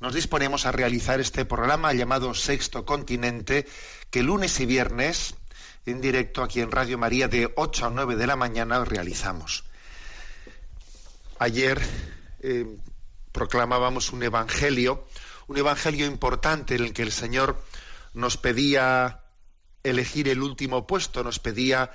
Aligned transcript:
nos 0.00 0.14
disponemos 0.14 0.64
a 0.64 0.72
realizar 0.72 1.20
este 1.20 1.44
programa 1.44 1.92
llamado 1.92 2.32
Sexto 2.32 2.86
Continente, 2.86 3.66
que 4.10 4.22
lunes 4.22 4.58
y 4.60 4.66
viernes, 4.66 5.34
en 5.84 6.00
directo 6.00 6.42
aquí 6.42 6.60
en 6.60 6.70
Radio 6.70 6.96
María, 6.96 7.28
de 7.28 7.52
8 7.54 7.86
a 7.86 7.90
9 7.90 8.16
de 8.16 8.26
la 8.26 8.34
mañana, 8.34 8.82
realizamos. 8.82 9.64
Ayer 11.38 11.80
eh, 12.40 12.78
proclamábamos 13.32 14.12
un 14.12 14.22
evangelio, 14.22 15.06
un 15.48 15.58
evangelio 15.58 16.06
importante 16.06 16.76
en 16.76 16.84
el 16.84 16.92
que 16.94 17.02
el 17.02 17.12
Señor 17.12 17.62
nos 18.14 18.38
pedía 18.38 19.20
elegir 19.82 20.28
el 20.28 20.42
último 20.42 20.86
puesto, 20.86 21.22
nos 21.22 21.38
pedía 21.40 21.92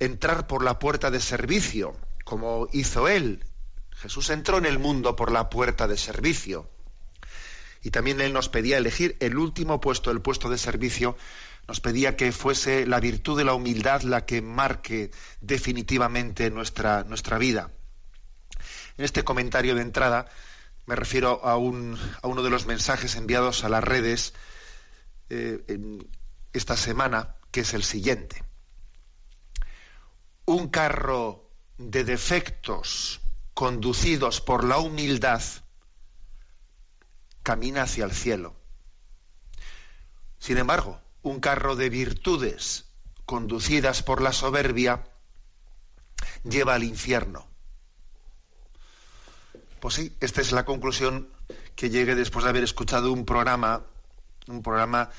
entrar 0.00 0.48
por 0.48 0.64
la 0.64 0.80
puerta 0.80 1.12
de 1.12 1.20
servicio, 1.20 1.96
como 2.24 2.68
hizo 2.72 3.06
Él. 3.06 3.44
Jesús 3.92 4.30
entró 4.30 4.58
en 4.58 4.66
el 4.66 4.80
mundo 4.80 5.14
por 5.14 5.30
la 5.30 5.50
puerta 5.50 5.86
de 5.86 5.96
servicio. 5.96 6.68
Y 7.84 7.90
también 7.90 8.20
Él 8.20 8.32
nos 8.32 8.48
pedía 8.48 8.78
elegir 8.78 9.16
el 9.20 9.36
último 9.36 9.80
puesto, 9.80 10.10
el 10.10 10.22
puesto 10.22 10.48
de 10.48 10.58
servicio, 10.58 11.16
nos 11.68 11.80
pedía 11.80 12.16
que 12.16 12.32
fuese 12.32 12.86
la 12.86 12.98
virtud 12.98 13.38
de 13.38 13.44
la 13.44 13.54
humildad 13.54 14.02
la 14.02 14.24
que 14.24 14.42
marque 14.42 15.10
definitivamente 15.40 16.50
nuestra, 16.50 17.04
nuestra 17.04 17.38
vida. 17.38 17.70
En 18.96 19.04
este 19.04 19.22
comentario 19.22 19.74
de 19.74 19.82
entrada 19.82 20.26
me 20.86 20.96
refiero 20.96 21.44
a, 21.44 21.56
un, 21.56 21.98
a 22.22 22.26
uno 22.26 22.42
de 22.42 22.50
los 22.50 22.66
mensajes 22.66 23.16
enviados 23.16 23.64
a 23.64 23.68
las 23.68 23.84
redes 23.84 24.34
eh, 25.28 25.62
esta 26.52 26.76
semana, 26.76 27.36
que 27.50 27.60
es 27.60 27.74
el 27.74 27.82
siguiente. 27.82 28.42
Un 30.46 30.68
carro 30.68 31.50
de 31.76 32.04
defectos 32.04 33.20
conducidos 33.52 34.40
por 34.40 34.64
la 34.64 34.78
humildad 34.78 35.42
camina 37.44 37.82
hacia 37.82 38.04
el 38.04 38.12
cielo. 38.12 38.56
Sin 40.40 40.58
embargo, 40.58 41.00
un 41.22 41.38
carro 41.38 41.76
de 41.76 41.90
virtudes 41.90 42.86
conducidas 43.24 44.02
por 44.02 44.20
la 44.20 44.32
soberbia 44.32 45.04
lleva 46.42 46.74
al 46.74 46.82
infierno. 46.82 47.46
Pues 49.78 49.94
sí, 49.94 50.16
esta 50.20 50.40
es 50.40 50.52
la 50.52 50.64
conclusión 50.64 51.28
que 51.76 51.90
llegué 51.90 52.14
después 52.14 52.44
de 52.44 52.50
haber 52.50 52.64
escuchado 52.64 53.12
un 53.12 53.24
programa, 53.24 53.84
un 54.48 54.62
programa 54.62 55.10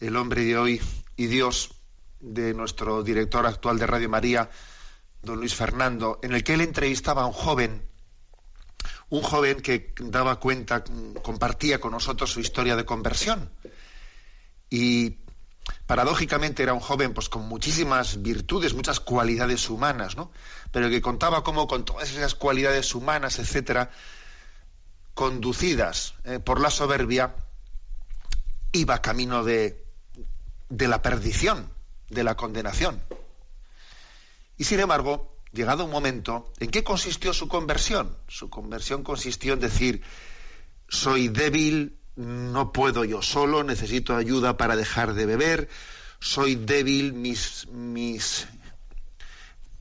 El 0.00 0.16
hombre 0.16 0.44
de 0.44 0.56
hoy 0.56 0.82
y 1.16 1.26
Dios 1.26 1.74
de 2.20 2.54
nuestro 2.54 3.02
director 3.02 3.46
actual 3.46 3.78
de 3.78 3.86
Radio 3.86 4.08
María, 4.08 4.50
don 5.22 5.38
Luis 5.38 5.54
Fernando, 5.54 6.20
en 6.22 6.32
el 6.32 6.44
que 6.44 6.54
él 6.54 6.60
entrevistaba 6.60 7.22
a 7.22 7.26
un 7.26 7.32
joven, 7.32 7.82
un 9.10 9.22
joven 9.22 9.60
que 9.60 9.92
daba 10.00 10.40
cuenta, 10.40 10.84
compartía 11.22 11.80
con 11.80 11.92
nosotros 11.92 12.30
su 12.30 12.40
historia 12.40 12.76
de 12.76 12.84
conversión. 12.84 13.50
Y 14.70 15.18
paradójicamente 15.86 16.62
era 16.62 16.74
un 16.74 16.80
joven 16.80 17.14
pues 17.14 17.28
con 17.28 17.46
muchísimas 17.46 18.22
virtudes, 18.22 18.74
muchas 18.74 19.00
cualidades 19.00 19.68
humanas, 19.70 20.16
¿no? 20.16 20.30
Pero 20.72 20.90
que 20.90 21.00
contaba 21.00 21.44
cómo 21.44 21.66
con 21.66 21.84
todas 21.84 22.10
esas 22.10 22.34
cualidades 22.34 22.94
humanas, 22.94 23.38
etcétera, 23.38 23.90
conducidas 25.14 26.14
eh, 26.24 26.40
por 26.40 26.60
la 26.60 26.70
soberbia, 26.70 27.36
iba 28.72 29.00
camino 29.00 29.44
de, 29.44 29.84
de 30.68 30.88
la 30.88 31.02
perdición, 31.02 31.70
de 32.10 32.24
la 32.24 32.36
condenación. 32.36 33.00
Y 34.56 34.64
sin 34.64 34.80
embargo, 34.80 35.33
llegado 35.54 35.84
un 35.84 35.90
momento, 35.90 36.52
¿en 36.58 36.70
qué 36.70 36.82
consistió 36.82 37.32
su 37.32 37.48
conversión? 37.48 38.16
Su 38.28 38.50
conversión 38.50 39.04
consistió 39.04 39.54
en 39.54 39.60
decir, 39.60 40.02
soy 40.88 41.28
débil, 41.28 41.96
no 42.16 42.72
puedo 42.72 43.04
yo 43.04 43.22
solo, 43.22 43.64
necesito 43.64 44.16
ayuda 44.16 44.56
para 44.56 44.76
dejar 44.76 45.14
de 45.14 45.26
beber, 45.26 45.68
soy 46.20 46.56
débil, 46.56 47.12
mis, 47.12 47.68
mis, 47.68 48.46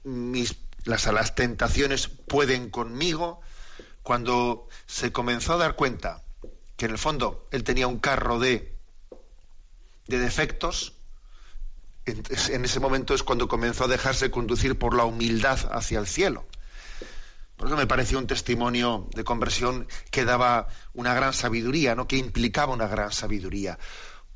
mis, 0.04 0.56
las, 0.86 1.06
las 1.08 1.36
tentaciones 1.36 2.08
pueden 2.08 2.70
conmigo. 2.70 3.42
Cuando 4.04 4.68
se 4.86 5.12
comenzó 5.12 5.54
a 5.54 5.58
dar 5.58 5.76
cuenta 5.76 6.24
que 6.76 6.86
en 6.86 6.92
el 6.92 6.98
fondo 6.98 7.48
él 7.52 7.64
tenía 7.64 7.88
un 7.88 8.00
carro 8.00 8.40
de, 8.40 8.76
de 10.08 10.20
defectos, 10.20 10.94
en, 12.06 12.66
ese 12.66 12.80
momento 12.80 13.14
es 13.14 13.24
cuando 13.24 13.47
comenzó 13.47 13.86
a 13.86 13.88
dejarse 13.88 14.31
conducir 14.31 14.78
por 14.78 14.94
la 14.96 15.06
humildad 15.06 15.59
hacia 15.72 16.00
el 16.00 16.08
cielo. 16.08 16.46
Por 17.56 17.68
eso 17.68 17.78
me 17.78 17.88
pareció 17.88 18.18
un 18.19 18.28
testimonio 18.28 19.08
de 19.16 19.24
conversión 19.24 19.88
que 20.12 20.25
daba 20.25 20.68
una 20.94 21.13
gran 21.13 21.34
sabiduría, 21.34 21.96
¿no? 21.96 22.08
que 22.08 22.18
implicaba 22.18 22.74
una 22.74 22.88
gran 22.88 23.12
sabiduría. 23.12 23.80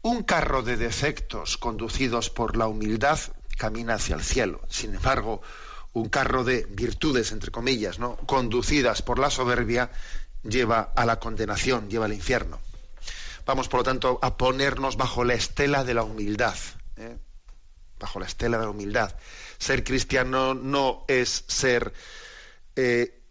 Un 0.01 0.23
carro 0.23 0.61
de 0.61 0.77
defectos 0.77 1.57
conducidos 1.57 2.29
por 2.29 2.56
la 2.56 2.67
humildad 2.67 3.19
camina 3.57 3.95
hacia 3.95 4.16
el 4.16 4.23
cielo. 4.23 4.61
Sin 4.69 4.95
embargo, 4.95 5.41
un 5.94 6.09
carro 6.09 6.44
de 6.44 6.66
virtudes, 6.69 7.31
entre 7.31 7.51
comillas, 7.51 8.00
¿no? 8.00 8.16
conducidas 8.17 9.01
por 9.01 9.19
la 9.19 9.29
soberbia, 9.29 9.91
lleva 10.44 10.94
a 10.95 11.06
la 11.06 11.19
condenación, 11.19 11.89
lleva 11.89 12.06
al 12.06 12.13
infierno. 12.13 12.59
Vamos, 13.45 13.67
por 13.67 13.81
lo 13.81 13.83
tanto, 13.83 14.19
a 14.22 14.38
ponernos 14.38 14.95
bajo 14.95 15.23
la 15.23 15.33
estela 15.33 15.83
de 15.83 15.94
la 15.94 16.03
humildad. 16.03 16.56
¿eh? 16.97 17.17
Bajo 18.00 18.19
la 18.19 18.25
estela 18.25 18.58
de 18.58 18.66
la 18.66 18.69
humildad. 18.69 19.16
Ser 19.58 19.84
cristiano 19.84 20.53
no 20.53 21.06
es 21.08 21.46
ser 21.47 21.94
eh, 22.75 23.22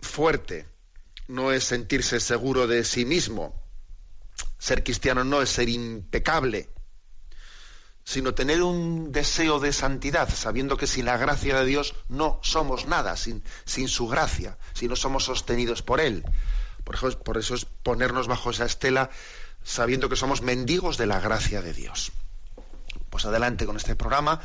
fuerte, 0.00 0.66
no 1.28 1.52
es 1.52 1.64
sentirse 1.64 2.20
seguro 2.20 2.66
de 2.66 2.84
sí 2.84 3.04
mismo. 3.04 3.54
Ser 4.58 4.82
cristiano 4.82 5.24
no 5.24 5.42
es 5.42 5.50
ser 5.50 5.68
impecable, 5.68 6.68
sino 8.04 8.34
tener 8.34 8.62
un 8.62 9.12
deseo 9.12 9.60
de 9.60 9.72
santidad, 9.72 10.28
sabiendo 10.28 10.76
que 10.76 10.86
sin 10.86 11.04
la 11.04 11.16
gracia 11.16 11.58
de 11.60 11.66
Dios 11.66 11.94
no 12.08 12.40
somos 12.42 12.86
nada, 12.86 13.16
sin, 13.16 13.42
sin 13.64 13.88
su 13.88 14.08
gracia, 14.08 14.58
si 14.74 14.88
no 14.88 14.96
somos 14.96 15.24
sostenidos 15.24 15.82
por 15.82 16.00
Él. 16.00 16.24
Por 16.84 16.96
eso, 16.96 17.18
por 17.20 17.38
eso 17.38 17.54
es 17.54 17.64
ponernos 17.64 18.26
bajo 18.26 18.50
esa 18.50 18.64
estela, 18.64 19.10
sabiendo 19.62 20.08
que 20.08 20.16
somos 20.16 20.42
mendigos 20.42 20.98
de 20.98 21.06
la 21.06 21.20
gracia 21.20 21.62
de 21.62 21.72
Dios. 21.72 22.12
Pues 23.10 23.24
adelante 23.24 23.66
con 23.66 23.76
este 23.76 23.96
programa. 23.96 24.40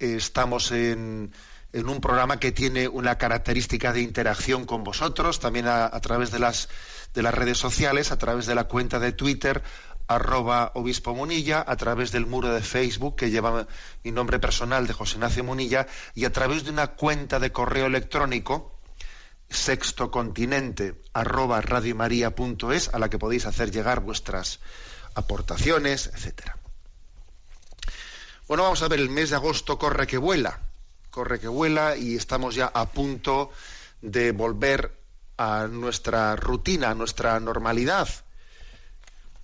Estamos 0.00 0.72
en, 0.72 1.32
un 1.72 2.00
programa 2.00 2.40
que 2.40 2.50
tiene 2.50 2.88
una 2.88 3.18
característica 3.18 3.92
de 3.92 4.00
interacción 4.00 4.66
con 4.66 4.82
vosotros, 4.82 5.38
también 5.38 5.68
a, 5.68 5.88
través 6.00 6.32
de 6.32 6.40
las, 6.40 6.68
de 7.14 7.22
las 7.22 7.32
redes 7.32 7.58
sociales, 7.58 8.10
a 8.10 8.18
través 8.18 8.46
de 8.46 8.56
la 8.56 8.64
cuenta 8.64 8.98
de 8.98 9.12
Twitter, 9.12 9.62
arroba 10.08 10.72
obispo 10.74 11.14
Munilla, 11.14 11.64
a 11.64 11.76
través 11.76 12.10
del 12.10 12.26
muro 12.26 12.52
de 12.52 12.62
Facebook 12.62 13.14
que 13.14 13.30
lleva 13.30 13.68
mi 14.02 14.10
nombre 14.10 14.40
personal 14.40 14.88
de 14.88 14.92
José 14.92 15.14
Ignacio 15.14 15.44
Munilla, 15.44 15.86
y 16.16 16.24
a 16.24 16.32
través 16.32 16.64
de 16.64 16.70
una 16.70 16.88
cuenta 16.88 17.38
de 17.38 17.52
correo 17.52 17.86
electrónico, 17.86 18.80
sextocontinente, 19.48 21.00
arroba 21.12 21.60
radiomaria.es, 21.60 22.88
a 22.92 22.98
la 22.98 23.08
que 23.08 23.18
podéis 23.18 23.46
hacer 23.46 23.70
llegar 23.70 24.00
vuestras 24.00 24.58
aportaciones, 25.14 26.10
etcétera. 26.12 26.59
Bueno, 28.50 28.64
vamos 28.64 28.82
a 28.82 28.88
ver, 28.88 28.98
el 28.98 29.10
mes 29.10 29.30
de 29.30 29.36
agosto 29.36 29.78
corre 29.78 30.08
que 30.08 30.18
vuela 30.18 30.58
corre 31.10 31.38
que 31.38 31.46
vuela 31.46 31.96
y 31.96 32.16
estamos 32.16 32.56
ya 32.56 32.66
a 32.66 32.90
punto 32.90 33.52
de 34.02 34.32
volver 34.32 34.90
a 35.36 35.68
nuestra 35.68 36.34
rutina, 36.34 36.90
a 36.90 36.96
nuestra 36.96 37.38
normalidad. 37.38 38.08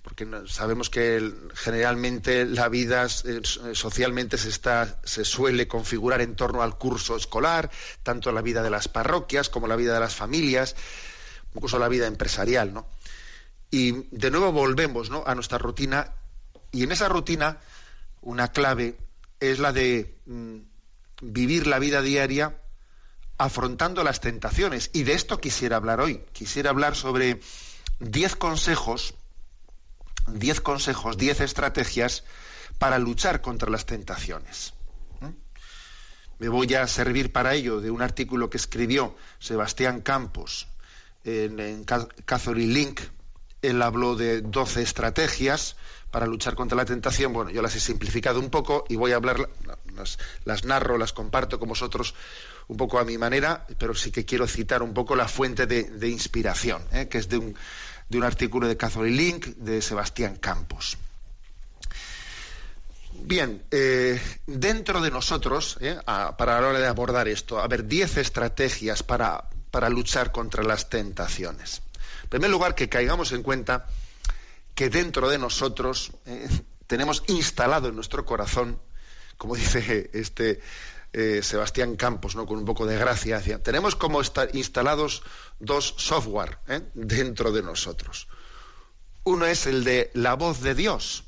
porque 0.01 0.27
sabemos 0.47 0.89
que 0.89 1.33
generalmente 1.53 2.43
la 2.43 2.67
vida 2.67 3.05
eh, 3.05 3.39
socialmente 3.71 4.37
se, 4.37 4.49
está, 4.49 4.99
se 5.05 5.23
suele 5.23 5.69
configurar 5.69 6.19
en 6.19 6.35
torno 6.35 6.61
al 6.61 6.77
curso 6.77 7.15
escolar, 7.15 7.71
tanto 8.03 8.33
la 8.33 8.41
vida 8.41 8.61
de 8.61 8.71
las 8.71 8.89
parroquias 8.89 9.47
como 9.47 9.67
la 9.67 9.77
vida 9.77 9.93
de 9.93 10.01
las 10.01 10.15
familias, 10.15 10.75
incluso 11.55 11.79
la 11.79 11.87
vida 11.87 12.07
empresarial, 12.07 12.73
¿no? 12.73 12.89
Y 13.71 14.05
de 14.11 14.31
nuevo 14.31 14.51
volvemos 14.51 15.09
¿no? 15.09 15.23
a 15.25 15.33
nuestra 15.33 15.59
rutina, 15.59 16.11
y 16.73 16.83
en 16.83 16.91
esa 16.91 17.07
rutina 17.07 17.59
una 18.27 18.49
clave 18.49 18.97
es 19.39 19.59
la 19.59 19.71
de 19.71 20.19
mm, 20.25 20.57
vivir 21.21 21.67
la 21.67 21.79
vida 21.79 22.01
diaria 22.01 22.59
afrontando 23.37 24.03
las 24.03 24.19
tentaciones. 24.19 24.89
Y 24.93 25.03
de 25.03 25.13
esto 25.13 25.39
quisiera 25.39 25.77
hablar 25.77 26.01
hoy. 26.01 26.23
Quisiera 26.33 26.71
hablar 26.71 26.95
sobre 26.95 27.39
diez 27.99 28.35
consejos 28.35 29.13
10 30.27 30.61
consejos, 30.61 31.17
10 31.17 31.41
estrategias 31.41 32.23
para 32.77 32.99
luchar 32.99 33.41
contra 33.41 33.69
las 33.69 33.85
tentaciones. 33.85 34.73
¿Mm? 35.21 35.29
Me 36.39 36.49
voy 36.49 36.73
a 36.75 36.85
servir 36.87 37.31
para 37.31 37.53
ello 37.53 37.79
de 37.79 37.91
un 37.91 38.01
artículo 38.01 38.49
que 38.49 38.57
escribió 38.57 39.15
Sebastián 39.39 40.01
Campos 40.01 40.67
en, 41.23 41.85
Catholic 41.85 42.67
Link. 42.67 43.01
Él 43.61 43.81
habló 43.81 44.15
de 44.15 44.41
12 44.41 44.81
estrategias 44.81 45.77
para 46.11 46.25
luchar 46.25 46.55
contra 46.55 46.77
la 46.77 46.85
tentación. 46.85 47.33
Bueno, 47.33 47.51
yo 47.51 47.61
las 47.61 47.75
he 47.75 47.79
simplificado 47.79 48.39
un 48.39 48.49
poco 48.49 48.85
y 48.89 48.95
voy 48.95 49.11
a 49.11 49.15
hablar, 49.15 49.49
las, 50.45 50.65
narro, 50.65 50.97
las 50.97 51.13
comparto 51.13 51.59
con 51.59 51.69
vosotros 51.69 52.13
un 52.67 52.77
poco 52.77 52.99
a 52.99 53.05
mi 53.05 53.17
manera, 53.17 53.65
pero 53.77 53.95
sí 53.95 54.11
que 54.11 54.25
quiero 54.25 54.47
citar 54.47 54.83
un 54.83 54.93
poco 54.93 55.15
la 55.15 55.27
fuente 55.27 55.67
de, 55.67 56.09
inspiración, 56.09 56.81
¿eh? 56.91 57.07
que 57.07 57.17
es 57.17 57.29
de 57.29 57.37
un, 57.37 57.55
de 58.09 58.17
un 58.17 58.23
artículo 58.23 58.67
de 58.67 58.77
Catholic 58.77 59.15
Link 59.15 59.45
de 59.57 59.81
Sebastián 59.81 60.35
Campos. 60.37 60.97
Bien, 63.19 63.63
eh, 63.71 64.21
dentro 64.45 65.01
de 65.01 65.09
nosotros, 65.09 65.77
eh, 65.81 65.97
para 66.05 66.61
la 66.61 66.67
hora 66.67 66.79
de 66.79 66.87
abordar 66.87 67.27
esto, 67.27 67.59
a 67.59 67.67
ver, 67.67 67.85
10 67.85 68.17
estrategias 68.17 69.01
para, 69.01 69.49
para 69.71 69.89
luchar 69.89 70.31
contra 70.31 70.63
las 70.63 70.89
tentaciones. 70.89 71.81
En 72.23 72.29
primer 72.29 72.49
lugar, 72.49 72.75
que 72.75 72.89
caigamos 72.89 73.31
en 73.31 73.43
cuenta 73.43 73.87
que 74.77 74.91
dentro 74.91 75.27
de 75.27 75.39
nosotros 75.39 76.11
eh, 76.27 76.47
tenemos 76.85 77.23
instalado 77.25 77.89
en 77.89 77.95
nuestro 77.95 78.23
corazón, 78.25 78.79
como 79.35 79.55
dice 79.55 80.11
este 80.13 80.61
eh, 81.13 81.41
Sebastián 81.41 81.95
Campos, 81.95 82.35
¿no? 82.35 82.45
con 82.45 82.59
un 82.59 82.65
poco 82.65 82.85
de 82.85 82.95
gracia, 82.95 83.41
tenemos 83.63 83.95
como 83.95 84.21
instalados 84.53 85.23
dos 85.59 85.95
software 85.97 86.59
¿eh? 86.67 86.81
dentro 86.93 87.51
de 87.51 87.63
nosotros. 87.63 88.27
Uno 89.23 89.47
es 89.47 89.65
el 89.65 89.83
de 89.83 90.11
la 90.13 90.35
voz 90.35 90.61
de 90.61 90.75
Dios. 90.75 91.23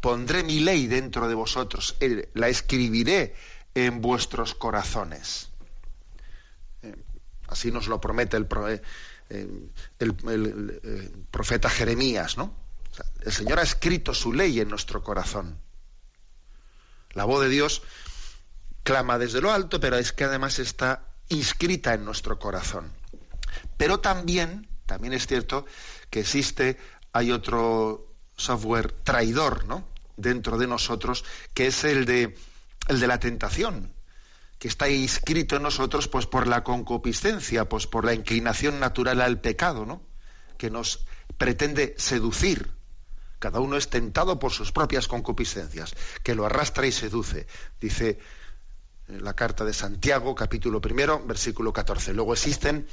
Pondré 0.00 0.44
mi 0.44 0.60
ley 0.60 0.86
dentro 0.86 1.26
de 1.26 1.34
vosotros, 1.34 1.96
la 2.34 2.48
escribiré 2.48 3.34
en 3.74 4.00
vuestros 4.00 4.54
corazones. 4.54 5.50
Así 7.48 7.72
nos 7.72 7.88
lo 7.88 8.00
promete 8.00 8.36
el, 8.36 8.46
profeta 11.30 11.70
Jeremías, 11.70 12.36
¿no? 12.36 12.54
el 13.24 13.32
Señor 13.32 13.58
ha 13.58 13.62
escrito 13.62 14.14
su 14.14 14.32
ley 14.32 14.60
en 14.60 14.68
nuestro 14.68 15.02
corazón. 15.02 15.58
La 17.12 17.24
voz 17.24 17.42
de 17.42 17.48
Dios 17.48 17.82
clama 18.82 19.18
desde 19.18 19.40
lo 19.40 19.52
alto, 19.52 19.80
pero 19.80 19.96
es 19.96 20.12
que 20.12 20.24
además 20.24 20.58
está 20.58 21.06
inscrita 21.28 21.94
en 21.94 22.04
nuestro 22.04 22.38
corazón. 22.38 22.92
Pero 23.76 24.00
también, 24.00 24.68
también 24.86 25.12
es 25.12 25.26
cierto 25.26 25.66
que 26.10 26.20
existe, 26.20 26.78
hay 27.12 27.32
otro 27.32 28.14
software 28.36 28.92
traidor, 28.92 29.64
¿no? 29.66 29.86
dentro 30.16 30.58
de 30.58 30.66
nosotros, 30.66 31.24
que 31.54 31.66
es 31.66 31.84
el 31.84 32.04
de, 32.04 32.36
el 32.88 33.00
de 33.00 33.06
la 33.06 33.18
tentación, 33.18 33.92
que 34.62 34.68
está 34.68 34.88
inscrito 34.88 35.56
en 35.56 35.64
nosotros 35.64 36.06
pues 36.06 36.26
por 36.26 36.46
la 36.46 36.62
concupiscencia, 36.62 37.68
pues 37.68 37.88
por 37.88 38.04
la 38.04 38.14
inclinación 38.14 38.78
natural 38.78 39.20
al 39.20 39.40
pecado, 39.40 39.84
¿no? 39.86 40.06
que 40.56 40.70
nos 40.70 41.04
pretende 41.36 41.96
seducir. 41.98 42.70
Cada 43.40 43.58
uno 43.58 43.76
es 43.76 43.90
tentado 43.90 44.38
por 44.38 44.52
sus 44.52 44.70
propias 44.70 45.08
concupiscencias, 45.08 45.96
que 46.22 46.36
lo 46.36 46.46
arrastra 46.46 46.86
y 46.86 46.92
seduce. 46.92 47.48
Dice 47.80 48.20
la 49.08 49.34
carta 49.34 49.64
de 49.64 49.72
Santiago, 49.72 50.32
capítulo 50.36 50.80
primero, 50.80 51.26
versículo 51.26 51.72
14. 51.72 52.14
Luego 52.14 52.32
existen 52.32 52.86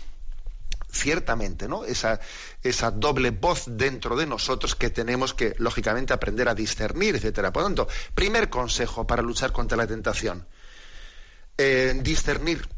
ciertamente, 0.92 1.68
¿no? 1.68 1.86
Esa, 1.86 2.20
esa 2.64 2.90
doble 2.90 3.30
voz 3.30 3.66
dentro 3.68 4.16
de 4.16 4.26
nosotros 4.26 4.74
que 4.74 4.90
tenemos 4.90 5.36
que, 5.36 5.54
lógicamente, 5.60 6.14
aprender 6.14 6.50
a 6.50 6.56
discernir, 6.56 7.16
etcétera. 7.16 7.54
Por 7.54 7.62
lo 7.62 7.68
tanto, 7.68 7.88
primer 8.16 8.50
consejo 8.50 9.06
para 9.06 9.22
luchar 9.22 9.52
contra 9.52 9.78
la 9.78 9.86
tentación. 9.86 10.48
Eh, 11.62 11.94
discernir. 12.02 12.70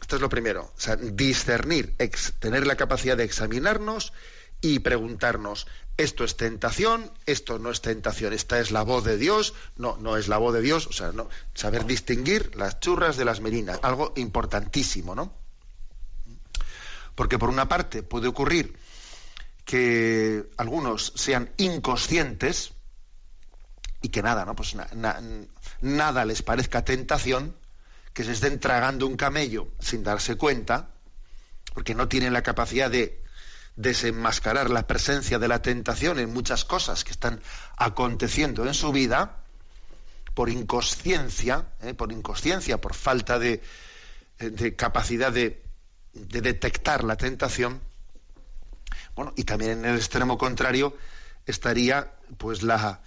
Esto 0.00 0.16
es 0.16 0.22
lo 0.22 0.28
primero. 0.28 0.62
O 0.64 0.80
sea, 0.80 0.96
discernir, 0.96 1.94
tener 2.40 2.66
la 2.66 2.74
capacidad 2.74 3.16
de 3.16 3.22
examinarnos 3.22 4.12
y 4.60 4.80
preguntarnos, 4.80 5.68
esto 5.96 6.24
es 6.24 6.36
tentación, 6.36 7.12
esto 7.24 7.60
no 7.60 7.70
es 7.70 7.80
tentación, 7.80 8.32
esta 8.32 8.58
es 8.58 8.72
la 8.72 8.82
voz 8.82 9.04
de 9.04 9.16
Dios, 9.16 9.54
no, 9.76 9.96
no 9.98 10.16
es 10.16 10.26
la 10.26 10.38
voz 10.38 10.52
de 10.54 10.60
Dios, 10.60 10.88
o 10.88 10.92
sea, 10.92 11.12
no, 11.12 11.28
saber 11.54 11.86
distinguir 11.86 12.56
las 12.56 12.80
churras 12.80 13.16
de 13.16 13.26
las 13.26 13.40
merinas, 13.40 13.78
algo 13.82 14.12
importantísimo, 14.16 15.14
¿no? 15.14 15.32
Porque 17.14 17.38
por 17.38 17.48
una 17.48 17.68
parte 17.68 18.02
puede 18.02 18.26
ocurrir 18.26 18.76
que 19.64 20.50
algunos 20.56 21.12
sean 21.14 21.52
inconscientes 21.58 22.72
y 24.02 24.08
que 24.08 24.22
nada, 24.22 24.44
¿no? 24.44 24.54
Pues 24.54 24.76
nada 25.80 26.24
les 26.24 26.42
parezca 26.42 26.84
tentación, 26.84 27.56
que 28.12 28.24
se 28.24 28.32
estén 28.32 28.60
tragando 28.60 29.06
un 29.06 29.16
camello 29.16 29.68
sin 29.80 30.02
darse 30.02 30.36
cuenta, 30.36 30.90
porque 31.72 31.94
no 31.94 32.08
tienen 32.08 32.32
la 32.32 32.42
capacidad 32.42 32.90
de 32.90 33.22
desenmascarar 33.76 34.68
la 34.68 34.86
presencia 34.86 35.38
de 35.38 35.48
la 35.48 35.62
tentación 35.62 36.18
en 36.18 36.32
muchas 36.32 36.64
cosas 36.64 37.04
que 37.04 37.12
están 37.12 37.40
aconteciendo 37.76 38.66
en 38.66 38.74
su 38.74 38.92
vida 38.92 39.38
por 40.34 40.50
inconsciencia, 40.50 41.66
¿eh? 41.80 41.94
por 41.94 42.12
inconsciencia, 42.12 42.80
por 42.80 42.94
falta 42.94 43.38
de, 43.38 43.62
de 44.38 44.76
capacidad 44.76 45.32
de, 45.32 45.62
de, 46.12 46.40
detectar 46.40 47.04
la 47.04 47.16
tentación. 47.16 47.80
Bueno, 49.14 49.32
y 49.36 49.44
también 49.44 49.70
en 49.72 49.84
el 49.86 49.96
extremo 49.96 50.36
contrario 50.36 50.96
estaría 51.46 52.12
pues 52.38 52.62
la, 52.62 53.00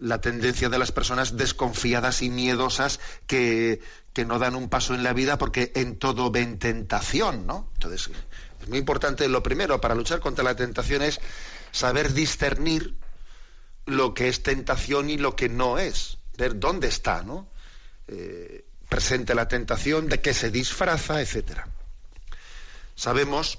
la 0.00 0.20
tendencia 0.20 0.68
de 0.68 0.78
las 0.78 0.92
personas 0.92 1.36
desconfiadas 1.36 2.22
y 2.22 2.30
miedosas 2.30 3.00
que, 3.26 3.80
que, 4.12 4.24
no 4.24 4.38
dan 4.38 4.56
un 4.56 4.68
paso 4.68 4.94
en 4.94 5.04
la 5.04 5.12
vida 5.12 5.38
porque 5.38 5.72
en 5.74 5.96
todo 5.96 6.30
ven 6.30 6.58
tentación, 6.58 7.46
¿no? 7.46 7.70
Entonces, 7.74 8.10
es 8.60 8.68
muy 8.68 8.78
importante, 8.78 9.28
lo 9.28 9.42
primero 9.42 9.80
para 9.80 9.94
luchar 9.94 10.20
contra 10.20 10.44
la 10.44 10.56
tentación 10.56 11.02
es 11.02 11.20
saber 11.70 12.12
discernir 12.12 12.94
lo 13.86 14.14
que 14.14 14.28
es 14.28 14.42
tentación 14.42 15.10
y 15.10 15.18
lo 15.18 15.36
que 15.36 15.48
no 15.48 15.78
es, 15.78 16.18
ver 16.36 16.58
dónde 16.58 16.88
está, 16.88 17.22
¿no? 17.22 17.48
Eh, 18.08 18.64
presente 18.88 19.34
la 19.34 19.48
tentación, 19.48 20.08
de 20.08 20.20
qué 20.20 20.34
se 20.34 20.50
disfraza, 20.50 21.20
etcétera. 21.20 21.66
Sabemos, 22.94 23.58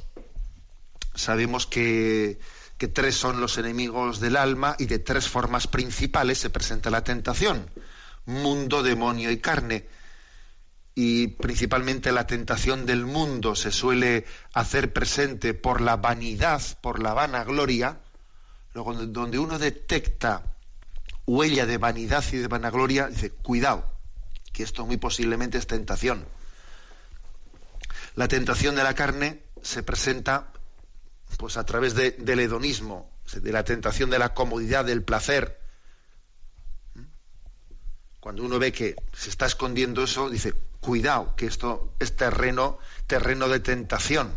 sabemos 1.16 1.66
que, 1.66 2.38
que 2.78 2.88
tres 2.88 3.16
son 3.16 3.40
los 3.40 3.58
enemigos 3.58 4.20
del 4.20 4.36
alma 4.36 4.76
y 4.80 4.86
de 4.86 5.00
tres 5.00 5.28
formas 5.30 5.68
principales 5.68 6.40
se 6.40 6.50
presenta 6.50 6.90
la 6.90 7.04
tentación: 7.04 7.70
mundo, 8.26 8.84
demonio 8.84 9.32
y 9.32 9.38
carne. 9.38 9.88
Y 10.96 11.28
principalmente 11.28 12.12
la 12.12 12.28
tentación 12.28 12.86
del 12.86 13.06
mundo 13.06 13.56
se 13.56 13.72
suele 13.72 14.26
hacer 14.54 14.94
presente 14.94 15.56
por 15.56 15.82
la 15.82 15.96
vanidad, 15.96 16.62
por 16.82 17.02
la 17.02 17.14
vanagloria, 17.14 18.00
luego 18.74 18.94
donde 18.94 19.40
uno 19.40 19.58
detecta 19.58 20.44
huella 21.26 21.66
de 21.66 21.78
vanidad 21.78 22.24
y 22.32 22.38
de 22.38 22.48
vanagloria, 22.48 23.08
dice, 23.08 23.32
cuidado, 23.32 23.90
que 24.52 24.64
esto 24.64 24.86
muy 24.86 24.98
posiblemente 24.98 25.58
es 25.58 25.68
tentación. 25.68 26.26
La 28.16 28.28
tentación 28.28 28.76
de 28.76 28.84
la 28.84 28.94
carne 28.94 29.42
se 29.64 29.82
presenta 29.82 30.52
pues 31.38 31.58
a 31.58 31.66
través 31.66 31.96
del 31.96 32.40
hedonismo, 32.40 33.12
de 33.34 33.52
la 33.52 33.64
tentación 33.64 34.10
de 34.10 34.20
la 34.20 34.34
comodidad, 34.34 34.86
del 34.86 35.04
placer. 35.04 35.60
Cuando 38.20 38.44
uno 38.44 38.60
ve 38.60 38.72
que 38.72 38.96
se 39.14 39.30
está 39.30 39.46
escondiendo 39.46 40.04
eso, 40.04 40.30
dice, 40.30 40.54
cuidado, 40.80 41.36
que 41.36 41.46
esto 41.46 41.94
es 42.00 42.16
terreno, 42.16 42.80
terreno 43.08 43.50
de 43.50 43.60
tentación. 43.60 44.32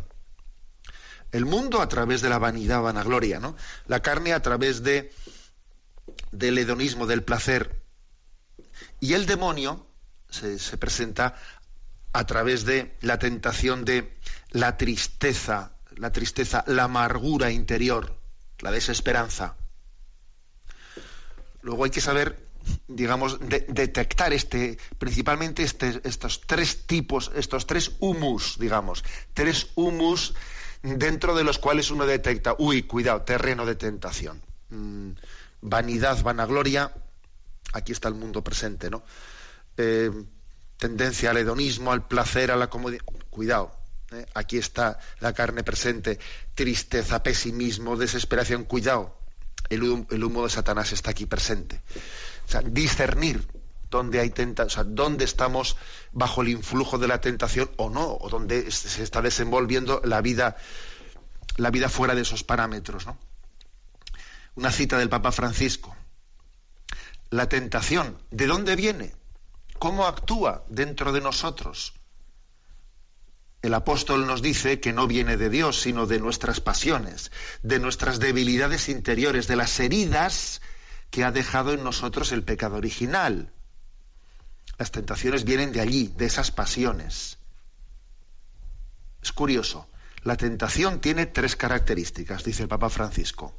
El 1.32 1.44
mundo 1.44 1.80
a 1.80 1.88
través 1.88 2.20
de 2.22 2.28
la 2.28 2.38
vanidad, 2.38 2.82
vanagloria, 2.82 3.38
¿no? 3.38 3.56
La 3.86 4.00
carne 4.00 4.32
a 4.32 4.42
través 4.42 4.82
de 4.82 5.12
del 6.32 6.58
hedonismo, 6.58 7.06
del 7.06 7.22
placer. 7.22 7.82
Y 9.00 9.14
el 9.14 9.26
demonio 9.26 9.86
se 10.30 10.76
presenta 10.78 11.34
a 12.12 12.26
través 12.26 12.64
de 12.64 12.96
la 13.02 13.18
tentación 13.18 13.84
de 13.84 14.16
la 14.50 14.76
tristeza, 14.76 15.75
la 15.96 16.12
tristeza, 16.12 16.64
la 16.66 16.84
amargura 16.84 17.50
interior. 17.50 18.14
la 18.60 18.70
desesperanza. 18.70 19.54
Luego 21.60 21.84
hay 21.84 21.90
que 21.90 22.00
saber, 22.00 22.48
digamos, 22.88 23.38
detectar 23.40 24.32
este, 24.32 24.78
principalmente 24.98 25.62
este, 25.62 26.00
estos 26.04 26.40
tres 26.46 26.86
tipos, 26.86 27.30
estos 27.34 27.66
tres 27.66 27.92
humus, 28.00 28.56
digamos, 28.58 29.04
tres 29.34 29.68
humus 29.74 30.32
dentro 30.82 31.34
de 31.34 31.44
los 31.44 31.58
cuales 31.58 31.90
uno 31.90 32.06
detecta, 32.06 32.54
uy, 32.58 32.84
cuidado, 32.84 33.22
terreno 33.22 33.66
de 33.66 33.74
tentación. 33.74 34.42
Mm, 34.70 35.10
vanidad, 35.60 36.22
vanagloria, 36.22 36.92
aquí 37.72 37.92
está 37.92 38.08
el 38.08 38.14
mundo 38.14 38.42
presente, 38.42 38.88
¿no? 38.88 39.02
Eh, 39.76 40.10
tendencia 40.78 41.30
al 41.30 41.36
hedonismo, 41.36 41.92
al 41.92 42.06
placer, 42.06 42.50
a 42.50 42.56
la 42.56 42.70
comodidad. 42.70 43.04
Cuidado, 43.30 43.76
¿eh? 44.12 44.26
aquí 44.34 44.58
está 44.58 44.98
la 45.20 45.32
carne 45.32 45.62
presente. 45.64 46.18
Tristeza, 46.54 47.22
pesimismo, 47.22 47.96
desesperación. 47.96 48.64
Cuidado, 48.64 49.16
el, 49.70 49.82
humo 50.24 50.44
de 50.44 50.50
Satanás 50.50 50.92
está 50.92 51.10
aquí 51.10 51.26
presente. 51.26 51.82
O 52.46 52.50
sea, 52.50 52.62
discernir 52.62 53.46
dónde 53.90 54.20
hay 54.20 54.30
tentación, 54.30 54.66
o 54.66 54.70
sea, 54.70 54.84
dónde 54.84 55.24
estamos 55.24 55.76
bajo 56.12 56.42
el 56.42 56.48
influjo 56.48 56.98
de 56.98 57.08
la 57.08 57.20
tentación 57.20 57.70
o 57.76 57.90
no, 57.90 58.16
o 58.20 58.28
dónde 58.28 58.70
se 58.70 59.02
está 59.02 59.22
desenvolviendo 59.22 60.00
la 60.04 60.20
vida, 60.20 60.56
la 61.56 61.70
vida 61.70 61.88
fuera 61.88 62.14
de 62.14 62.22
esos 62.22 62.44
parámetros. 62.44 63.06
Una 64.54 64.70
cita 64.70 64.98
del 64.98 65.08
Papa 65.08 65.32
Francisco. 65.32 65.94
La 67.30 67.48
tentación, 67.48 68.18
¿de 68.30 68.46
dónde 68.46 68.76
viene? 68.76 69.14
¿Cómo 69.78 70.06
actúa 70.06 70.64
dentro 70.68 71.12
de 71.12 71.20
nosotros? 71.20 71.92
El 73.66 73.74
apóstol 73.74 74.28
nos 74.28 74.42
dice 74.42 74.78
que 74.78 74.92
no 74.92 75.08
viene 75.08 75.36
de 75.36 75.50
Dios, 75.50 75.80
sino 75.80 76.06
de 76.06 76.20
nuestras 76.20 76.60
pasiones, 76.60 77.32
de 77.64 77.80
nuestras 77.80 78.20
debilidades 78.20 78.88
interiores, 78.88 79.48
de 79.48 79.56
las 79.56 79.80
heridas 79.80 80.62
que 81.10 81.24
ha 81.24 81.32
dejado 81.32 81.72
en 81.72 81.82
nosotros 81.82 82.30
el 82.30 82.44
pecado 82.44 82.76
original. 82.76 83.52
Las 84.78 84.92
tentaciones 84.92 85.42
vienen 85.42 85.72
de 85.72 85.80
allí, 85.80 86.14
de 86.16 86.26
esas 86.26 86.52
pasiones. 86.52 87.38
Es 89.20 89.32
curioso, 89.32 89.88
la 90.22 90.36
tentación 90.36 91.00
tiene 91.00 91.26
tres 91.26 91.56
características, 91.56 92.44
dice 92.44 92.62
el 92.62 92.68
Papa 92.68 92.88
Francisco. 92.88 93.52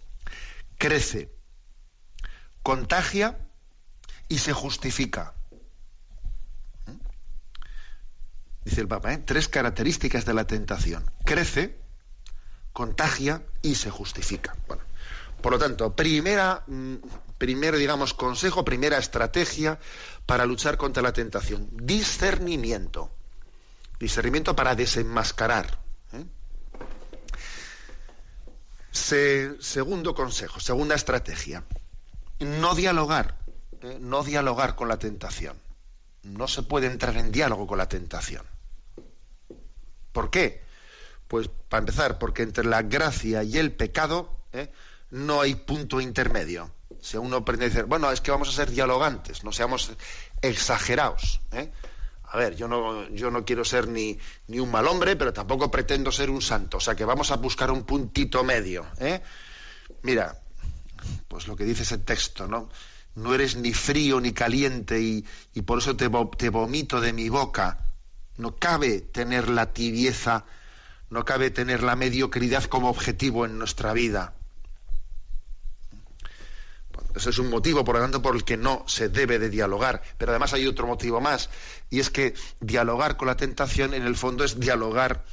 Crece, 0.78 1.36
contagia 2.64 3.38
y 4.30 4.38
se 4.38 4.54
justifica. 4.54 5.34
Dice 8.68 8.82
el 8.82 8.88
Papa, 8.90 9.14
¿eh? 9.14 9.18
tres 9.20 9.48
características 9.48 10.26
de 10.26 10.34
la 10.34 10.46
tentación. 10.46 11.10
Crece, 11.24 11.78
contagia 12.74 13.44
y 13.62 13.76
se 13.76 13.90
justifica. 13.90 14.58
Bueno, 14.68 14.84
por 15.42 15.54
lo 15.54 15.58
tanto, 15.58 15.96
primera, 15.96 16.64
mm, 16.68 16.96
primero, 17.38 17.78
digamos, 17.78 18.14
consejo, 18.14 18.66
primera 18.66 18.98
estrategia 18.98 19.80
para 20.26 20.46
luchar 20.46 20.76
contra 20.76 21.02
la 21.02 21.14
tentación. 21.14 21.70
Discernimiento. 21.72 23.10
Discernimiento 24.00 24.54
para 24.54 24.76
desenmascarar. 24.76 25.80
¿eh? 26.12 26.26
segundo 29.62 30.14
consejo, 30.14 30.60
segunda 30.60 30.96
estrategia. 30.96 31.64
No 32.40 32.76
dialogar. 32.76 33.38
¿eh? 33.82 33.98
No 34.02 34.24
dialogar 34.24 34.76
con 34.76 34.90
la 34.90 35.00
tentación. 35.00 35.58
No 36.24 36.50
se 36.50 36.64
puede 36.64 36.88
entrar 36.88 37.16
en 37.16 37.32
diálogo 37.32 37.66
con 37.66 37.78
la 37.78 37.88
tentación. 37.88 38.46
¿Por 40.18 40.32
qué? 40.32 40.64
Pues 41.28 41.48
para 41.70 41.82
empezar, 41.82 42.18
porque 42.18 42.42
entre 42.42 42.64
la 42.64 42.82
gracia 42.82 43.44
y 43.44 43.60
el 43.60 43.72
pecado 43.72 44.36
¿eh? 44.52 44.72
no 45.12 45.42
hay 45.42 45.54
punto 45.54 46.02
intermedio. 46.02 46.72
Si 47.00 47.18
uno 47.18 47.46
pretende 47.46 47.70
decir, 47.70 47.86
bueno, 47.86 48.12
es 48.12 48.20
que 48.22 48.32
vamos 48.32 48.50
a 48.50 48.52
ser 48.52 48.72
dialogantes, 48.72 49.44
no 49.44 49.52
seamos 49.52 49.92
exagerados. 50.42 51.40
¿eh? 51.52 51.72
A 52.24 52.36
ver, 52.36 52.56
yo 52.56 52.68
no, 52.68 53.08
yo 53.10 53.30
no 53.30 53.46
quiero 53.46 53.64
ser 53.64 53.88
ni, 53.88 54.18
ni, 54.48 54.58
un 54.58 54.72
mal 54.72 54.88
hombre, 54.88 55.16
pero 55.18 55.34
tampoco 55.34 55.70
pretendo 55.70 56.12
ser 56.12 56.32
un 56.32 56.42
santo. 56.42 56.78
O 56.78 56.82
sea 56.82 56.96
que 56.96 57.06
vamos 57.06 57.30
a 57.30 57.36
buscar 57.36 57.70
un 57.70 57.84
puntito 57.84 58.44
medio. 58.44 58.88
¿eh? 59.00 59.22
Mira, 60.02 60.42
pues 61.28 61.48
lo 61.48 61.56
que 61.56 61.64
dice 61.64 61.84
ese 61.84 62.00
texto, 62.00 62.48
¿no? 62.48 62.70
No 63.14 63.36
eres 63.36 63.56
ni 63.56 63.72
frío 63.72 64.20
ni 64.20 64.32
caliente 64.32 65.00
y, 65.00 65.24
y 65.54 65.62
por 65.62 65.78
eso 65.78 65.96
te, 65.96 66.10
te 66.40 66.50
vomito 66.50 67.02
de 67.02 67.14
mi 67.14 67.30
boca. 67.30 67.84
No 68.38 68.56
cabe 68.56 69.02
tener 69.02 69.50
la 69.50 69.74
tibieza, 69.74 70.46
no 71.10 71.26
cabe 71.26 71.50
tener 71.50 71.84
la 71.84 71.96
mediocridad 71.96 72.64
como 72.66 72.90
objetivo 72.90 73.46
en 73.46 73.58
nuestra 73.58 73.94
vida. 73.94 74.34
Ese 77.16 77.32
es 77.32 77.40
un 77.40 77.50
motivo, 77.50 77.84
por 77.84 77.96
lo 77.96 78.02
tanto, 78.02 78.22
por 78.22 78.36
el 78.36 78.44
que 78.44 78.58
no 78.58 78.84
se 78.88 79.10
debe 79.10 79.40
de 79.40 79.50
dialogar. 79.50 80.04
Pero 80.18 80.32
además 80.32 80.54
hay 80.54 80.68
otro 80.68 80.86
motivo 80.86 81.20
más, 81.20 81.50
y 81.90 82.00
es 82.00 82.12
que 82.12 82.36
dialogar 82.60 83.18
con 83.18 83.28
la 83.28 83.38
tentación, 83.38 83.94
en 83.94 84.04
el 84.04 84.16
fondo, 84.16 84.44
es 84.44 84.60
dialogar, 84.60 85.26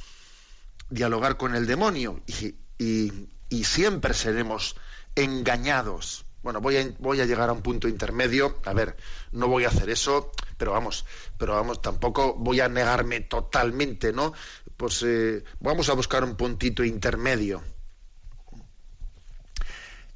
dialogar 0.89 1.37
con 1.37 1.55
el 1.55 1.67
demonio. 1.67 2.21
y 2.27 3.63
siempre 3.63 4.13
seremos 4.13 4.75
engañados 5.15 6.24
bueno, 6.45 6.61
voy 6.61 6.77
a, 6.77 6.87
voy 6.99 7.19
a 7.21 7.25
llegar 7.25 7.49
a 7.49 7.53
un 7.53 7.63
punto 7.63 7.87
intermedio. 7.87 8.59
A 8.65 8.73
ver, 8.73 8.95
no 9.31 9.47
voy 9.47 9.65
a 9.65 9.69
hacer 9.69 9.89
eso, 9.89 10.31
pero 10.59 10.73
vamos, 10.73 11.03
pero 11.39 11.55
vamos, 11.55 11.81
tampoco 11.81 12.35
voy 12.35 12.59
a 12.59 12.69
negarme 12.69 13.21
totalmente, 13.21 14.13
¿no? 14.13 14.31
Pues 14.77 15.01
eh, 15.01 15.43
vamos 15.59 15.89
a 15.89 15.93
buscar 15.93 16.23
un 16.23 16.35
puntito 16.35 16.83
intermedio. 16.83 17.63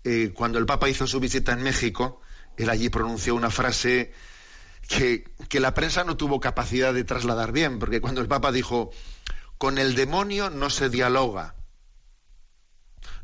Eh, 0.04 0.32
cuando 0.36 0.60
el 0.60 0.68
Papa 0.68 0.88
hizo 0.88 1.08
su 1.08 1.20
visita 1.20 1.52
en 1.52 1.64
México, 1.64 2.22
él 2.58 2.70
allí 2.70 2.90
pronunció 2.90 3.34
una 3.34 3.50
frase 3.50 4.14
que, 4.88 5.24
que 5.50 5.60
la 5.60 5.74
prensa 5.74 6.04
no 6.04 6.16
tuvo 6.16 6.40
capacidad 6.40 6.94
de 6.94 7.06
trasladar 7.06 7.52
bien, 7.52 7.80
porque 7.80 8.02
cuando 8.02 8.22
el 8.22 8.28
Papa 8.28 8.52
dijo, 8.52 8.92
con 9.58 9.80
el 9.80 9.96
demonio 9.96 10.52
no 10.52 10.70
se 10.70 10.90
dialoga, 10.90 11.56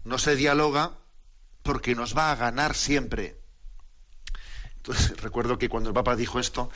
no 0.04 0.18
se 0.18 0.36
dialoga 0.36 1.05
porque 1.66 1.96
nos 1.96 2.16
va 2.16 2.32
a 2.32 2.36
ganar 2.36 2.76
siempre. 2.76 3.42
Entonces, 4.78 5.18
recuerdo 5.22 5.58
que 5.58 5.68
cuando 5.68 5.90
el 5.90 5.96
Papa 5.96 6.16
dijo 6.16 6.40
esto, 6.40 6.70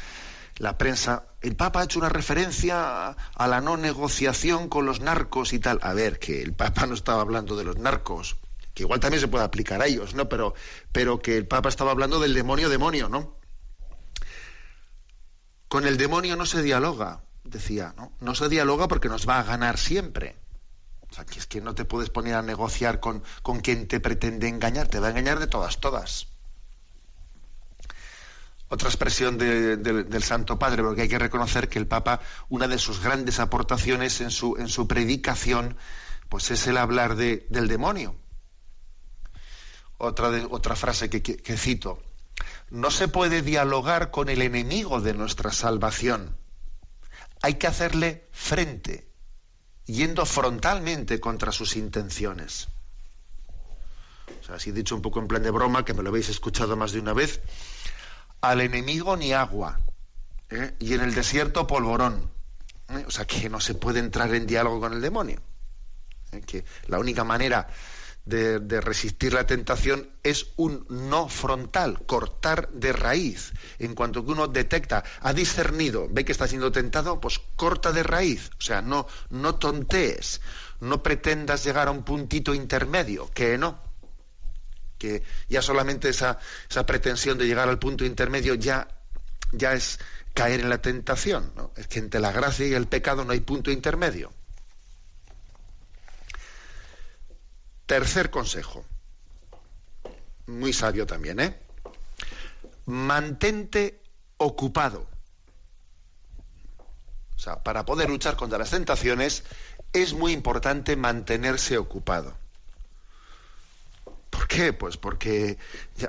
la 0.58 0.77
prensa, 0.77 1.27
el 1.41 1.55
Papa 1.55 1.79
ha 1.79 1.84
hecho 1.84 2.00
una 2.00 2.10
referencia 2.10 3.12
a 3.12 3.48
la 3.48 3.62
no 3.62 3.77
negociación 3.77 4.67
con 4.67 4.86
los 4.86 5.00
narcos 5.00 5.53
y 5.53 5.60
tal. 5.60 5.79
A 5.84 5.93
ver, 5.93 6.19
que 6.19 6.41
el 6.41 6.53
Papa 6.53 6.88
no 6.88 6.96
estaba 6.96 7.22
hablando 7.22 7.55
de 7.55 7.63
los 7.63 7.77
narcos, 7.77 8.38
que 8.74 8.84
igual 8.84 9.00
también 9.00 9.22
se 9.22 9.27
puede 9.27 9.46
aplicar 9.46 9.81
a 9.81 9.86
ellos, 9.86 10.15
¿no? 10.15 10.27
Pero, 10.27 10.55
pero 10.91 11.19
que 11.19 11.38
el 11.38 11.48
Papa 11.48 11.69
estaba 11.69 11.91
hablando 11.91 12.19
del 12.19 12.34
demonio 12.34 12.67
demonio, 12.67 13.08
¿no? 13.10 13.38
Con 15.67 15.86
el 15.86 15.98
demonio 15.98 16.36
no 16.36 16.48
se 16.48 16.63
dialoga, 16.63 17.22
decía, 17.43 17.93
¿no? 17.96 18.12
No 18.19 18.34
se 18.34 18.50
dialoga 18.50 18.88
porque 18.88 19.08
nos 19.08 19.29
va 19.29 19.39
a 19.39 19.43
ganar 19.43 19.77
siempre. 19.77 20.36
O 21.11 21.13
sea, 21.13 21.25
que 21.25 21.39
es 21.39 21.47
que 21.47 21.61
no 21.61 21.73
te 21.73 21.85
puedes 21.85 22.09
poner 22.09 22.35
a 22.35 22.41
negociar 22.41 22.99
con, 22.99 23.23
con 23.41 23.59
quien 23.61 23.87
te 23.87 23.99
pretende 23.99 24.47
engañar, 24.47 24.87
te 24.87 24.99
va 24.99 25.07
a 25.07 25.09
engañar 25.09 25.39
de 25.39 25.47
todas, 25.47 25.79
todas. 25.79 26.27
Otra 28.67 28.89
expresión 28.89 29.39
del 29.39 30.23
Santo 30.23 30.59
Padre, 30.59 30.83
porque 30.83 31.01
hay 31.01 31.09
que 31.09 31.17
reconocer 31.17 31.69
que 31.69 31.79
el 31.79 31.87
Papa, 31.87 32.21
una 32.49 32.67
de 32.67 32.77
sus 32.77 33.01
grandes 33.01 33.39
aportaciones 33.39 34.21
en 34.21 34.29
su, 34.29 34.57
en 34.57 34.69
su 34.69 34.87
predicación, 34.87 35.75
pues 36.29 36.51
es 36.51 36.67
el 36.67 36.77
hablar 36.77 37.15
de, 37.15 37.47
del 37.49 37.67
demonio. 37.67 38.15
Otra, 39.97 40.29
otra 40.51 40.75
frase 40.75 41.09
que 41.09 41.57
cito, 41.57 41.99
no 42.69 42.91
se 42.91 43.07
puede 43.07 43.41
dialogar 43.41 44.11
con 44.11 44.29
el 44.29 44.43
enemigo 44.43 45.01
de 45.01 45.15
nuestra 45.15 45.51
salvación. 45.51 46.37
Hay 47.41 47.55
que 47.55 47.65
hacerle 47.65 48.27
frente 48.31 49.08
yendo 49.89 50.25
frontalmente 50.25 51.19
contra 51.19 51.51
sus 51.51 51.75
intenciones. 51.75 52.67
O 54.41 54.43
sea, 54.46 54.55
así 54.55 54.72
dicho 54.72 54.96
un 54.96 55.01
poco 55.01 55.19
en 55.19 55.27
plan 55.27 55.43
de 55.43 55.51
broma, 55.51 55.84
que 55.84 55.93
me 55.93 56.03
lo 56.03 56.10
habéis 56.10 56.29
escuchado 56.29 56.75
más 56.77 56.91
de 56.91 57.00
una 57.00 57.13
vez, 57.13 57.41
al 58.41 58.62
enemigo 58.62 59.17
ni 59.17 59.34
agua, 59.34 59.79
¿eh? 60.50 60.75
y 60.79 60.93
en 60.93 61.01
el 61.01 61.13
desierto 61.15 61.65
polvorón. 61.65 62.29
¿eh? 62.89 63.03
O 63.08 63.12
sea, 63.12 63.25
que 63.25 63.50
no 63.50 63.60
se 63.60 63.74
puede 63.74 64.00
entrar 64.00 64.34
en 64.34 64.46
diálogo 64.46 64.79
con 64.79 64.93
el 64.93 65.01
demonio. 65.01 65.41
¿eh? 66.31 66.41
Que 66.41 66.63
la 66.88 67.00
única 67.00 67.24
manera 67.24 67.67
de, 68.25 68.81
resistir 68.81 69.33
la 69.33 69.47
tentación 69.47 70.09
es 70.23 70.47
un 70.55 70.85
no 70.89 71.27
frontal, 71.29 72.05
cortar 72.05 72.69
de 72.69 72.93
raíz. 72.93 73.53
En 73.79 73.95
cuanto 73.95 74.25
que 74.25 74.31
uno 74.31 74.47
detecta, 74.47 75.03
ha 75.21 75.33
discernido, 75.33 76.07
ve 76.09 76.25
que 76.25 76.31
está 76.31 76.47
siendo 76.47 76.71
tentado, 76.71 77.19
pues 77.19 77.41
corta 77.55 77.91
de 77.91 78.03
raíz. 78.03 78.51
O 78.59 78.61
sea, 78.61 78.81
no, 78.81 79.07
no 79.29 79.55
tontees, 79.55 80.41
no 80.79 81.01
pretendas 81.01 81.63
llegar 81.63 81.88
a 81.88 81.91
un 81.91 82.03
puntito 82.03 82.53
intermedio, 82.53 83.29
que 83.33 83.57
no. 83.57 83.81
Que 84.97 85.23
ya 85.47 85.61
solamente 85.61 86.09
esa, 86.09 86.39
esa 86.69 86.85
pretensión 86.85 87.38
de 87.38 87.47
llegar 87.47 87.69
al 87.69 87.79
punto 87.79 88.05
intermedio 88.05 88.53
ya, 88.55 88.88
ya 89.53 89.73
es 89.73 89.99
caer 90.33 90.59
en 90.59 90.69
la 90.69 90.81
tentación. 90.81 91.51
¿no? 91.55 91.71
Es 91.75 91.88
que 91.88 91.99
entre 91.99 92.19
la 92.19 92.31
gracia 92.31 92.67
y 92.67 92.73
el 92.73 92.88
pecado 92.88 93.25
no 93.25 93.31
hay 93.31 93.39
punto 93.39 93.71
intermedio. 93.71 94.31
Tercer 97.89 98.29
consejo, 98.29 98.86
muy 100.46 100.74
sabio 100.74 101.08
también, 101.08 101.39
¿eh? 101.39 101.60
Mantente 102.86 104.00
ocupado. 104.38 105.08
O 107.36 107.39
sea, 107.39 107.63
para 107.63 107.86
poder 107.86 108.08
luchar 108.08 108.36
contra 108.36 108.60
las 108.60 108.69
tentaciones 108.69 109.43
es 109.91 110.13
muy 110.13 110.34
importante 110.34 110.96
mantenerse 110.98 111.79
ocupado. 111.79 112.38
¿Por 114.29 114.48
qué? 114.48 114.72
Pues 114.72 114.98
porque, 114.98 115.58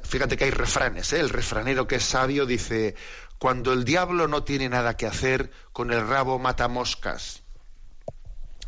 fíjate 0.02 0.36
que 0.36 0.44
hay 0.44 0.50
refranes, 0.50 1.14
¿eh? 1.14 1.20
El 1.20 1.30
refranero 1.30 1.86
que 1.86 1.94
es 1.94 2.04
sabio 2.04 2.44
dice, 2.44 2.94
cuando 3.38 3.72
el 3.72 3.84
diablo 3.84 4.28
no 4.28 4.44
tiene 4.44 4.68
nada 4.68 4.98
que 4.98 5.06
hacer, 5.06 5.50
con 5.72 5.90
el 5.94 6.06
rabo 6.06 6.38
mata 6.38 6.68
moscas. 6.68 7.40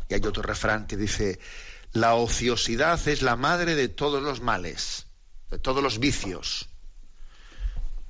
Y 0.09 0.15
hay 0.15 0.25
otro 0.25 0.41
refrán 0.41 0.87
que 0.87 0.97
dice, 0.97 1.39
la 1.93 2.15
ociosidad 2.15 3.07
es 3.07 3.21
la 3.21 3.35
madre 3.35 3.75
de 3.75 3.87
todos 3.87 4.21
los 4.21 4.41
males, 4.41 5.05
de 5.51 5.59
todos 5.59 5.81
los 5.81 5.99
vicios. 5.99 6.69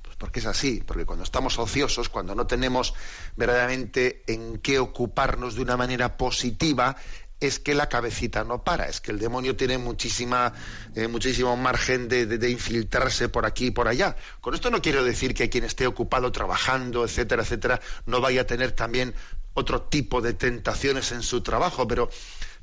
Pues 0.02 0.16
porque 0.16 0.40
es 0.40 0.46
así, 0.46 0.82
porque 0.86 1.04
cuando 1.04 1.24
estamos 1.24 1.58
ociosos, 1.58 2.08
cuando 2.08 2.34
no 2.34 2.46
tenemos 2.46 2.94
verdaderamente 3.36 4.24
en 4.26 4.58
qué 4.58 4.78
ocuparnos 4.78 5.54
de 5.54 5.62
una 5.62 5.76
manera 5.76 6.16
positiva, 6.16 6.96
es 7.40 7.58
que 7.58 7.74
la 7.74 7.88
cabecita 7.88 8.44
no 8.44 8.64
para, 8.64 8.88
es 8.88 9.00
que 9.00 9.10
el 9.10 9.18
demonio 9.18 9.56
tiene 9.56 9.76
muchísima, 9.76 10.52
eh, 10.94 11.08
muchísimo 11.08 11.56
margen 11.56 12.08
de, 12.08 12.50
infiltrarse 12.50 13.28
por 13.28 13.44
aquí 13.44 13.66
y 13.66 13.70
por 13.70 13.88
allá. 13.88 14.16
Con 14.40 14.54
esto 14.54 14.70
no 14.70 14.80
quiero 14.80 15.04
decir 15.04 15.34
que 15.34 15.50
quien 15.50 15.64
esté 15.64 15.86
ocupado 15.86 16.32
trabajando, 16.32 17.04
etcétera, 17.04 17.42
etcétera, 17.42 17.80
no 18.06 18.20
vaya 18.20 18.42
a 18.42 18.46
tener 18.46 18.72
también 18.72 19.14
otro 19.52 19.82
tipo 19.82 20.20
de 20.20 20.34
tentaciones 20.34 21.12
en 21.12 21.22
su 21.22 21.42
trabajo, 21.42 21.86
pero, 21.86 22.08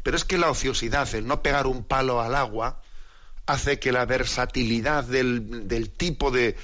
pero 0.03 0.17
es 0.17 0.25
que 0.25 0.37
la 0.37 0.49
ociosidad, 0.49 1.13
el 1.15 1.27
no 1.27 1.41
pegar 1.41 1.67
un 1.67 1.83
palo 1.83 2.21
al 2.21 2.35
agua, 2.35 2.81
hace 3.45 3.79
que 3.79 3.91
la 3.91 4.05
versatilidad 4.05 5.03
del, 5.03 5.91
tipo 5.95 6.31
de, 6.31 6.55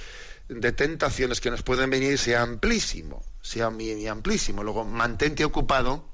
tentaciones 0.75 1.41
que 1.41 1.51
nos 1.51 1.63
pueden 1.63 1.89
venir 1.89 2.17
sea 2.17 2.41
amplísimo, 2.41 3.23
sea 3.41 3.69
muy 3.69 4.07
amplísimo. 4.07 4.63
Luego, 4.63 4.85
mantente 4.85 5.43
ocupado 5.45 6.05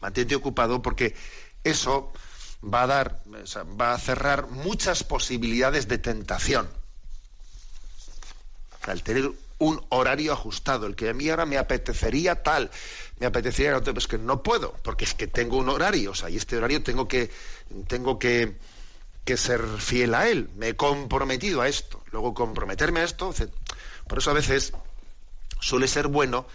mantente 0.00 0.34
ocupado 0.34 0.82
porque 0.82 1.14
eso 1.62 2.12
va 2.62 2.82
a 2.82 2.86
dar, 2.86 3.22
va 3.80 3.94
a 3.94 3.98
cerrar 3.98 4.48
muchas 4.48 5.02
posibilidades 5.02 5.88
de 5.88 5.98
tentación. 5.98 6.68
Al 8.82 9.02
tener 9.02 9.32
un 9.58 9.84
horario 9.90 10.32
ajustado, 10.32 10.86
el 10.86 10.96
que 10.96 11.08
a 11.08 11.14
mí 11.14 11.28
ahora 11.28 11.46
me 11.46 11.58
apetecería 11.58 12.42
tal, 12.42 12.70
me 13.18 13.26
apetecería 13.26 13.76
otro, 13.76 13.94
pues 13.94 14.06
que 14.06 14.18
no 14.18 14.42
puedo, 14.42 14.74
porque 14.82 15.04
es 15.04 15.14
que 15.14 15.26
tengo 15.26 15.56
un 15.56 15.68
horario, 15.68 16.10
o 16.10 16.14
sea, 16.14 16.30
y 16.30 16.36
este 16.36 16.56
horario 16.56 16.82
tengo 16.82 17.06
que, 17.06 17.30
tengo 17.86 18.18
que, 18.18 18.56
que 19.24 19.36
ser 19.36 19.62
fiel 19.78 20.14
a 20.14 20.28
él, 20.28 20.50
me 20.56 20.68
he 20.68 20.76
comprometido 20.76 21.60
a 21.60 21.68
esto, 21.68 22.02
luego 22.10 22.34
comprometerme 22.34 23.00
a 23.00 23.04
esto, 23.04 23.32
por 24.08 24.18
eso 24.18 24.30
a 24.30 24.34
veces 24.34 24.72
suele 25.60 25.88
ser 25.88 26.08
bueno 26.08 26.46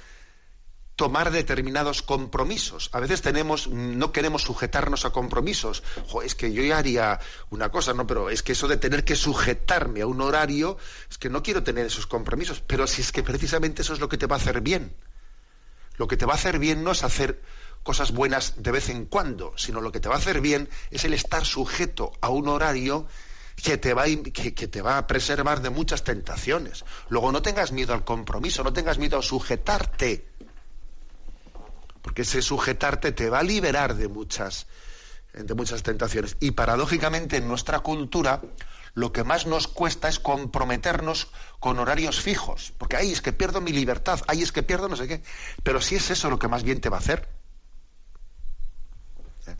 tomar 0.99 1.31
determinados 1.31 2.01
compromisos. 2.01 2.89
A 2.91 2.99
veces 2.99 3.21
tenemos, 3.21 3.69
no 3.69 4.11
queremos 4.11 4.41
sujetarnos 4.41 5.05
a 5.05 5.11
compromisos. 5.11 5.81
es 6.25 6.35
que 6.35 6.51
yo 6.51 6.61
ya 6.61 6.77
haría 6.77 7.21
una 7.51 7.71
cosa, 7.71 7.93
no, 7.93 8.05
pero 8.05 8.29
es 8.29 8.43
que 8.43 8.51
eso 8.51 8.67
de 8.67 8.75
tener 8.75 9.05
que 9.05 9.15
sujetarme 9.15 10.01
a 10.01 10.07
un 10.07 10.19
horario, 10.19 10.77
es 11.09 11.17
que 11.17 11.29
no 11.29 11.41
quiero 11.41 11.63
tener 11.63 11.85
esos 11.85 12.05
compromisos. 12.05 12.59
Pero 12.67 12.85
si 12.85 13.01
es 13.01 13.13
que 13.13 13.23
precisamente 13.23 13.81
eso 13.81 13.93
es 13.93 14.01
lo 14.01 14.09
que 14.09 14.17
te 14.17 14.25
va 14.25 14.35
a 14.35 14.39
hacer 14.39 14.59
bien. 14.59 14.93
Lo 15.95 16.09
que 16.09 16.17
te 16.17 16.25
va 16.25 16.33
a 16.33 16.35
hacer 16.35 16.59
bien 16.59 16.83
no 16.83 16.91
es 16.91 17.05
hacer 17.05 17.41
cosas 17.81 18.11
buenas 18.11 18.61
de 18.61 18.71
vez 18.71 18.89
en 18.89 19.05
cuando, 19.05 19.53
sino 19.55 19.79
lo 19.79 19.93
que 19.93 20.01
te 20.01 20.09
va 20.09 20.15
a 20.15 20.17
hacer 20.17 20.41
bien 20.41 20.67
es 20.91 21.05
el 21.05 21.13
estar 21.13 21.45
sujeto 21.45 22.11
a 22.19 22.27
un 22.27 22.49
horario 22.49 23.07
que 23.55 23.77
te, 23.77 23.93
va 23.93 24.03
que, 24.03 24.53
que, 24.53 24.67
te 24.67 24.81
va 24.81 24.97
a 24.97 25.07
preservar 25.07 25.61
de 25.61 25.69
muchas 25.69 26.03
tentaciones. 26.03 26.83
Luego 27.07 27.31
no 27.31 27.41
tengas 27.41 27.71
miedo 27.71 27.93
al 27.93 28.03
compromiso, 28.03 28.65
no 28.65 28.73
tengas 28.73 28.97
miedo 28.97 29.17
a 29.17 29.21
sujetarte 29.21 30.27
porque 32.01 32.23
ese 32.23 32.41
sujetarte 32.41 33.11
te 33.11 33.29
va 33.29 33.39
a 33.39 33.43
liberar 33.43 33.95
de 33.95 34.07
muchas, 34.07 34.67
de 35.33 35.53
muchas 35.53 35.83
tentaciones. 35.83 36.37
Y 36.39 36.51
paradójicamente 36.51 37.37
en 37.37 37.47
nuestra 37.47 37.79
cultura 37.79 38.41
lo 38.93 39.11
que 39.11 39.23
más 39.23 39.45
nos 39.45 39.67
cuesta 39.67 40.09
es 40.09 40.19
comprometernos 40.19 41.29
con 41.59 41.79
horarios 41.79 42.19
fijos, 42.19 42.73
porque 42.77 42.97
ahí 42.97 43.11
es 43.11 43.21
que 43.21 43.33
pierdo 43.33 43.61
mi 43.61 43.71
libertad, 43.71 44.19
ahí 44.27 44.41
es 44.41 44.51
que 44.51 44.63
pierdo 44.63 44.89
no 44.89 44.95
sé 44.95 45.07
qué. 45.07 45.21
Pero 45.63 45.81
si 45.81 45.95
es 45.95 46.09
eso 46.09 46.29
lo 46.29 46.39
que 46.39 46.47
más 46.47 46.63
bien 46.63 46.81
te 46.81 46.89
va 46.89 46.97
a 46.97 46.99
hacer. 46.99 47.29
¿Eh? 49.47 49.55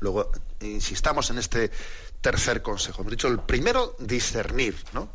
Luego, 0.00 0.30
insistamos 0.60 1.30
en 1.30 1.38
este 1.38 1.70
tercer 2.20 2.62
consejo. 2.62 3.02
Hemos 3.02 3.12
dicho 3.12 3.28
el 3.28 3.40
primero, 3.40 3.96
discernir, 3.98 4.76
¿no? 4.92 5.10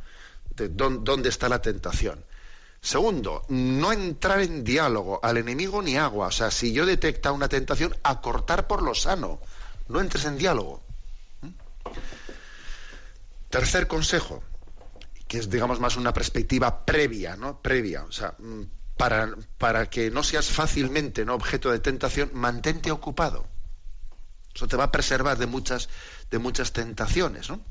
De 0.55 0.69
dónde 0.69 1.29
está 1.29 1.49
la 1.49 1.61
tentación. 1.61 2.23
Segundo, 2.85 3.43
no 3.49 3.91
entrar 3.91 4.41
en 4.41 4.63
diálogo 4.63 5.19
al 5.23 5.37
enemigo 5.37 5.81
ni 5.81 5.97
agua. 5.97 6.27
O 6.27 6.31
sea, 6.31 6.51
si 6.51 6.71
yo 6.71 6.85
detecta 6.85 7.31
una 7.31 7.49
tentación, 7.49 7.97
acortar 8.03 8.67
por 8.67 8.83
lo 8.83 8.93
sano. 8.93 9.41
No 9.87 9.99
entres 9.99 10.25
en 10.25 10.37
diálogo. 10.37 10.83
¿Mm? 11.41 11.49
Tercer 13.49 13.87
consejo, 13.87 14.43
que 15.27 15.39
es, 15.39 15.49
digamos, 15.49 15.79
más 15.79 15.95
una 15.97 16.13
perspectiva 16.13 16.85
previa, 16.85 17.35
¿no? 17.35 17.59
Previa. 17.59 18.03
O 18.03 18.11
sea, 18.11 18.35
mm, 18.37 18.61
para, 18.95 19.35
para 19.57 19.89
que 19.89 20.11
no 20.11 20.21
seas 20.21 20.51
fácilmente 20.51 21.25
¿no? 21.25 21.33
objeto 21.33 21.71
de 21.71 21.79
tentación, 21.79 22.29
mantente 22.33 22.91
ocupado. 22.91 23.47
Eso 24.53 24.67
te 24.67 24.77
va 24.77 24.83
a 24.83 24.91
preservar 24.91 25.39
de 25.39 25.47
muchas, 25.47 25.89
de 26.29 26.37
muchas 26.37 26.71
tentaciones, 26.71 27.49
¿no? 27.49 27.61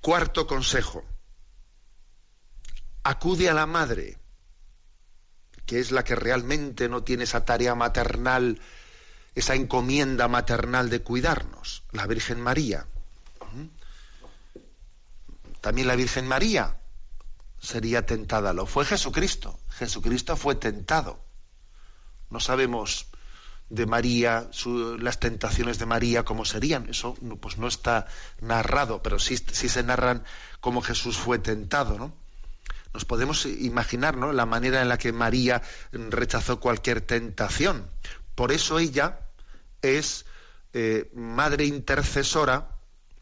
Cuarto 0.00 0.48
consejo 0.48 1.04
acude 3.02 3.48
a 3.48 3.54
la 3.54 3.66
madre, 3.66 4.18
que 5.66 5.80
es 5.80 5.90
la 5.90 6.04
que 6.04 6.14
realmente 6.14 6.88
no 6.88 7.02
tiene 7.02 7.24
esa 7.24 7.44
tarea 7.44 7.74
maternal, 7.74 8.60
esa 9.34 9.54
encomienda 9.54 10.28
maternal 10.28 10.90
de 10.90 11.02
cuidarnos, 11.02 11.84
la 11.92 12.06
Virgen 12.06 12.40
María. 12.40 12.86
También 15.60 15.86
la 15.86 15.96
Virgen 15.96 16.26
María 16.26 16.76
sería 17.60 18.04
tentada, 18.04 18.52
lo 18.52 18.66
fue 18.66 18.84
Jesucristo. 18.84 19.58
Jesucristo 19.70 20.36
fue 20.36 20.56
tentado. 20.56 21.24
No 22.30 22.40
sabemos 22.40 23.06
de 23.70 23.86
María, 23.86 24.50
las 24.98 25.20
tentaciones 25.20 25.78
de 25.78 25.86
María, 25.86 26.24
cómo 26.24 26.44
serían. 26.44 26.88
Eso 26.90 27.14
pues 27.40 27.58
no 27.58 27.68
está 27.68 28.06
narrado, 28.40 29.02
pero 29.02 29.18
sí, 29.18 29.36
sí 29.36 29.68
se 29.68 29.82
narran 29.82 30.24
cómo 30.60 30.82
Jesús 30.82 31.16
fue 31.16 31.38
tentado, 31.38 31.96
¿no? 31.96 32.21
Nos 32.92 33.04
podemos 33.04 33.46
imaginar 33.46 34.16
¿no? 34.16 34.32
la 34.32 34.46
manera 34.46 34.82
en 34.82 34.88
la 34.88 34.98
que 34.98 35.12
María 35.12 35.62
rechazó 35.92 36.60
cualquier 36.60 37.00
tentación. 37.00 37.90
Por 38.34 38.52
eso 38.52 38.78
ella 38.78 39.20
es 39.80 40.24
eh, 40.72 41.10
madre 41.14 41.64
intercesora 41.64 42.68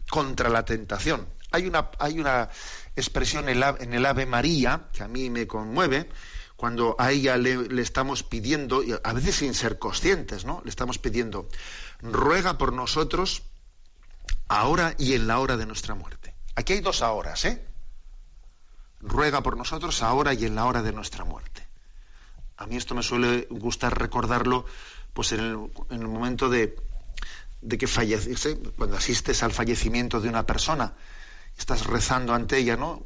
contra 0.09 0.49
la 0.49 0.65
tentación. 0.65 1.29
Hay 1.53 1.67
una, 1.67 1.91
hay 1.99 2.21
una 2.21 2.49
expresión 2.95 3.49
en 3.49 3.95
el, 3.95 4.07
Ave 4.07 4.27
María 4.27 4.89
que 4.93 5.03
a 5.03 5.09
mí 5.09 5.31
me 5.31 5.47
conmueve, 5.47 6.09
cuando 6.57 6.95
a 6.99 7.11
ella 7.11 7.37
le, 7.37 7.81
estamos 7.81 8.23
pidiendo, 8.23 8.83
a 9.03 9.13
veces 9.13 9.37
sin 9.37 9.55
ser 9.55 9.79
conscientes, 9.79 10.45
¿no? 10.45 10.61
Le 10.63 10.71
estamos 10.71 10.99
pidiendo, 10.99 11.49
ruega 12.03 12.59
por 12.59 12.73
nosotros 12.73 13.43
ahora 14.47 14.95
y 14.99 15.15
en 15.15 15.27
la 15.27 15.39
hora 15.39 15.57
de 15.57 15.67
nuestra 15.67 15.95
muerte. 15.95 16.35
Aquí 16.55 16.75
hay 16.75 16.81
dos 16.81 17.01
horas, 17.03 17.45
¿eh? 17.47 17.70
Ruega 19.01 19.43
por 19.43 19.57
nosotros 19.57 20.03
ahora 20.03 20.35
y 20.35 20.45
en 20.45 20.55
la 20.55 20.67
hora 20.67 20.83
de 20.83 20.93
nuestra 20.93 21.25
muerte. 21.25 21.67
A 22.57 22.67
mí 22.67 22.77
esto 22.77 22.95
me 22.95 23.03
suele 23.03 23.47
gustar 23.51 23.99
recordarlo 23.99 24.67
pues 25.15 25.33
en 25.33 25.41
el, 25.41 26.09
momento 26.09 26.49
de, 26.49 26.77
que 27.79 27.87
fallece, 27.87 28.59
cuando 28.77 28.97
asistes 28.97 29.43
al 29.43 29.53
fallecimiento 29.53 30.21
de 30.21 30.29
una 30.29 30.47
persona, 30.47 30.95
estás 31.59 31.87
rezando 31.87 32.35
ante 32.35 32.59
ella, 32.59 32.77
¿no? 32.77 33.03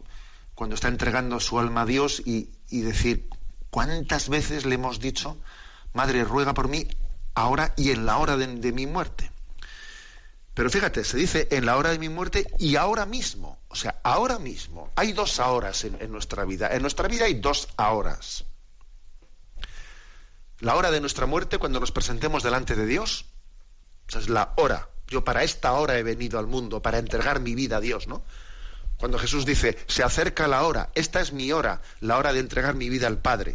Cuando 0.55 0.75
está 0.75 0.89
entregando 0.89 1.41
su 1.41 1.59
alma 1.59 1.83
a 1.83 1.87
Dios 1.87 2.23
y, 2.25 2.51
decir, 2.71 3.29
¿cuántas 3.71 4.29
veces 4.29 4.67
le 4.67 4.75
hemos 4.75 5.01
dicho, 5.01 5.37
Madre, 5.93 6.25
ruega 6.25 6.55
por 6.55 6.69
mí 6.69 6.87
ahora 7.35 7.73
y 7.77 7.91
en 7.91 8.05
la 8.07 8.19
hora 8.19 8.37
de 8.37 8.73
mi 8.73 8.87
muerte? 8.87 9.31
Pero 10.55 10.71
fíjate, 10.71 11.03
se 11.03 11.17
dice 11.17 11.49
en 11.51 11.67
la 11.67 11.77
hora 11.77 11.91
de 11.91 11.99
mi 11.99 12.09
muerte 12.09 12.47
y 12.59 12.77
ahora 12.77 13.07
mismo. 13.07 13.59
O 13.69 13.75
sea, 13.75 14.01
ahora 14.05 14.39
mismo. 14.39 14.93
Hay 14.95 15.13
dos 15.13 15.41
horas 15.41 15.85
en, 15.85 16.13
nuestra 16.13 16.45
vida. 16.45 16.69
En 16.73 16.83
nuestra 16.83 17.09
vida 17.09 17.25
hay 17.25 17.35
dos 17.35 17.69
horas. 17.77 18.45
La 20.61 20.77
hora 20.77 20.93
de 20.93 21.01
nuestra 21.01 21.27
muerte 21.27 21.59
cuando 21.59 21.81
nos 21.81 21.91
presentemos 21.91 22.45
delante 22.45 22.77
de 22.77 22.87
Dios. 22.87 23.27
Esa 24.09 24.21
es 24.21 24.29
la 24.29 24.53
hora. 24.57 24.89
Yo 25.09 25.25
para 25.25 25.43
esta 25.43 25.73
hora 25.73 25.99
he 25.99 26.05
venido 26.05 26.39
al 26.39 26.47
mundo, 26.47 26.81
para 26.81 26.99
entregar 26.99 27.41
mi 27.41 27.57
vida 27.57 27.79
a 27.79 27.81
Dios, 27.81 28.07
¿no? 28.07 28.23
Cuando 28.97 29.19
Jesús 29.19 29.45
dice, 29.45 29.77
se 29.87 30.05
acerca 30.05 30.47
la 30.47 30.63
hora, 30.63 30.91
esta 30.95 31.21
es 31.21 31.33
mi 31.33 31.53
hora, 31.53 31.83
la 32.01 32.17
hora 32.17 32.33
de 32.33 32.39
entregar 32.39 32.75
mi 32.75 32.89
vida 32.89 33.09
al 33.09 33.19
Padre. 33.19 33.55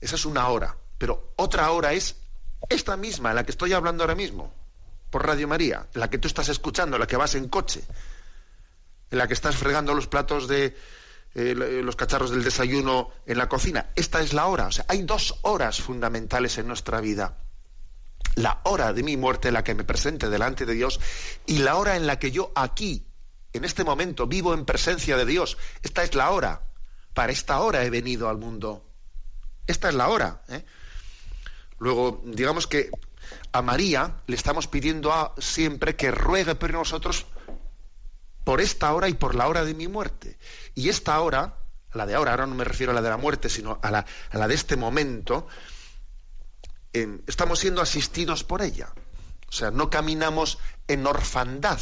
Esa 0.00 0.14
es 0.14 0.24
una 0.24 0.48
hora. 0.48 0.76
Pero 0.96 1.32
otra 1.36 1.70
hora 1.72 1.92
es 1.92 2.16
esta 2.68 2.96
misma, 2.96 3.34
la 3.34 3.44
que 3.44 3.50
estoy 3.50 3.72
hablando 3.72 4.04
ahora 4.04 4.14
mismo. 4.14 4.54
Por 5.12 5.26
Radio 5.26 5.46
María, 5.46 5.86
la 5.92 6.08
que 6.08 6.16
tú 6.16 6.26
estás 6.26 6.48
escuchando, 6.48 6.96
la 6.96 7.06
que 7.06 7.18
vas 7.18 7.34
en 7.34 7.50
coche, 7.50 7.84
en 9.10 9.18
la 9.18 9.28
que 9.28 9.34
estás 9.34 9.54
fregando 9.56 9.92
los 9.92 10.06
platos 10.06 10.48
de 10.48 10.74
eh, 11.34 11.54
los 11.54 11.96
cacharros 11.96 12.30
del 12.30 12.42
desayuno 12.42 13.10
en 13.26 13.36
la 13.36 13.46
cocina. 13.46 13.90
Esta 13.94 14.22
es 14.22 14.32
la 14.32 14.46
hora. 14.46 14.68
O 14.68 14.72
sea, 14.72 14.86
hay 14.88 15.02
dos 15.02 15.38
horas 15.42 15.82
fundamentales 15.82 16.56
en 16.56 16.66
nuestra 16.66 17.02
vida. 17.02 17.36
La 18.36 18.62
hora 18.64 18.94
de 18.94 19.02
mi 19.02 19.18
muerte 19.18 19.52
la 19.52 19.62
que 19.62 19.74
me 19.74 19.84
presente 19.84 20.30
delante 20.30 20.64
de 20.64 20.72
Dios 20.72 20.98
y 21.44 21.58
la 21.58 21.76
hora 21.76 21.96
en 21.96 22.06
la 22.06 22.18
que 22.18 22.30
yo 22.30 22.50
aquí, 22.54 23.06
en 23.52 23.66
este 23.66 23.84
momento, 23.84 24.26
vivo 24.26 24.54
en 24.54 24.64
presencia 24.64 25.18
de 25.18 25.26
Dios. 25.26 25.58
Esta 25.82 26.02
es 26.04 26.14
la 26.14 26.30
hora. 26.30 26.62
Para 27.12 27.32
esta 27.32 27.60
hora 27.60 27.84
he 27.84 27.90
venido 27.90 28.30
al 28.30 28.38
mundo. 28.38 28.88
Esta 29.66 29.90
es 29.90 29.94
la 29.94 30.08
hora. 30.08 30.42
¿eh? 30.48 30.64
Luego, 31.82 32.22
digamos 32.24 32.68
que 32.68 32.90
a 33.50 33.60
María 33.60 34.22
le 34.28 34.36
estamos 34.36 34.68
pidiendo 34.68 35.34
siempre 35.38 35.96
que 35.96 36.12
ruegue 36.12 36.54
por 36.54 36.72
nosotros 36.72 37.26
por 38.44 38.60
esta 38.60 38.94
hora 38.94 39.08
y 39.08 39.14
por 39.14 39.34
la 39.34 39.48
hora 39.48 39.64
de 39.64 39.74
mi 39.74 39.88
muerte. 39.88 40.38
Y 40.76 40.90
esta 40.90 41.20
hora, 41.20 41.58
la 41.92 42.06
de 42.06 42.14
ahora, 42.14 42.30
ahora 42.30 42.46
no 42.46 42.54
me 42.54 42.62
refiero 42.62 42.92
a 42.92 42.94
la 42.94 43.02
de 43.02 43.08
la 43.08 43.16
muerte, 43.16 43.48
sino 43.48 43.80
a 43.82 43.90
la 43.90 44.46
de 44.46 44.54
este 44.54 44.76
momento, 44.76 45.48
estamos 47.26 47.58
siendo 47.58 47.82
asistidos 47.82 48.44
por 48.44 48.62
ella. 48.62 48.92
O 49.48 49.52
sea, 49.52 49.72
no 49.72 49.90
caminamos 49.90 50.58
en 50.86 51.04
orfandad. 51.04 51.80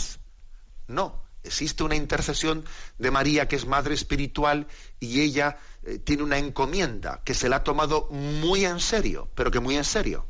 No, 0.88 1.22
existe 1.42 1.82
una 1.82 1.94
intercesión 1.94 2.64
de 2.96 3.10
María 3.10 3.48
que 3.48 3.56
es 3.56 3.66
madre 3.66 3.92
espiritual 3.92 4.66
y 4.98 5.20
ella 5.20 5.58
eh, 5.82 5.98
tiene 5.98 6.22
una 6.22 6.38
encomienda 6.38 7.22
que 7.24 7.34
se 7.34 7.48
la 7.48 7.56
ha 7.56 7.64
tomado 7.64 8.08
muy 8.10 8.64
en 8.64 8.80
serio, 8.80 9.28
pero 9.34 9.50
que 9.50 9.60
muy 9.60 9.76
en 9.76 9.84
serio. 9.84 10.26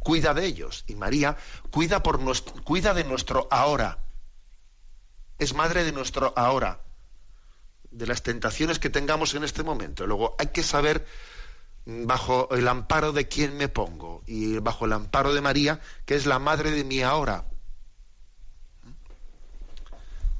Cuida 0.00 0.34
de 0.34 0.46
ellos 0.46 0.84
y 0.86 0.94
María 0.94 1.36
cuida, 1.70 2.02
cuida 2.64 2.94
de 2.94 3.04
nuestro 3.04 3.46
ahora. 3.50 3.98
Es 5.38 5.54
madre 5.54 5.84
de 5.84 5.92
nuestro 5.92 6.32
ahora, 6.36 6.80
de 7.90 8.06
las 8.06 8.22
tentaciones 8.22 8.78
que 8.78 8.90
tengamos 8.90 9.34
en 9.34 9.44
este 9.44 9.62
momento. 9.62 10.06
Luego 10.06 10.34
hay 10.38 10.48
que 10.48 10.62
saber 10.62 11.06
bajo 11.86 12.48
el 12.50 12.66
amparo 12.66 13.12
de 13.12 13.28
quién 13.28 13.56
me 13.56 13.68
pongo 13.68 14.22
y 14.26 14.58
bajo 14.58 14.84
el 14.84 14.92
amparo 14.92 15.32
de 15.32 15.40
María, 15.40 15.80
que 16.04 16.16
es 16.16 16.26
la 16.26 16.38
madre 16.38 16.70
de 16.70 16.84
mi 16.84 17.02
ahora. 17.02 17.44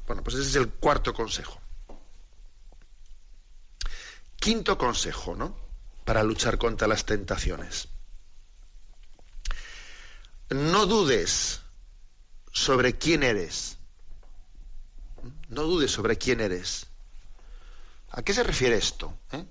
Bueno, 0.07 0.23
pues 0.23 0.37
ese 0.37 0.49
es 0.49 0.57
el 0.57 0.69
cuarto 0.69 1.15
consejo. 1.15 1.61
Quinto 4.41 4.79
consejo, 4.79 5.35
¿no? 5.35 5.57
Para 6.05 6.23
luchar 6.23 6.59
contra 6.59 6.89
las 6.89 7.05
tentaciones. 7.05 7.89
No 10.51 10.87
dudes 10.87 11.61
sobre 12.53 12.97
quién 12.97 13.23
eres. 13.23 13.79
No 15.49 15.63
dudes 15.63 15.91
sobre 15.91 16.17
quién 16.17 16.41
eres. 16.41 16.87
¿A 18.11 18.23
qué 18.23 18.33
se 18.33 18.43
refiere 18.43 18.77
esto? 18.77 19.13
¿Eh? 19.33 19.45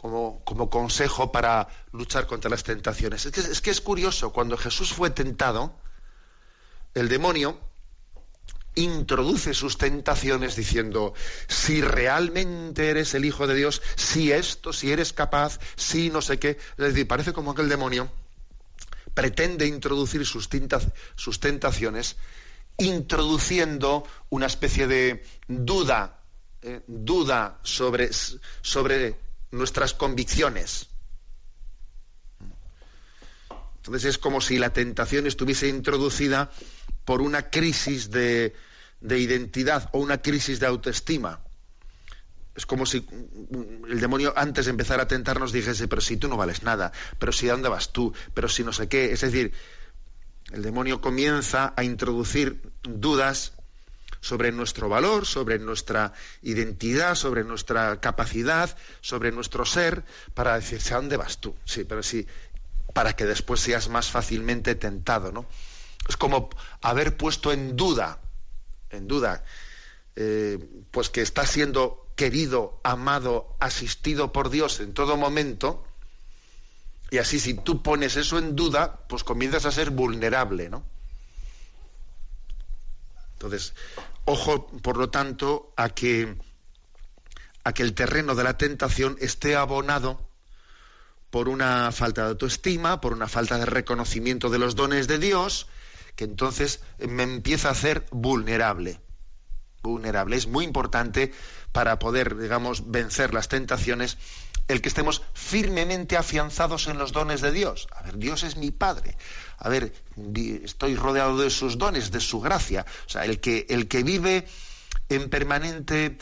como, 0.00 0.70
consejo 0.70 1.30
para 1.30 1.68
luchar 1.92 2.26
contra 2.26 2.50
las 2.50 2.64
tentaciones. 2.64 3.26
Es 3.26 3.60
que, 3.60 3.70
es 3.70 3.80
curioso, 3.80 4.32
cuando 4.32 4.56
Jesús 4.56 4.92
fue 4.92 5.10
tentado, 5.10 5.74
el 6.94 7.08
demonio 7.08 7.60
introduce 8.74 9.54
sus 9.54 9.78
tentaciones 9.78 10.56
diciendo, 10.56 11.14
si 11.48 11.80
realmente 11.80 12.88
eres 12.88 13.14
el 13.14 13.24
Hijo 13.24 13.46
de 13.46 13.54
Dios, 13.54 13.82
si 13.96 14.32
esto, 14.32 14.72
si 14.72 14.92
eres 14.92 15.12
capaz, 15.12 15.58
si 15.76 16.10
no 16.10 16.22
sé 16.22 16.38
qué. 16.38 16.50
Es 16.50 16.76
decir, 16.76 17.06
parece 17.08 17.32
como 17.32 17.54
que 17.54 17.62
el 17.62 17.68
demonio 17.68 18.10
pretende 19.14 19.66
introducir 19.66 20.24
sus, 20.24 20.48
sus 21.16 21.40
tentaciones 21.40 22.16
introduciendo 22.80 24.04
una 24.30 24.46
especie 24.46 24.86
de 24.86 25.22
duda, 25.46 26.20
eh, 26.62 26.80
duda 26.86 27.58
sobre, 27.62 28.10
sobre 28.62 29.16
nuestras 29.50 29.94
convicciones. 29.94 30.89
Entonces 33.80 34.10
es 34.10 34.18
como 34.18 34.42
si 34.42 34.58
la 34.58 34.74
tentación 34.74 35.26
estuviese 35.26 35.68
introducida 35.68 36.50
por 37.06 37.22
una 37.22 37.48
crisis 37.48 38.10
de, 38.10 38.54
identidad 39.02 39.88
o 39.92 40.00
una 40.00 40.20
crisis 40.20 40.60
de 40.60 40.66
autoestima. 40.66 41.40
Es 42.54 42.66
como 42.66 42.84
si 42.84 43.06
el 43.88 44.00
demonio 44.00 44.34
antes 44.36 44.66
de 44.66 44.72
empezar 44.72 45.00
a 45.00 45.08
tentarnos 45.08 45.50
dijese, 45.50 45.88
pero 45.88 46.02
si 46.02 46.18
tú 46.18 46.28
no 46.28 46.36
vales 46.36 46.62
nada, 46.62 46.92
pero 47.18 47.32
si 47.32 47.46
dónde 47.46 47.70
vas 47.70 47.90
tú, 47.90 48.12
pero 48.34 48.48
si 48.50 48.64
no 48.64 48.72
sé 48.74 48.86
qué. 48.86 49.12
Es 49.12 49.22
decir, 49.22 49.52
el 50.52 50.62
demonio 50.62 51.00
comienza 51.00 51.72
a 51.74 51.82
introducir 51.82 52.60
dudas 52.82 53.54
sobre 54.20 54.52
nuestro 54.52 54.90
valor, 54.90 55.24
sobre 55.24 55.58
nuestra 55.58 56.12
identidad, 56.42 57.14
sobre 57.14 57.44
nuestra 57.44 57.98
capacidad, 58.00 58.76
sobre 59.00 59.32
nuestro 59.32 59.64
ser, 59.64 60.04
para 60.34 60.56
decirse, 60.56 60.92
¿a 60.92 60.98
dónde 60.98 61.16
vas 61.16 61.38
tú? 61.38 61.56
Sí, 61.64 61.84
pero 61.84 62.02
sí, 62.02 62.26
para 62.92 63.14
que 63.14 63.24
después 63.24 63.60
seas 63.60 63.88
más 63.88 64.10
fácilmente 64.10 64.74
tentado, 64.74 65.32
¿no? 65.32 65.46
Es 66.08 66.16
como 66.16 66.50
haber 66.80 67.16
puesto 67.16 67.52
en 67.52 67.76
duda, 67.76 68.20
en 68.90 69.06
duda, 69.06 69.44
eh, 70.16 70.58
pues 70.90 71.10
que 71.10 71.22
está 71.22 71.46
siendo 71.46 72.08
querido, 72.16 72.80
amado, 72.82 73.56
asistido 73.60 74.32
por 74.32 74.50
Dios 74.50 74.80
en 74.80 74.92
todo 74.92 75.16
momento, 75.16 75.84
y 77.10 77.18
así 77.18 77.40
si 77.40 77.54
tú 77.54 77.82
pones 77.82 78.16
eso 78.16 78.38
en 78.38 78.56
duda, 78.56 79.00
pues 79.08 79.24
comienzas 79.24 79.66
a 79.66 79.72
ser 79.72 79.90
vulnerable, 79.90 80.68
¿no? 80.68 80.84
Entonces, 83.34 83.72
Ojo, 84.32 84.68
por 84.68 84.96
lo 84.96 85.10
tanto, 85.10 85.72
a 85.76 85.88
que, 85.88 86.36
a 87.64 87.72
que 87.72 87.82
el 87.82 87.94
terreno 87.94 88.36
de 88.36 88.44
la 88.44 88.56
tentación 88.56 89.16
esté 89.20 89.56
abonado 89.56 90.20
por 91.30 91.48
una 91.48 91.92
falta 91.92 92.22
de 92.22 92.28
autoestima, 92.30 93.00
por 93.00 93.12
una 93.12 93.28
falta 93.28 93.58
de 93.58 93.66
reconocimiento 93.66 94.50
de 94.50 94.58
los 94.58 94.74
dones 94.74 95.06
de 95.06 95.18
Dios, 95.18 95.68
que 96.16 96.24
entonces 96.24 96.80
me 96.98 97.22
empieza 97.22 97.68
a 97.68 97.72
hacer 97.72 98.06
vulnerable. 98.10 99.00
Vulnerable. 99.82 100.36
Es 100.36 100.46
muy 100.46 100.64
importante 100.64 101.32
para 101.72 101.98
poder, 101.98 102.36
digamos, 102.36 102.90
vencer 102.90 103.32
las 103.32 103.48
tentaciones 103.48 104.18
el 104.68 104.80
que 104.80 104.88
estemos 104.88 105.22
firmemente 105.34 106.16
afianzados 106.16 106.86
en 106.86 106.98
los 106.98 107.12
dones 107.12 107.40
de 107.40 107.50
Dios. 107.50 107.88
A 107.92 108.02
ver, 108.02 108.18
Dios 108.18 108.44
es 108.44 108.56
mi 108.56 108.70
Padre. 108.70 109.16
A 109.58 109.68
ver, 109.68 109.92
estoy 110.62 110.94
rodeado 110.94 111.38
de 111.38 111.50
sus 111.50 111.76
dones, 111.76 112.12
de 112.12 112.20
su 112.20 112.40
gracia. 112.40 112.86
O 113.06 113.10
sea, 113.10 113.24
el 113.24 113.40
que, 113.40 113.66
el 113.68 113.88
que 113.88 114.02
vive 114.04 114.46
en 115.08 115.28
permanente 115.28 116.18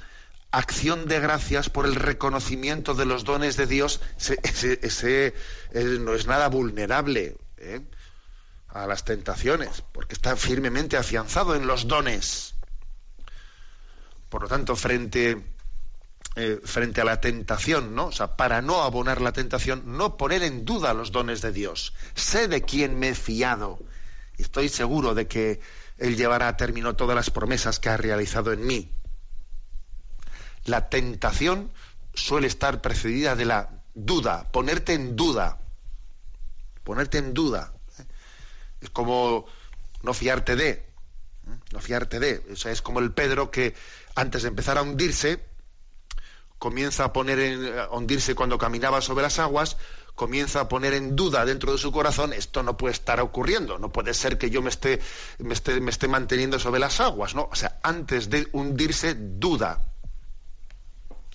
acción 0.51 1.07
de 1.07 1.21
gracias 1.21 1.69
por 1.69 1.87
el 1.87 1.95
reconocimiento 1.95 2.95
de 2.95 3.07
los 3.07 3.25
dones 3.25 3.57
de 3.57 3.67
Dios, 3.67 4.01
ese, 4.19 5.35
no 6.01 6.15
es 6.15 6.27
nada 6.27 6.49
vulnerable 6.49 7.37
¿eh? 7.59 7.81
a 8.69 8.87
las 8.87 9.05
tentaciones, 9.05 9.83
porque 9.93 10.15
está 10.15 10.37
firmemente 10.37 10.97
afianzado 10.97 11.55
en 11.55 11.67
los 11.67 11.87
dones. 11.87 12.55
Por 14.29 14.43
lo 14.43 14.49
tanto, 14.49 14.77
frente 14.77 15.43
eh, 16.37 16.61
frente 16.63 17.01
a 17.01 17.05
la 17.05 17.21
tentación, 17.21 17.95
¿no? 17.95 18.07
O 18.07 18.13
sea, 18.13 18.37
para 18.37 18.63
no 18.63 18.83
abonar 18.83 19.21
la 19.21 19.33
tentación, 19.33 19.97
no 19.97 20.17
poner 20.17 20.43
en 20.43 20.65
duda 20.65 20.95
los 20.95 21.11
dones 21.11 21.41
de 21.41 21.51
Dios. 21.51 21.95
Sé 22.15 22.47
de 22.47 22.63
quién 22.63 22.99
me 22.99 23.09
he 23.09 23.15
fiado. 23.15 23.81
Estoy 24.37 24.69
seguro 24.69 25.15
de 25.15 25.27
que 25.27 25.61
Él 25.97 26.17
llevará 26.17 26.47
a 26.47 26.57
término 26.57 26.95
todas 26.95 27.17
las 27.17 27.31
promesas 27.31 27.81
que 27.81 27.89
ha 27.89 27.97
realizado 27.97 28.53
en 28.53 28.65
mí. 28.65 28.93
La 30.69 30.89
tentación 30.91 31.73
suele 32.15 32.47
estar 32.47 32.81
precedida 32.83 33.35
de 33.35 33.47
la 33.47 33.71
duda, 33.95 34.49
ponerte 34.53 34.93
en 34.93 35.17
duda. 35.17 35.59
Ponerte 36.85 37.19
en 37.19 37.35
duda. 37.35 37.73
¿eh? 37.99 38.05
Es 38.83 38.91
como 38.91 39.47
no 40.03 40.15
fiarte 40.15 40.57
de. 40.57 40.69
¿eh? 40.71 40.87
No 41.73 41.81
fiarte 41.81 42.21
de. 42.21 42.45
O 42.53 42.57
sea, 42.57 42.71
es 42.71 42.83
como 42.83 43.01
el 43.01 43.13
Pedro 43.13 43.51
que 43.51 43.75
antes 44.15 44.43
de 44.43 44.49
empezar 44.49 44.79
a 44.79 44.83
hundirse, 44.83 45.43
comienza 46.59 47.05
a 47.05 47.13
poner 47.13 47.39
en, 47.39 47.73
hundirse 47.91 48.35
cuando 48.35 48.59
caminaba 48.59 49.01
sobre 49.01 49.23
las 49.23 49.39
aguas, 49.39 49.77
comienza 50.15 50.61
a 50.61 50.69
poner 50.69 50.95
en 50.95 51.17
duda 51.17 51.45
dentro 51.45 51.73
de 51.73 51.79
su 51.79 51.93
corazón, 51.93 52.33
esto 52.33 52.63
no 52.63 52.77
puede 52.77 52.93
estar 52.93 53.21
ocurriendo, 53.21 53.79
no 53.79 53.93
puede 53.93 54.13
ser 54.13 54.37
que 54.37 54.51
yo 54.51 54.61
me 54.61 54.69
esté, 54.69 55.01
me 55.39 55.55
esté, 55.55 55.81
me 55.81 55.91
esté 55.91 56.09
manteniendo 56.09 56.59
sobre 56.59 56.81
las 56.81 57.01
aguas, 57.01 57.35
¿no? 57.35 57.49
O 57.51 57.55
sea, 57.55 57.79
antes 57.83 58.29
de 58.29 58.49
hundirse, 58.53 59.15
duda. 59.15 59.88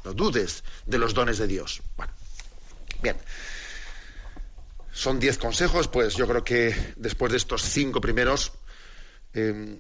No 0.04 0.14
dudes 0.14 0.64
de 0.86 0.98
los 0.98 1.14
dones 1.14 1.38
de 1.38 1.48
Dios. 1.48 1.82
Bueno, 1.98 2.14
bien. 3.02 3.18
Son 4.92 5.20
diez 5.20 5.38
consejos, 5.38 5.88
pues 5.88 6.16
yo 6.16 6.28
creo 6.28 6.44
que 6.44 6.94
después 6.98 7.32
de 7.32 7.38
estos 7.38 7.64
cinco 7.64 8.00
primeros 8.00 8.52
eh, 9.34 9.80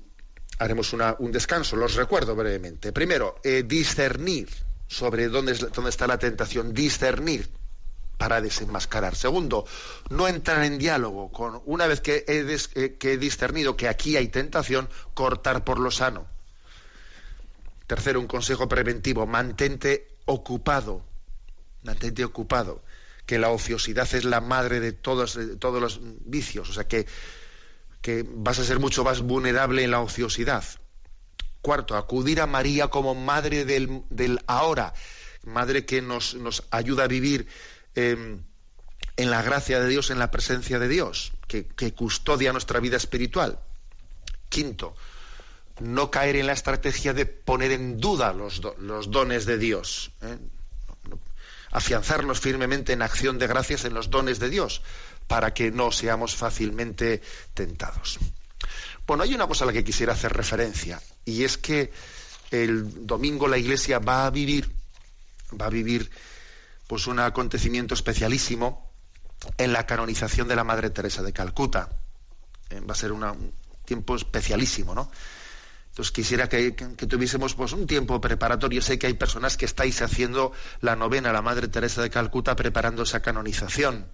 haremos 0.57 0.93
un 0.93 1.31
descanso. 1.31 1.75
Los 1.75 1.95
recuerdo 1.95 2.35
brevemente. 2.35 2.91
Primero, 2.91 3.35
eh, 3.43 3.63
discernir 3.63 4.49
sobre 4.87 5.27
dónde, 5.27 5.53
dónde 5.53 5.89
está 5.89 6.07
la 6.07 6.17
tentación, 6.17 6.73
discernir. 6.73 7.49
para 8.17 8.39
desenmascarar. 8.39 9.15
Segundo, 9.15 9.65
no 10.09 10.27
entrar 10.27 10.63
en 10.63 10.77
diálogo 10.77 11.31
con, 11.31 11.61
una 11.65 11.87
vez 11.87 11.99
que 11.99 12.23
he, 12.27 12.45
eh, 12.75 12.95
que 12.97 13.13
he 13.13 13.17
discernido 13.17 13.75
que 13.75 13.89
aquí 13.89 14.15
hay 14.15 14.29
tentación, 14.29 14.87
cortar 15.13 15.65
por 15.65 15.77
lo 15.77 15.91
sano. 15.91 16.25
Tercero, 17.87 18.21
un 18.21 18.27
consejo 18.27 18.69
preventivo, 18.69 19.25
mantente 19.27 20.12
ocupado, 20.25 21.05
mantente 21.83 22.23
ocupado, 22.25 22.83
que 23.25 23.39
la 23.39 23.49
ociosidad 23.49 24.07
es 24.13 24.25
la 24.25 24.41
madre 24.41 24.79
de 24.79 24.91
todos, 24.91 25.37
todos 25.59 25.81
los 25.81 25.99
vicios, 26.25 26.69
o 26.69 26.73
sea 26.73 26.87
que, 26.87 27.05
que 28.01 28.25
vas 28.27 28.59
a 28.59 28.65
ser 28.65 28.79
mucho 28.79 29.03
más 29.03 29.21
vulnerable 29.21 29.83
en 29.83 29.91
la 29.91 30.01
ociosidad. 30.01 30.63
Cuarto, 31.61 31.95
acudir 31.95 32.41
a 32.41 32.47
María 32.47 32.89
como 32.89 33.15
madre 33.15 33.63
del, 33.63 34.03
del 34.09 34.39
ahora, 34.47 34.93
madre 35.43 35.85
que 35.85 36.01
nos, 36.01 36.35
nos 36.35 36.63
ayuda 36.71 37.05
a 37.05 37.07
vivir 37.07 37.47
Em, 37.95 38.43
en 39.15 39.29
la 39.29 39.43
gracia 39.43 39.79
de 39.79 39.87
Dios, 39.87 40.09
en 40.09 40.17
la 40.17 40.31
presencia 40.31 40.79
de 40.79 40.87
Dios, 40.87 41.33
que, 41.47 41.93
custodia 41.93 42.51
nuestra 42.51 42.79
vida 42.79 42.97
espiritual. 42.97 43.59
Quinto, 44.49 44.95
no 45.79 46.11
caer 46.11 46.35
en 46.35 46.47
la 46.47 46.53
estrategia 46.53 47.13
de 47.13 47.25
poner 47.25 47.71
en 47.71 47.99
duda 47.99 48.33
los, 48.33 48.61
dones 49.09 49.45
de 49.45 49.57
Dios. 49.57 50.11
¿eh? 50.21 50.37
Afianzarnos 51.71 52.39
firmemente 52.39 52.93
en 52.93 53.01
acción 53.01 53.39
de 53.39 53.47
gracias 53.47 53.85
en 53.85 53.93
los 53.93 54.09
dones 54.09 54.39
de 54.39 54.49
Dios, 54.49 54.81
para 55.27 55.53
que 55.53 55.71
no 55.71 55.91
seamos 55.91 56.35
fácilmente 56.35 57.21
tentados. 57.53 58.19
Bueno, 59.07 59.23
hay 59.23 59.33
una 59.33 59.47
cosa 59.47 59.63
a 59.63 59.67
la 59.67 59.73
que 59.73 59.83
quisiera 59.83 60.13
hacer 60.13 60.33
referencia, 60.33 61.01
y 61.25 61.43
es 61.43 61.57
que 61.57 61.91
el 62.51 63.07
domingo 63.07 63.47
la 63.47 63.57
Iglesia 63.57 63.99
va 63.99 64.27
a 64.27 64.29
vivir, 64.29 64.71
va 65.59 65.65
a 65.65 65.69
vivir 65.69 66.11
pues 66.87 67.07
un 67.07 67.19
acontecimiento 67.19 67.95
especialísimo 67.95 68.91
en 69.57 69.73
la 69.73 69.85
canonización 69.85 70.47
de 70.47 70.55
la 70.55 70.63
Madre 70.63 70.91
Teresa 70.91 71.23
de 71.23 71.33
Calcuta. 71.33 71.89
Eh, 72.69 72.79
va 72.81 72.93
a 72.93 72.97
ser 72.97 73.11
un 73.11 73.53
tiempo 73.85 74.15
especialísimo, 74.15 74.93
¿no? 74.93 75.09
Entonces 75.93 76.11
quisiera 76.11 76.49
que, 76.49 76.71
tuviésemos 76.71 77.53
pues, 77.53 77.71
un 77.71 77.85
tiempo 77.85 78.19
preparatorio. 78.19 78.81
Sé 78.81 78.97
que 78.97 79.05
hay 79.05 79.13
personas 79.13 79.57
que 79.57 79.65
estáis 79.65 80.01
haciendo 80.01 80.51
la 80.81 80.95
novena 80.95 81.31
la 81.31 81.43
Madre 81.43 81.67
Teresa 81.67 82.01
de 82.01 82.09
Calcuta 82.09 82.55
preparando 82.55 83.03
esa 83.03 83.21
canonización. 83.21 84.07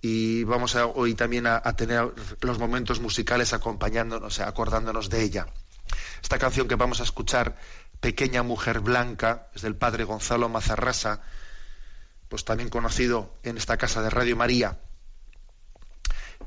Y 0.00 0.44
vamos 0.44 0.76
a, 0.76 0.86
hoy 0.86 1.14
también 1.14 1.48
a, 1.48 1.60
a 1.64 1.74
tener 1.74 2.14
los 2.42 2.60
momentos 2.60 3.00
musicales 3.00 3.52
acompañándonos, 3.54 4.38
acordándonos 4.38 5.10
de 5.10 5.20
ella. 5.20 5.46
Esta 6.22 6.38
canción 6.38 6.68
que 6.68 6.76
vamos 6.76 7.00
a 7.00 7.02
escuchar 7.02 7.56
Pequeña 7.98 8.44
Mujer 8.44 8.78
Blanca, 8.78 9.48
es 9.52 9.62
del 9.62 9.74
padre 9.74 10.04
Gonzalo 10.04 10.48
Mazarrasa, 10.48 11.22
pues 12.28 12.44
también 12.44 12.70
conocido 12.70 13.34
en 13.42 13.56
esta 13.56 13.76
casa 13.78 14.00
de 14.00 14.10
Radio 14.10 14.36
María. 14.36 14.78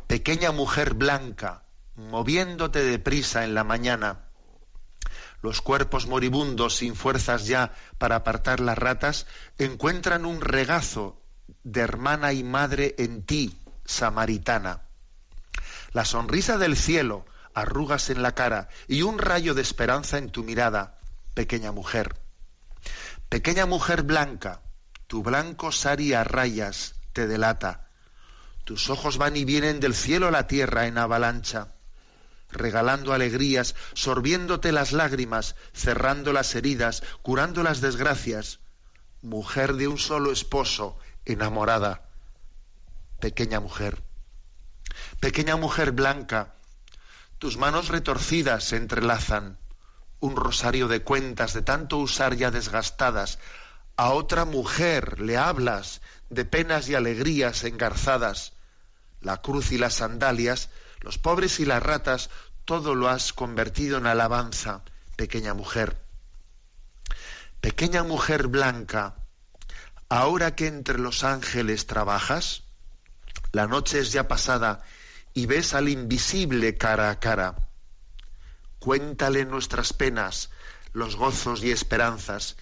Pequeña 0.07 0.53
Mujer 0.53 0.93
Blanca, 0.93 1.63
moviéndote 1.95 2.83
deprisa 2.83 3.43
en 3.43 3.53
la 3.53 3.63
mañana, 3.63 4.25
los 5.41 5.61
cuerpos 5.61 6.07
moribundos 6.07 6.77
sin 6.77 6.95
fuerzas 6.95 7.47
ya 7.47 7.73
para 7.97 8.15
apartar 8.15 8.61
las 8.61 8.77
ratas, 8.77 9.27
encuentran 9.57 10.25
un 10.25 10.39
regazo 10.39 11.21
de 11.63 11.81
hermana 11.81 12.31
y 12.31 12.43
madre 12.43 12.95
en 12.97 13.23
ti, 13.23 13.59
samaritana. 13.83 14.83
La 15.91 16.05
sonrisa 16.05 16.57
del 16.57 16.77
cielo, 16.77 17.25
arrugas 17.53 18.09
en 18.09 18.23
la 18.23 18.33
cara 18.33 18.69
y 18.87 19.01
un 19.01 19.19
rayo 19.19 19.53
de 19.53 19.61
esperanza 19.61 20.17
en 20.17 20.29
tu 20.29 20.43
mirada 20.43 20.97
pequeña 21.33 21.71
mujer. 21.71 22.15
Pequeña 23.27 23.65
mujer 23.65 24.03
blanca, 24.03 24.61
tu 25.07 25.23
blanco 25.23 25.71
sari 25.71 26.13
a 26.13 26.23
rayas 26.23 26.95
te 27.11 27.27
delata. 27.27 27.89
Tus 28.63 28.89
ojos 28.89 29.17
van 29.17 29.35
y 29.35 29.43
vienen 29.43 29.79
del 29.79 29.93
cielo 29.93 30.29
a 30.29 30.31
la 30.31 30.47
tierra 30.47 30.87
en 30.87 30.97
avalancha, 30.97 31.73
regalando 32.53 33.13
alegrías, 33.13 33.75
sorbiéndote 33.93 34.71
las 34.71 34.91
lágrimas, 34.91 35.55
cerrando 35.73 36.33
las 36.33 36.55
heridas, 36.55 37.03
curando 37.21 37.63
las 37.63 37.81
desgracias. 37.81 38.59
Mujer 39.21 39.73
de 39.73 39.87
un 39.87 39.97
solo 39.97 40.31
esposo, 40.31 40.97
enamorada. 41.25 42.09
Pequeña 43.19 43.59
mujer. 43.59 44.01
Pequeña 45.19 45.55
mujer 45.55 45.91
blanca, 45.91 46.55
tus 47.39 47.57
manos 47.57 47.89
retorcidas 47.89 48.63
se 48.63 48.77
entrelazan 48.77 49.57
un 50.23 50.37
rosario 50.37 50.87
de 50.87 51.01
cuentas 51.01 51.53
de 51.53 51.61
tanto 51.61 51.97
usar 51.97 52.37
ya 52.37 52.49
desgastadas, 52.49 53.39
a 53.97 54.11
otra 54.11 54.45
mujer 54.45 55.19
le 55.19 55.35
hablas 55.35 56.01
de 56.29 56.45
penas 56.45 56.87
y 56.87 56.95
alegrías 56.95 57.65
engarzadas, 57.65 58.53
la 59.19 59.41
cruz 59.41 59.73
y 59.73 59.77
las 59.77 59.95
sandalias, 59.95 60.69
los 61.03 61.17
pobres 61.17 61.59
y 61.59 61.65
las 61.65 61.83
ratas, 61.83 62.29
todo 62.65 62.95
lo 62.95 63.09
has 63.09 63.33
convertido 63.33 63.97
en 63.97 64.07
alabanza, 64.07 64.83
pequeña 65.15 65.53
mujer. 65.53 66.01
Pequeña 67.61 68.03
mujer 68.03 68.47
blanca, 68.47 69.15
ahora 70.09 70.55
que 70.55 70.67
entre 70.67 70.97
los 70.97 71.23
ángeles 71.23 71.85
trabajas, 71.85 72.63
la 73.51 73.67
noche 73.67 73.99
es 73.99 74.11
ya 74.11 74.27
pasada 74.27 74.83
y 75.33 75.45
ves 75.45 75.73
al 75.73 75.89
invisible 75.89 76.77
cara 76.77 77.09
a 77.09 77.19
cara 77.19 77.69
Cuéntale 78.83 79.45
nuestras 79.45 79.93
penas, 79.93 80.49
los 80.91 81.15
gozos 81.15 81.63
y 81.63 81.71
esperanzas. 81.71 82.57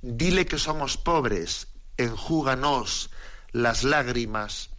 Dile 0.00 0.46
que 0.46 0.58
somos 0.58 0.96
pobres, 0.96 1.68
enjúganos 1.98 3.10
las 3.52 3.84
lágrimas. 3.84 4.70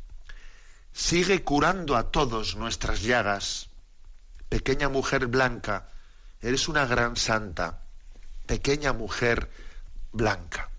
Sigue 0.99 1.45
curando 1.45 1.95
a 1.95 2.11
todos 2.11 2.57
nuestras 2.57 3.01
llagas. 3.01 3.69
Pequeña 4.49 4.89
mujer 4.89 5.27
blanca, 5.27 5.87
eres 6.41 6.67
una 6.67 6.85
gran 6.85 7.15
santa. 7.15 7.79
Pequeña 8.45 8.91
mujer 8.91 9.49
blanca. 10.11 10.69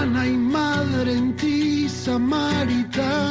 Hermana 0.00 0.26
y 0.26 0.36
madre 0.36 1.12
en 1.12 1.36
ti, 1.36 1.88
samaritana. 1.88 3.30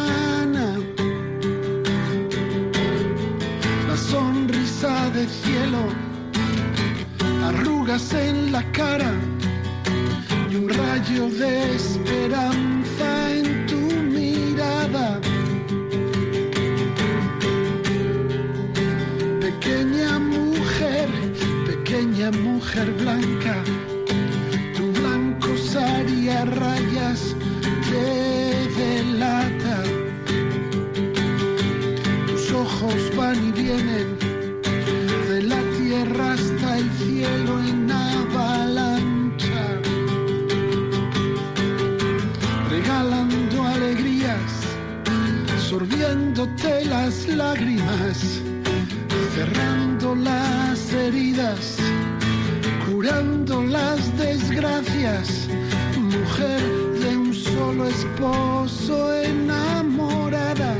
de 5.13 5.27
cielo, 5.27 5.83
arrugas 7.43 8.13
en 8.13 8.51
la 8.51 8.63
cara 8.71 9.11
y 10.49 10.55
un 10.55 10.69
rayo 10.69 11.29
de 11.29 11.75
esperanza 11.75 12.68
las 46.39 47.27
lágrimas, 47.27 48.39
cerrando 49.35 50.15
las 50.15 50.93
heridas, 50.93 51.77
curando 52.89 53.61
las 53.63 54.17
desgracias, 54.17 55.49
mujer 55.97 56.61
de 57.01 57.17
un 57.17 57.33
solo 57.33 57.87
esposo 57.87 59.13
enamorada. 59.21 60.75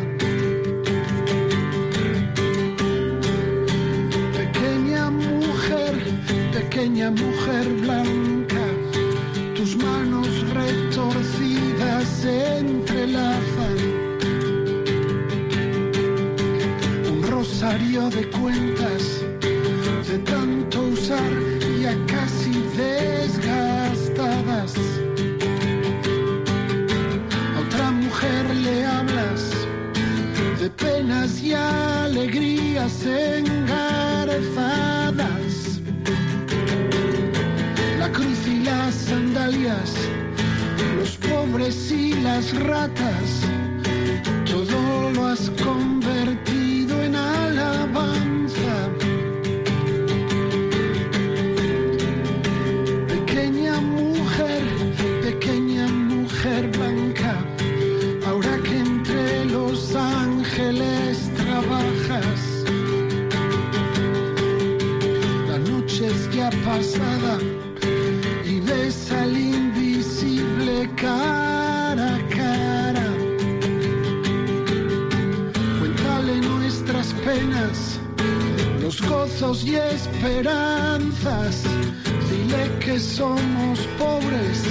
Pequeña 4.37 5.11
mujer, 5.11 5.93
pequeña 6.53 7.11
mujer 7.11 7.67
blanca, 7.81 8.65
tus 9.57 9.75
manos 9.75 10.27
retorcidas 10.53 12.23
de 17.89 18.29
cuentas 18.29 19.25
de 20.07 20.19
tanto 20.19 20.79
usar 20.79 21.31
ya 21.81 21.97
casi 22.05 22.51
desgastadas. 22.77 24.75
A 27.55 27.59
otra 27.65 27.89
mujer 27.89 28.55
le 28.57 28.85
hablas 28.85 29.65
de 30.59 30.69
penas 30.69 31.41
y 31.41 31.53
alegrías 31.53 33.03
engarzadas. 33.07 34.37
La 37.97 38.11
cruz 38.11 38.47
y 38.47 38.59
las 38.65 38.93
sandalias, 38.93 39.95
los 40.95 41.17
pobres 41.17 41.91
y 41.91 42.13
las 42.21 42.55
ratas, 42.59 43.47
todo 44.45 45.09
lo 45.11 45.25
has 45.25 45.49
ángeles 60.59 61.31
trabajas, 61.35 62.63
la 65.47 65.57
noche 65.59 66.07
es 66.07 66.29
ya 66.31 66.49
pasada 66.65 67.37
y 68.45 68.59
ves 68.59 69.11
al 69.11 69.37
invisible 69.37 70.89
cara 70.95 72.15
a 72.15 72.29
cara. 72.29 73.07
Cuéntale 75.79 76.41
nuestras 76.41 77.13
penas, 77.25 77.99
los 78.81 79.01
gozos 79.01 79.63
y 79.63 79.75
esperanzas. 79.75 81.63
Dile 82.29 82.69
que 82.79 82.99
somos 82.99 83.79
pobres, 83.97 84.63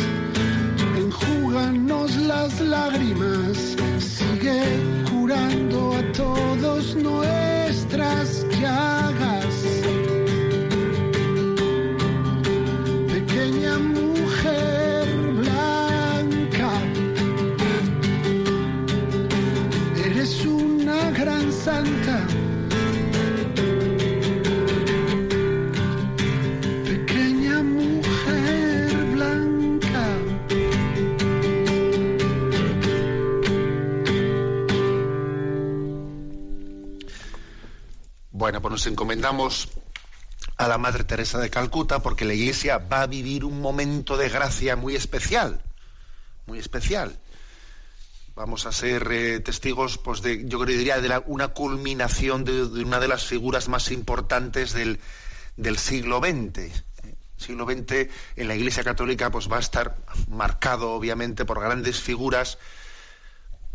nos 38.78 38.86
encomendamos 38.86 39.70
a 40.56 40.68
la 40.68 40.78
Madre 40.78 41.02
Teresa 41.02 41.40
de 41.40 41.50
Calcuta 41.50 41.98
porque 41.98 42.24
la 42.24 42.34
Iglesia 42.34 42.78
va 42.78 43.02
a 43.02 43.06
vivir 43.08 43.44
un 43.44 43.60
momento 43.60 44.16
de 44.16 44.28
gracia 44.28 44.76
muy 44.76 44.94
especial, 44.94 45.60
muy 46.46 46.60
especial. 46.60 47.18
Vamos 48.36 48.66
a 48.66 48.70
ser 48.70 49.08
eh, 49.10 49.40
testigos, 49.40 49.98
pues, 49.98 50.22
de, 50.22 50.46
yo 50.46 50.60
creo 50.60 50.78
diría, 50.78 51.00
de 51.00 51.20
una 51.26 51.48
culminación 51.48 52.44
de, 52.44 52.62
una 52.62 53.00
de 53.00 53.08
las 53.08 53.24
figuras 53.24 53.66
más 53.66 53.90
importantes 53.90 54.74
del, 54.74 55.00
siglo 55.76 56.20
XX. 56.20 56.58
El 56.58 57.16
siglo 57.36 57.66
XX 57.66 58.08
en 58.36 58.46
la 58.46 58.54
Iglesia 58.54 58.84
Católica 58.84 59.32
pues, 59.32 59.50
va 59.50 59.56
a 59.56 59.60
estar 59.60 59.96
marcado, 60.28 60.92
obviamente, 60.92 61.44
por 61.44 61.60
grandes 61.60 62.00
figuras 62.00 62.58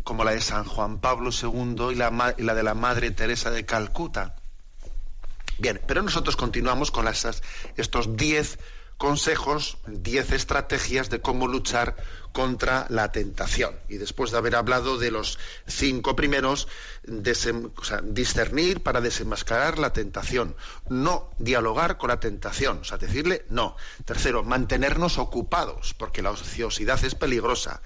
como 0.02 0.24
la 0.24 0.30
de 0.30 0.40
San 0.40 0.64
Juan 0.64 0.98
Pablo 0.98 1.28
II 1.28 1.92
y 1.92 1.94
la 1.94 2.54
de 2.54 2.62
la 2.62 2.72
Madre 2.72 3.10
Teresa 3.10 3.50
de 3.50 3.66
Calcuta. 3.66 4.36
Bien, 5.58 5.80
pero 5.86 6.02
nosotros 6.02 6.36
continuamos 6.36 6.90
con 6.90 7.06
estos 7.08 8.16
10 8.16 8.58
consejos, 8.96 9.78
10 9.86 10.32
estrategias 10.32 11.10
de 11.10 11.20
cómo 11.20 11.48
luchar 11.48 11.96
contra 12.32 12.86
la 12.88 13.12
tentación. 13.12 13.78
Y 13.88 13.96
después 13.96 14.30
de 14.30 14.38
haber 14.38 14.56
hablado 14.56 14.98
de 14.98 15.10
los 15.10 15.38
cinco 15.66 16.16
primeros, 16.16 16.68
discernir 17.04 18.82
para 18.82 19.00
desenmascarar 19.00 19.78
la 19.78 19.92
tentación, 19.92 20.56
no 20.88 21.30
dialogar 21.38 21.96
con 21.96 22.08
la 22.08 22.20
tentación, 22.20 22.78
o 22.80 22.84
sea, 22.84 22.98
decirle 22.98 23.44
no. 23.50 23.76
Tercero, 24.04 24.42
mantenernos 24.42 25.18
ocupados, 25.18 25.94
porque 25.94 26.22
la 26.22 26.30
ociosidad 26.30 27.04
es 27.04 27.14
peligrosa. 27.14 27.82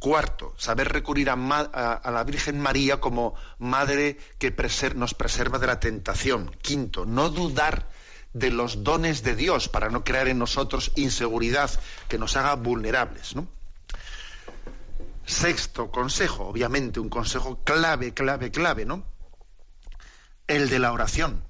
Cuarto, 0.00 0.54
saber 0.56 0.88
recurrir 0.88 1.28
a, 1.28 1.36
la 1.36 2.24
Virgen 2.24 2.58
María 2.58 3.00
como 3.00 3.34
madre 3.58 4.16
que 4.38 4.50
nos 4.94 5.12
preserva 5.12 5.58
de 5.58 5.66
la 5.66 5.78
tentación. 5.78 6.50
Quinto, 6.62 7.04
no 7.04 7.28
dudar 7.28 7.86
de 8.32 8.50
los 8.50 8.82
dones 8.82 9.22
de 9.22 9.36
Dios 9.36 9.68
para 9.68 9.90
no 9.90 10.02
crear 10.02 10.28
en 10.28 10.38
nosotros 10.38 10.92
inseguridad 10.96 11.70
que 12.08 12.16
nos 12.16 12.34
haga 12.38 12.54
vulnerables. 12.54 13.34
Sexto 15.26 15.90
consejo, 15.90 16.46
obviamente 16.46 16.98
un 16.98 17.10
consejo 17.10 17.62
clave, 17.62 18.14
clave, 18.14 18.50
clave, 18.50 18.86
¿no? 18.86 19.04
El 20.46 20.70
de 20.70 20.78
la 20.78 20.94
oración. 20.94 21.44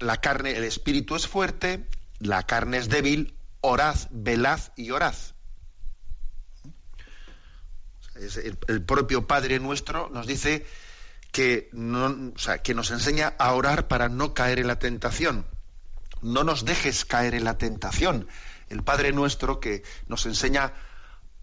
La 0.00 0.16
carne, 0.16 0.56
el 0.56 0.64
espíritu 0.64 1.14
es 1.14 1.28
fuerte, 1.28 1.86
la 2.18 2.42
carne 2.42 2.78
es 2.78 2.88
débil, 2.88 3.38
orad, 3.60 3.96
velad 4.10 4.58
y 4.74 4.90
orad. 4.90 5.14
El, 8.68 8.82
propio 8.82 9.26
Padre 9.26 9.58
nuestro 9.58 10.08
nos 10.10 10.26
dice 10.26 10.66
que, 11.32 11.68
no, 11.72 12.08
nos 12.08 12.90
enseña 12.90 13.34
a 13.38 13.52
orar 13.52 13.88
para 13.88 14.08
no 14.08 14.34
caer 14.34 14.58
en 14.58 14.66
la 14.66 14.78
tentación. 14.78 15.46
No 16.22 16.44
nos 16.44 16.64
dejes 16.64 17.04
caer 17.04 17.34
en 17.34 17.44
la 17.44 17.58
tentación. 17.58 18.28
El 18.68 18.82
Padre 18.82 19.12
nuestro 19.12 19.60
que 19.60 19.82
nos 20.08 20.26
enseña 20.26 20.72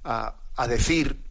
a, 0.03 0.35
decir 0.67 1.23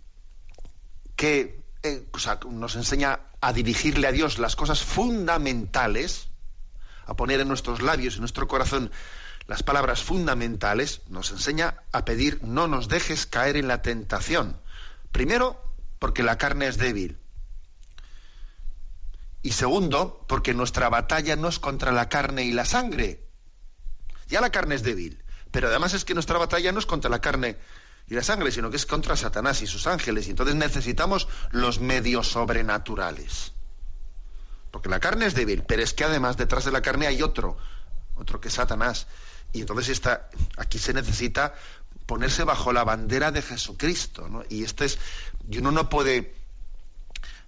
que, 1.17 1.63
eh, 1.83 2.07
o 2.13 2.19
sea, 2.19 2.39
nos 2.49 2.77
enseña 2.77 3.21
a 3.41 3.53
dirigirle 3.53 4.07
a 4.07 4.13
Dios 4.13 4.39
las 4.39 4.57
cosas 4.57 4.83
fundamentales, 4.83 6.29
a 7.07 7.15
poner 7.15 7.41
en 7.41 7.49
nuestros 7.49 7.83
labios 7.83 8.15
en 8.15 8.21
nuestro 8.21 8.47
corazón 8.47 8.91
las 9.47 9.63
palabras 9.63 10.03
fundamentales, 10.03 11.03
nos 11.09 11.33
enseña 11.33 11.83
a 11.91 12.05
pedir 12.05 12.43
no 12.45 12.69
nos 12.69 12.89
dejes 12.89 13.27
caer 13.27 13.57
en 13.57 13.69
la 13.69 13.83
tentación. 13.83 14.57
Primero, 15.13 15.63
porque 15.99 16.23
la 16.23 16.39
carne 16.39 16.67
es 16.67 16.79
débil. 16.79 17.19
Y 19.43 19.53
segundo, 19.53 20.25
porque 20.29 20.55
nuestra 20.55 20.89
batalla 20.89 21.37
no 21.37 21.49
es 21.49 21.59
contra 21.59 21.93
la 21.93 22.09
carne 22.09 22.45
y 22.45 22.53
la 22.53 22.65
sangre. 22.65 23.29
Ya 24.29 24.41
la 24.41 24.51
carne 24.51 24.75
es 24.75 24.83
débil, 24.83 25.23
pero 25.51 25.69
además 25.69 25.95
es 25.95 26.05
que 26.05 26.15
nuestra 26.15 26.39
batalla 26.39 26.73
no 26.73 26.79
es 26.79 26.87
contra 26.87 27.11
la 27.11 27.21
carne 27.21 27.59
y 28.09 28.15
la 28.15 28.23
sangre, 28.23 28.51
sino 28.51 28.71
que 28.71 28.77
es 28.77 28.87
contra 28.87 29.17
Satanás 29.17 29.63
y 29.63 29.67
sus 29.67 29.87
ángeles. 29.87 30.27
Y 30.27 30.31
entonces 30.31 30.55
necesitamos 30.55 31.29
los 31.51 31.81
medios 31.81 32.29
sobrenaturales. 32.29 33.53
Porque 34.71 34.89
la 34.89 35.01
carne 35.01 35.27
es 35.27 35.35
débil, 35.35 35.65
pero 35.65 35.83
es 35.83 35.93
que 35.93 36.05
además 36.05 36.37
detrás 36.37 36.65
de 36.65 36.73
la 36.73 36.81
carne 36.81 37.07
hay 37.07 37.23
otro, 37.23 37.59
otro 38.15 38.41
que 38.41 38.49
es 38.49 38.55
Satanás. 38.55 39.07
Y 39.53 39.61
entonces 39.61 39.91
está, 39.91 40.31
aquí 40.57 40.79
se 40.79 40.95
necesita 40.95 41.55
ponerse 42.13 42.45
bajo 42.45 42.75
la 42.75 42.85
bandera 42.85 43.33
de 43.33 43.41
Jesucristo, 43.41 44.29
¿no? 44.29 44.45
Y 44.51 44.65
este 44.65 44.85
es, 44.85 44.99
y 45.49 45.57
uno 45.57 45.71
no 45.71 45.89
puede, 45.89 46.35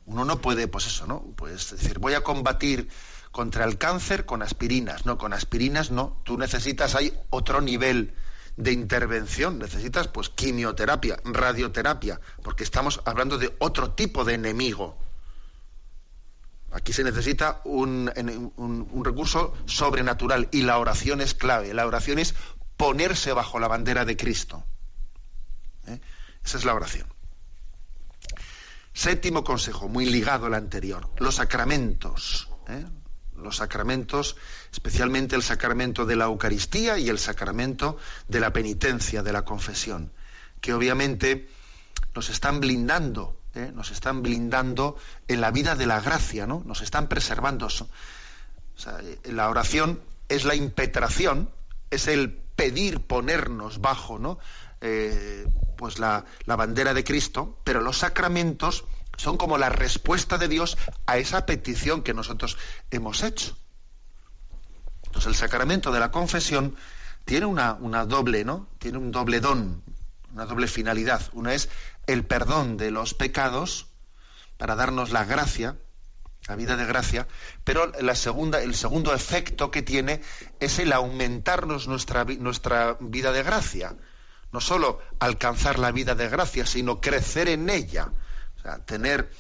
uno 0.07 0.25
no 0.25 0.41
puede, 0.41 0.69
pues 0.69 0.87
eso, 0.87 1.07
¿no? 1.07 1.23
Pues 1.37 1.73
decir, 1.73 1.99
voy 1.99 2.15
a 2.15 2.23
combatir 2.23 2.89
contra 3.31 3.67
el 3.67 3.77
cáncer 3.77 4.25
con 4.25 4.41
aspirinas, 4.41 5.05
no, 5.05 5.19
con 5.19 5.35
aspirinas 5.35 5.91
no. 5.91 6.19
Tú 6.25 6.39
necesitas, 6.39 6.95
hay 6.95 7.13
otro 7.29 7.61
nivel 7.61 8.15
de 8.57 8.73
intervención, 8.73 9.59
necesitas 9.59 10.09
pues 10.09 10.31
quimioterapia, 10.31 11.21
radioterapia, 11.27 12.19
porque 12.43 12.65
estamos 12.65 13.03
hablando 13.05 13.37
de 13.37 13.55
otro 13.59 13.91
tipo 13.91 14.25
de 14.25 14.33
enemigo. 14.33 14.97
Aquí 16.73 16.95
se 16.95 17.05
necesita 17.05 17.61
un, 17.65 18.11
un, 18.57 18.89
un, 18.91 19.05
recurso 19.05 19.55
sobrenatural 19.67 20.49
y 20.53 20.63
la 20.63 20.79
oración 20.79 21.21
es 21.21 21.35
clave. 21.35 21.73
La 21.73 21.87
oración 21.87 22.19
es 22.19 22.35
ponerse 22.77 23.33
bajo 23.33 23.59
la 23.59 23.69
bandera 23.69 24.05
de 24.05 24.17
Cristo. 24.17 24.65
¿eh? 25.87 26.01
Esa 26.45 26.59
es 26.59 26.65
la 26.65 26.75
oración. 26.75 27.07
Séptimo 28.93 29.43
consejo, 29.43 29.89
muy 29.89 30.07
ligado 30.07 30.47
al 30.47 30.55
anterior, 30.55 31.11
los 31.19 31.37
sacramentos. 31.37 32.49
¿eh? 32.69 32.85
Los 33.37 33.57
sacramentos, 33.57 34.37
especialmente 34.73 35.35
el 35.35 35.43
sacramento 35.43 36.07
de 36.07 36.15
la 36.15 36.27
Eucaristía 36.27 36.99
y 36.99 37.09
el 37.09 37.19
sacramento 37.19 37.99
de 38.29 38.39
la 38.39 38.53
penitencia, 38.53 39.25
de 39.25 39.33
la 39.33 39.45
confesión, 39.45 40.13
que 40.61 40.73
obviamente 40.73 41.49
nos 42.15 42.31
están 42.31 42.61
blindando, 42.61 43.41
¿eh? 43.55 43.73
nos 43.75 43.91
están 43.91 44.23
blindando 44.23 44.97
en 45.27 45.41
la 45.41 45.51
vida 45.51 45.75
de 45.75 45.87
la 45.87 46.01
gracia, 46.01 46.47
¿no? 46.47 46.63
Nos 46.65 46.81
están 46.81 47.09
preservando. 47.09 47.69
la 49.25 49.51
oración 49.51 50.01
es 50.29 50.45
la 50.45 50.55
impetración, 50.55 51.51
es 51.91 52.07
el 52.07 52.44
pedir 52.57 53.01
ponernos 53.01 53.81
bajo, 53.81 54.19
¿no? 54.19 54.39
Eh, 54.81 55.47
pues 55.77 55.99
la, 55.99 56.25
la 56.45 56.57
bandera 56.57 56.95
de 56.95 57.05
Cristo, 57.05 57.59
pero 57.65 57.81
los 57.81 57.99
sacramentos 57.99 58.85
son 59.17 59.37
como 59.37 59.59
la 59.59 59.69
respuesta 59.69 60.39
de 60.39 60.49
Dios 60.49 60.77
a 61.07 61.19
esa 61.19 61.47
petición 61.47 62.03
que 62.03 62.15
nosotros 62.15 62.59
hemos 62.91 63.23
hecho. 63.23 63.57
Entonces 65.07 65.29
el 65.29 65.35
sacramento 65.37 65.93
de 65.93 66.01
la 66.01 66.11
confesión 66.11 66.77
tiene 67.25 67.47
una, 67.47 67.75
una, 67.75 68.05
doble, 68.05 68.45
¿no? 68.45 68.69
Tiene 68.79 68.99
un 68.99 69.13
doble 69.13 69.41
don, 69.41 69.83
una 70.33 70.45
doble 70.45 70.67
finalidad. 70.67 71.23
Una 71.33 71.55
es 71.55 71.69
el 72.07 72.25
perdón 72.25 72.77
de 72.77 72.91
los 72.91 73.15
pecados 73.15 73.87
para 74.59 74.75
darnos 74.75 75.11
la 75.11 75.25
gracia, 75.25 75.77
la 76.49 76.57
vida 76.57 76.77
de 76.77 76.85
gracia, 76.85 77.27
pero 77.65 77.93
el 77.95 78.15
segundo 78.17 79.15
efecto 79.15 79.71
que 79.71 79.83
tiene 79.83 80.21
es 80.61 80.79
el 80.79 80.93
aumentarnos 80.93 81.89
nuestra, 81.89 82.25
nuestra 82.25 82.97
vida 83.01 83.33
de 83.33 83.43
gracia 83.43 83.97
no 84.55 84.61
solo 84.61 85.01
alcanzar 85.19 85.81
la 85.81 85.91
vida 85.91 86.15
de 86.15 86.29
gracia, 86.29 86.65
sino 86.65 87.01
crecer 87.01 87.49
en 87.49 87.69
ella, 87.69 88.13
o 88.57 88.63
sea, 88.63 88.79
tener, 88.79 89.33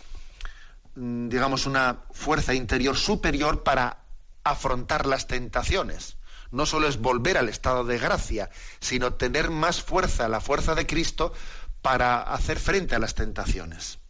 mm, 0.96 1.28
digamos, 1.28 1.66
una 1.66 2.00
fuerza 2.10 2.52
interior 2.52 2.96
superior 2.96 3.62
para 3.62 3.98
afrontar 4.42 5.06
las 5.06 5.28
tentaciones. 5.28 6.16
No 6.50 6.66
solo 6.66 6.88
es 6.88 6.98
volver 6.98 7.38
al 7.38 7.48
estado 7.48 7.84
de 7.84 7.96
gracia, 7.96 8.50
sino 8.80 9.14
tener 9.14 9.52
más 9.52 9.80
fuerza, 9.80 10.28
la 10.28 10.40
fuerza 10.40 10.74
de 10.74 10.84
Cristo, 10.84 11.32
para 11.80 12.20
hacer 12.20 12.58
frente 12.58 12.96
a 12.96 12.98
las 12.98 13.14
tentaciones. 13.14 14.00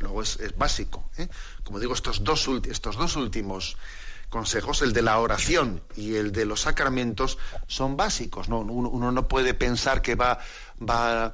Luego 0.00 0.22
es, 0.22 0.38
básico. 0.56 1.10
¿eh? 1.16 1.28
Como 1.64 1.78
digo, 1.78 1.94
estos 1.94 2.24
dos, 2.24 2.48
estos 2.68 2.96
dos 2.96 3.16
últimos 3.16 3.76
consejos, 4.28 4.82
el 4.82 4.92
de 4.92 5.02
la 5.02 5.18
oración 5.18 5.82
y 5.96 6.16
el 6.16 6.32
de 6.32 6.44
los 6.44 6.62
sacramentos, 6.62 7.38
son 7.66 7.96
básicos. 7.96 8.48
¿no? 8.48 8.60
Uno, 8.60 9.12
no 9.12 9.28
puede 9.28 9.54
pensar 9.54 10.02
que 10.02 10.14
va, 10.14 10.38
va 10.80 11.32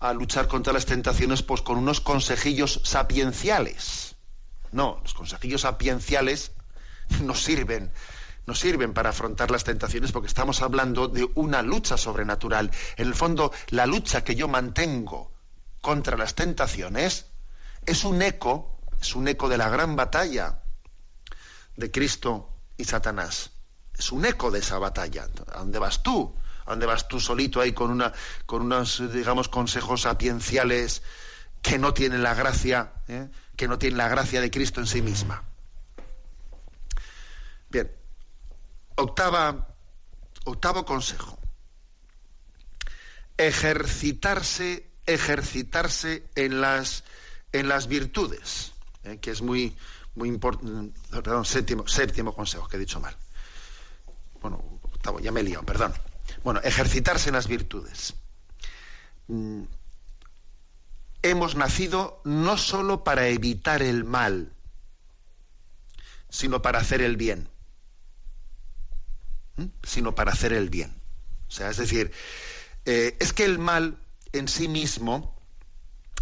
a 0.00 0.12
luchar 0.12 0.48
contra 0.48 0.72
las 0.72 0.86
tentaciones 0.86 1.42
pues, 1.42 1.62
con 1.62 1.78
unos 1.78 2.00
consejillos 2.00 2.80
sapienciales. 2.84 4.16
No, 4.72 5.00
los 5.02 5.14
consejillos 5.14 5.62
sapienciales 5.62 6.52
nos 7.22 7.42
sirven, 7.42 7.92
nos 8.46 8.58
sirven 8.58 8.94
para 8.94 9.10
afrontar 9.10 9.50
las 9.50 9.64
tentaciones 9.64 10.12
porque 10.12 10.28
estamos 10.28 10.62
hablando 10.62 11.08
de 11.08 11.28
una 11.34 11.62
lucha 11.62 11.96
sobrenatural. 11.96 12.70
En 12.96 13.06
el 13.06 13.14
fondo, 13.14 13.52
la 13.68 13.86
lucha 13.86 14.24
que 14.24 14.34
yo 14.34 14.48
mantengo 14.48 15.30
contra 15.80 16.16
las 16.16 16.34
tentaciones 16.34 17.26
es 17.86 18.04
un 18.04 18.22
eco, 18.22 18.78
es 19.00 19.14
un 19.14 19.28
eco 19.28 19.48
de 19.48 19.58
la 19.58 19.68
gran 19.68 19.96
batalla 19.96 20.62
de 21.76 21.90
Cristo 21.90 22.48
y 22.76 22.84
Satanás. 22.84 23.50
Es 23.98 24.12
un 24.12 24.24
eco 24.24 24.50
de 24.50 24.60
esa 24.60 24.78
batalla. 24.78 25.28
¿A 25.52 25.58
dónde 25.58 25.78
vas 25.78 26.02
tú? 26.02 26.34
¿A 26.64 26.70
dónde 26.70 26.86
vas 26.86 27.08
tú 27.08 27.20
solito 27.20 27.60
ahí 27.60 27.72
con, 27.72 27.90
una, 27.90 28.12
con 28.46 28.62
unos, 28.62 29.12
digamos, 29.12 29.48
consejos 29.48 30.02
sapienciales 30.02 31.02
que 31.60 31.78
no 31.78 31.94
tienen 31.94 32.22
la 32.22 32.34
gracia, 32.34 32.92
¿eh? 33.08 33.28
que 33.56 33.68
no 33.68 33.78
tienen 33.78 33.98
la 33.98 34.08
gracia 34.08 34.40
de 34.40 34.50
Cristo 34.50 34.80
en 34.80 34.86
sí 34.86 35.02
misma? 35.02 35.44
Bien, 37.68 37.90
octava, 38.96 39.68
octavo 40.44 40.84
consejo. 40.84 41.38
Ejercitarse, 43.36 44.90
ejercitarse 45.06 46.28
en 46.34 46.60
las, 46.60 47.02
en 47.52 47.68
las 47.68 47.86
virtudes, 47.86 48.72
¿eh? 49.04 49.18
que 49.18 49.30
es 49.30 49.42
muy, 49.42 49.76
muy 50.14 50.28
importante, 50.28 50.98
perdón, 51.10 51.44
séptimo, 51.44 52.34
consejo, 52.34 52.68
que 52.68 52.76
he 52.76 52.80
dicho 52.80 53.00
mal. 53.00 53.16
Bueno, 54.40 54.62
octavo, 54.82 55.20
ya 55.20 55.32
me 55.32 55.40
he 55.40 55.44
liado, 55.44 55.64
perdón. 55.64 55.92
Bueno, 56.42 56.60
ejercitarse 56.62 57.28
en 57.28 57.34
las 57.34 57.46
virtudes. 57.46 58.14
Mm, 59.28 59.64
hemos 61.22 61.54
nacido 61.54 62.20
no 62.24 62.56
solo 62.56 63.04
para 63.04 63.28
evitar 63.28 63.82
el 63.82 64.04
mal, 64.04 64.52
sino 66.28 66.62
para 66.62 66.80
hacer 66.80 67.02
el 67.02 67.16
bien. 67.16 67.48
¿Mm? 69.56 69.66
Sino 69.82 70.14
para 70.14 70.32
hacer 70.32 70.52
el 70.52 70.70
bien. 70.70 70.94
O 71.48 71.50
sea, 71.50 71.70
es 71.70 71.76
decir, 71.76 72.12
eh, 72.86 73.16
es 73.20 73.32
que 73.32 73.44
el 73.44 73.58
mal 73.58 73.98
en 74.32 74.48
sí 74.48 74.66
mismo, 74.66 75.36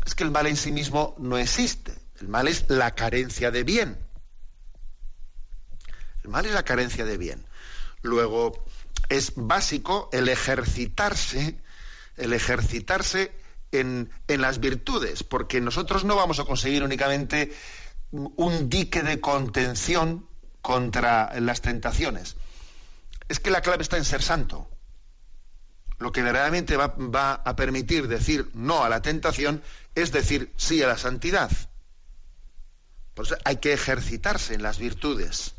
es 0.05 0.15
que 0.15 0.25
el 0.25 0.31
mal 0.31 0.47
en 0.47 0.57
sí 0.57 0.73
mismo 0.73 1.15
no 1.19 1.39
existe. 1.39 1.93
El 2.21 2.29
mal 2.29 2.49
es 2.49 2.65
la 2.69 2.95
carencia 2.95 3.51
de 3.51 3.65
bien. 3.65 3.99
El 6.25 6.31
mal 6.31 6.45
es 6.47 6.53
la 6.53 6.65
carencia 6.65 7.05
de 7.05 7.17
bien. 7.17 7.47
Luego, 8.03 8.65
es 9.09 9.33
básico 9.37 10.09
el 10.13 10.29
ejercitarse, 10.29 11.59
el 12.17 12.33
ejercitarse 12.33 13.33
en, 13.73 14.11
en, 14.29 14.41
las 14.41 14.61
virtudes, 14.61 15.23
porque 15.23 15.61
nosotros 15.61 16.05
no 16.05 16.17
vamos 16.17 16.39
a 16.39 16.45
conseguir 16.45 16.83
únicamente 16.83 17.53
un 18.11 18.69
dique 18.69 19.03
de 19.03 19.21
contención 19.21 20.27
contra 20.61 21.39
las 21.41 21.61
tentaciones. 21.61 22.37
Es 23.29 23.41
que 23.41 23.51
la 23.51 23.61
clave 23.61 23.83
está 23.83 23.97
en 23.97 24.05
ser 24.05 24.23
santo. 24.23 24.69
Lo 25.99 26.13
que 26.13 26.23
verdaderamente 26.23 26.77
va, 26.77 26.89
va 26.89 27.35
a 27.35 27.57
permitir 27.57 28.09
decir 28.09 28.51
no 28.55 28.83
a 28.83 28.89
la 28.89 29.03
tentación 29.03 29.63
es 29.95 30.13
decir 30.13 30.53
sí 30.57 30.83
a 30.83 30.89
la 30.89 30.99
santidad 30.99 31.51
hay 33.45 33.57
que 33.57 33.73
ejercitarse 33.73 34.55
en 34.55 34.63
las 34.63 34.79
virtudes. 34.79 35.55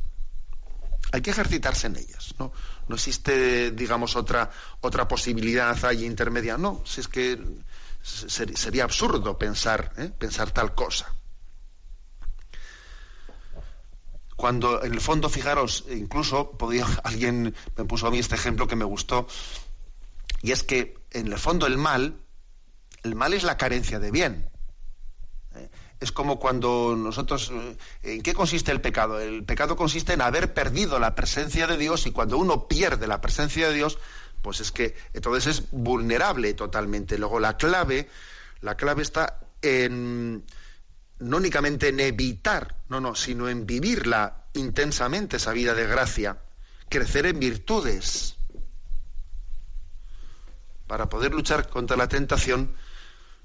Hay 1.11 1.21
que 1.21 1.31
ejercitarse 1.31 1.87
en 1.87 1.97
ellas. 1.97 2.33
No, 2.39 2.53
no 2.87 2.95
existe, 2.95 3.71
digamos, 3.71 4.15
otra, 4.15 4.49
otra 4.79 5.07
posibilidad 5.07 5.83
ahí 5.85 6.05
intermedia. 6.05 6.57
No, 6.57 6.81
si 6.85 7.01
es 7.01 7.07
que 7.07 7.39
sería 8.01 8.83
absurdo 8.83 9.37
pensar, 9.37 9.91
¿eh? 9.97 10.11
pensar 10.17 10.51
tal 10.51 10.73
cosa. 10.73 11.13
Cuando 14.37 14.83
en 14.83 14.93
el 14.93 15.01
fondo, 15.01 15.29
fijaros, 15.29 15.85
incluso 15.89 16.51
podía, 16.51 16.85
alguien 17.03 17.53
me 17.75 17.85
puso 17.85 18.07
a 18.07 18.11
mí 18.11 18.19
este 18.19 18.35
ejemplo 18.35 18.67
que 18.67 18.75
me 18.75 18.85
gustó, 18.85 19.27
y 20.41 20.51
es 20.51 20.63
que 20.63 20.97
en 21.11 21.27
el 21.27 21.37
fondo 21.37 21.67
el 21.67 21.77
mal, 21.77 22.17
el 23.03 23.15
mal 23.15 23.33
es 23.33 23.43
la 23.43 23.57
carencia 23.57 23.99
de 23.99 24.11
bien. 24.11 24.49
¿eh? 25.55 25.69
es 26.01 26.11
como 26.11 26.39
cuando 26.39 26.95
nosotros... 26.97 27.51
Eh, 27.53 27.77
¿En 28.15 28.21
qué 28.23 28.33
consiste 28.33 28.71
el 28.71 28.81
pecado? 28.81 29.19
El 29.19 29.43
pecado 29.43 29.75
consiste 29.75 30.13
en 30.13 30.21
haber 30.21 30.53
perdido 30.53 30.99
la 30.99 31.15
presencia 31.15 31.67
de 31.67 31.77
Dios 31.77 32.07
y 32.07 32.11
cuando 32.11 32.37
uno 32.37 32.67
pierde 32.67 33.07
la 33.07 33.21
presencia 33.21 33.69
de 33.69 33.75
Dios, 33.75 33.99
pues 34.41 34.59
es 34.59 34.71
que 34.71 34.95
entonces 35.13 35.47
es 35.57 35.71
vulnerable 35.71 36.53
totalmente. 36.55 37.17
Luego 37.19 37.39
la 37.39 37.55
clave, 37.55 38.09
la 38.61 38.75
clave 38.75 39.03
está 39.03 39.39
en 39.61 40.43
no 41.19 41.37
únicamente 41.37 41.89
en 41.89 41.99
evitar, 41.99 42.77
no, 42.89 42.99
no, 42.99 43.13
sino 43.13 43.47
en 43.47 43.67
vivirla 43.67 44.45
intensamente 44.53 45.37
esa 45.37 45.51
vida 45.51 45.75
de 45.75 45.85
gracia, 45.85 46.41
crecer 46.89 47.27
en 47.27 47.39
virtudes. 47.39 48.37
Para 50.87 51.09
poder 51.09 51.31
luchar 51.31 51.69
contra 51.69 51.95
la 51.95 52.07
tentación 52.07 52.73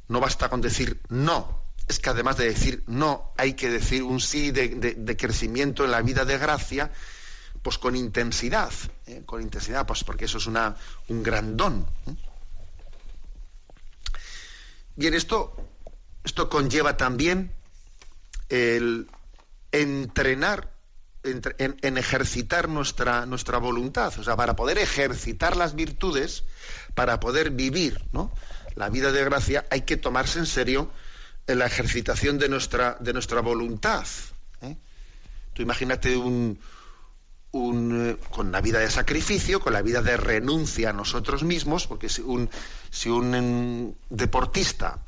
no 0.09 0.21
basta 0.21 0.49
con 0.49 0.61
decir 0.61 1.01
no, 1.09 1.63
es 1.89 1.99
que 1.99 2.11
además 2.11 2.37
de 2.37 2.47
decir 2.47 2.85
no, 2.87 3.33
hay 3.37 3.55
que 3.55 3.71
decir 3.71 4.03
un 4.03 4.21
sí 4.21 4.51
de, 4.51 5.17
crecimiento 5.17 5.85
en 5.85 5.91
la 5.91 6.03
vida 6.03 6.25
de 6.25 6.39
gracia, 6.39 6.93
pues 7.63 7.79
con 7.79 7.97
intensidad, 7.97 8.73
¿eh? 9.07 9.23
con 9.25 9.43
intensidad, 9.43 9.87
pues 9.87 10.05
porque 10.05 10.27
eso 10.27 10.39
es 10.39 10.47
una, 10.47 10.77
un 11.09 11.23
gran 11.23 11.57
don. 11.57 11.87
¿eh? 12.07 12.15
Bien, 14.97 15.15
esto, 15.15 15.55
esto 16.25 16.49
conlleva 16.49 16.97
también 16.97 17.53
el 18.49 19.09
entrenar, 19.73 20.73
en, 21.23 21.99
ejercitar 21.99 22.69
nuestra, 22.69 23.27
nuestra 23.27 23.59
voluntad. 23.59 24.13
O 24.19 24.25
sea, 24.25 24.37
para 24.37 24.57
poder 24.57 24.79
ejercitar 24.79 25.57
las 25.57 25.75
virtudes, 25.75 26.45
para 26.95 27.21
poder 27.21 27.51
vivir 27.51 28.05
¿no? 28.13 28.33
La 28.77 28.89
vida 28.91 29.11
de 29.11 29.25
gracia, 29.25 29.67
hay 29.71 29.83
que 29.83 29.97
tomarse 29.97 30.39
en 30.39 30.47
serio 30.47 30.91
en 31.47 31.59
la 31.59 31.67
ejercitación 31.67 32.39
de 32.39 32.49
nuestra, 32.49 32.97
de 33.01 33.13
nuestra 33.13 33.41
voluntad. 33.41 34.07
¿eh? 34.63 34.77
Tú 35.55 35.63
imagínate 35.63 36.17
un, 36.17 36.59
un, 37.53 38.11
eh, 38.11 38.17
con 38.31 38.49
una 38.49 38.61
vida 38.61 38.79
de 38.79 38.91
sacrificio, 38.91 39.61
con 39.61 39.73
la 39.73 39.83
vida 39.83 40.03
de 40.03 40.17
renuncia 40.17 40.91
a 40.91 40.93
nosotros 40.93 41.43
mismos, 41.43 41.87
porque 41.87 42.09
si 42.09 42.23
un, 42.23 42.51
si 42.91 43.09
un 43.09 43.31
mm, 43.31 43.95
deportista 44.11 44.99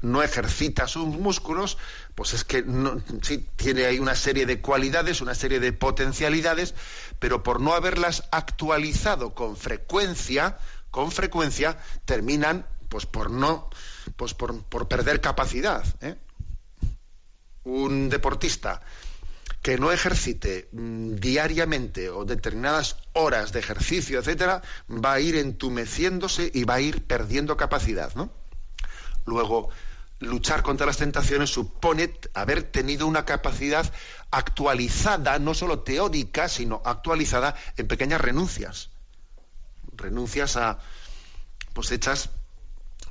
no 0.00 0.22
ejercita 0.22 0.86
sus 0.86 1.06
músculos, 1.06 1.76
pues 2.14 2.32
es 2.34 2.44
que 2.44 2.62
no, 2.62 3.02
sí, 3.22 3.48
tiene 3.56 3.86
ahí 3.86 3.98
una 3.98 4.14
serie 4.14 4.46
de 4.46 4.60
cualidades, 4.60 5.20
una 5.20 5.34
serie 5.34 5.58
de 5.58 5.72
potencialidades, 5.72 6.74
pero 7.18 7.42
por 7.42 7.60
no 7.60 7.74
haberlas 7.74 8.28
actualizado 8.30 9.34
con 9.34 9.56
frecuencia, 9.56 10.58
con 10.92 11.10
frecuencia, 11.10 11.78
terminan 12.04 12.64
pues 12.88 13.06
por 13.06 13.30
no, 13.30 13.70
pues 14.16 14.34
por, 14.34 14.62
por 14.64 14.88
perder 14.88 15.20
capacidad. 15.20 15.84
¿eh? 16.00 16.16
Un 17.64 18.08
deportista 18.08 18.80
que 19.62 19.78
no 19.78 19.92
ejercite 19.92 20.68
mm, 20.72 21.16
diariamente 21.16 22.10
o 22.10 22.24
determinadas 22.24 22.96
horas 23.12 23.52
de 23.52 23.60
ejercicio, 23.60 24.18
etcétera, 24.18 24.62
va 24.88 25.14
a 25.14 25.20
ir 25.20 25.36
entumeciéndose 25.36 26.50
y 26.54 26.64
va 26.64 26.74
a 26.74 26.80
ir 26.80 27.06
perdiendo 27.06 27.56
capacidad, 27.56 28.14
¿no? 28.14 28.30
Luego, 29.26 29.68
luchar 30.20 30.62
contra 30.62 30.86
las 30.86 30.96
tentaciones 30.96 31.50
supone 31.50 32.14
haber 32.34 32.62
tenido 32.62 33.06
una 33.06 33.24
capacidad 33.24 33.92
actualizada, 34.30 35.38
no 35.38 35.54
solo 35.54 35.80
teórica, 35.80 36.48
sino 36.48 36.80
actualizada 36.84 37.54
en 37.76 37.88
pequeñas 37.88 38.20
renuncias. 38.20 38.90
Renuncias 39.92 40.56
a, 40.56 40.78
pues 41.74 41.90
hechas 41.92 42.30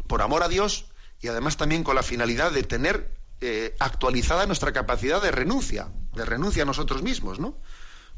por 0.08 0.22
amor 0.22 0.44
a 0.44 0.48
Dios 0.48 0.86
y 1.22 1.28
además 1.28 1.58
también 1.58 1.84
con 1.84 1.96
la 1.96 2.04
finalidad 2.04 2.52
de 2.52 2.64
tener 2.64 3.12
eh, 3.42 3.76
actualizada 3.80 4.46
nuestra 4.46 4.72
capacidad 4.74 5.22
de 5.22 5.32
renuncia, 5.32 5.90
de 6.16 6.26
renuncia 6.26 6.64
a 6.64 6.66
nosotros 6.66 7.04
mismos, 7.04 7.40
¿no? 7.40 7.56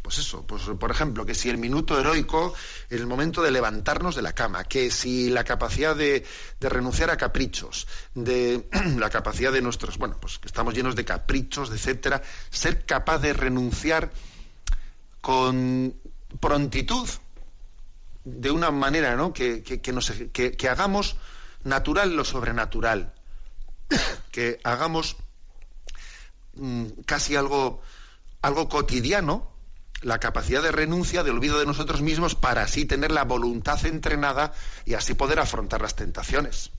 Pues 0.01 0.17
eso, 0.17 0.47
pues 0.47 0.63
por 0.79 0.91
ejemplo, 0.91 1.25
que 1.25 1.35
si 1.35 1.49
el 1.49 1.57
minuto 1.57 1.99
heroico, 1.99 2.53
el 2.89 3.05
momento 3.05 3.41
de 3.41 3.51
levantarnos 3.51 4.15
de 4.15 4.21
la 4.21 4.33
cama, 4.33 4.63
que 4.63 4.91
si 4.91 5.29
la 5.29 5.43
capacidad 5.43 5.93
de, 5.93 6.25
renunciar 6.61 7.09
a 7.09 7.17
caprichos, 7.17 7.85
de 8.15 8.69
la 8.97 9.09
capacidad 9.09 9.51
de 9.51 9.61
nuestros, 9.61 9.97
bueno, 9.97 10.17
pues 10.19 10.39
que 10.39 10.47
estamos 10.47 10.73
llenos 10.73 10.95
de 10.95 11.03
caprichos, 11.03 11.69
etcétera, 11.69 12.21
ser 12.49 12.85
capaz 12.85 13.17
de 13.19 13.33
renunciar 13.33 14.11
con 15.19 15.95
prontitud, 16.39 17.09
de 18.23 18.51
una 18.51 18.71
manera, 18.71 19.17
¿no? 19.17 19.33
Que, 19.33 19.63
que, 19.63 19.81
que 19.81 20.69
hagamos 20.69 21.17
natural 21.63 22.15
lo 22.15 22.23
sobrenatural, 22.23 23.13
que 24.31 24.59
hagamos 24.63 25.17
mm, 26.55 26.85
casi 27.05 27.35
algo, 27.35 27.81
algo 28.41 28.69
cotidiano 28.69 29.49
la 30.01 30.19
capacidad 30.19 30.63
de 30.63 30.71
renuncia, 30.71 31.23
de 31.23 31.31
olvido 31.31 31.59
de 31.59 31.65
nosotros 31.65 32.01
mismos, 32.01 32.35
para 32.35 32.63
así 32.63 32.85
tener 32.85 33.11
la 33.11 33.23
voluntad 33.23 33.85
entrenada 33.85 34.53
y 34.85 34.93
así 34.93 35.13
poder 35.13 35.39
afrontar 35.39 35.81
las 35.81 35.95
tentaciones. 35.95 36.71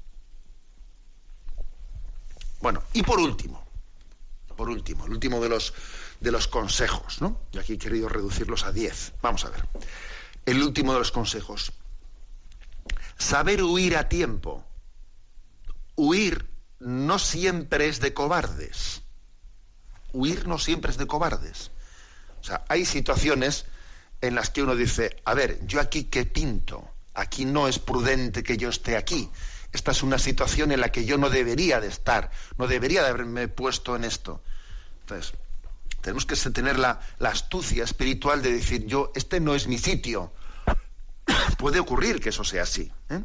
Bueno, 2.61 2.83
y 2.93 3.03
por 3.03 3.19
último, 3.19 3.67
por 4.57 4.69
último, 4.69 5.07
el 5.07 5.13
último 5.13 5.41
de 5.41 5.49
los, 5.49 5.75
de 6.21 6.31
los 6.31 6.49
consejos, 6.49 7.21
¿no? 7.21 7.41
Y 7.53 7.59
aquí 7.59 7.75
he 7.75 7.79
querido 7.79 8.09
reducirlos 8.09 8.65
a 8.65 8.73
diez. 8.73 9.13
Vamos 9.23 9.45
a 9.45 9.51
ver. 9.51 9.67
El 10.47 10.63
último 10.63 10.93
de 10.93 10.99
los 10.99 11.13
consejos. 11.13 11.73
Saber 13.19 13.63
huir 13.63 13.97
a 13.97 14.09
tiempo. 14.09 14.65
Huir 16.01 16.49
no 16.79 17.19
siempre 17.19 17.87
es 17.87 18.01
de 18.01 18.15
cobardes. 18.15 19.03
Huir 20.15 20.49
no 20.49 20.59
siempre 20.59 20.91
es 20.91 20.97
de 20.97 21.07
cobardes. 21.07 21.71
O 22.41 22.45
sea, 22.45 22.65
hay 22.69 22.87
situaciones 22.87 23.67
en 24.23 24.35
las 24.35 24.49
que 24.49 24.63
uno 24.63 24.75
dice, 24.75 25.21
a 25.27 25.35
ver, 25.35 25.61
yo 25.67 25.79
aquí 25.79 26.05
qué 26.05 26.25
pinto, 26.25 26.89
aquí 27.13 27.45
no 27.45 27.69
es 27.69 27.79
prudente 27.79 28.43
que 28.43 28.57
yo 28.57 28.71
esté 28.71 28.97
aquí. 28.97 29.29
Esta 29.73 29.91
es 29.91 30.03
una 30.03 30.19
situación 30.19 30.73
en 30.73 30.81
la 30.81 30.91
que 30.91 31.05
yo 31.05 31.19
no 31.19 31.29
debería 31.29 31.81
de 31.81 31.89
estar, 31.89 32.31
no 32.57 32.67
debería 32.67 33.03
de 33.03 33.11
haberme 33.11 33.49
puesto 33.49 33.95
en 33.95 34.05
esto. 34.05 34.43
Entonces, 35.03 35.35
tenemos 36.01 36.25
que 36.25 36.35
tener 36.37 36.79
la, 36.79 36.99
astucia 37.21 37.85
espiritual 37.85 38.41
de 38.41 38.55
decir, 38.55 38.87
yo, 38.87 39.13
este 39.15 39.39
no 39.39 39.55
es 39.55 39.67
mi 39.67 39.77
sitio. 39.77 40.33
Puede 41.59 41.79
ocurrir 41.79 42.21
que 42.21 42.31
eso 42.31 42.43
sea 42.43 42.63
así. 42.63 42.91
¿eh? 43.11 43.23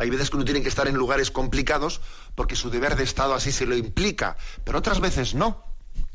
Hay 0.00 0.08
veces 0.08 0.30
que 0.30 0.36
uno 0.36 0.46
tiene 0.46 0.62
que 0.62 0.70
estar 0.70 0.88
en 0.88 0.94
lugares 0.94 1.30
complicados 1.30 2.00
porque 2.34 2.56
su 2.56 2.70
deber 2.70 2.96
de 2.96 3.04
Estado 3.04 3.34
así 3.34 3.52
se 3.52 3.66
lo 3.66 3.76
implica, 3.76 4.38
pero 4.64 4.78
otras 4.78 4.98
veces 4.98 5.34
no. 5.34 5.62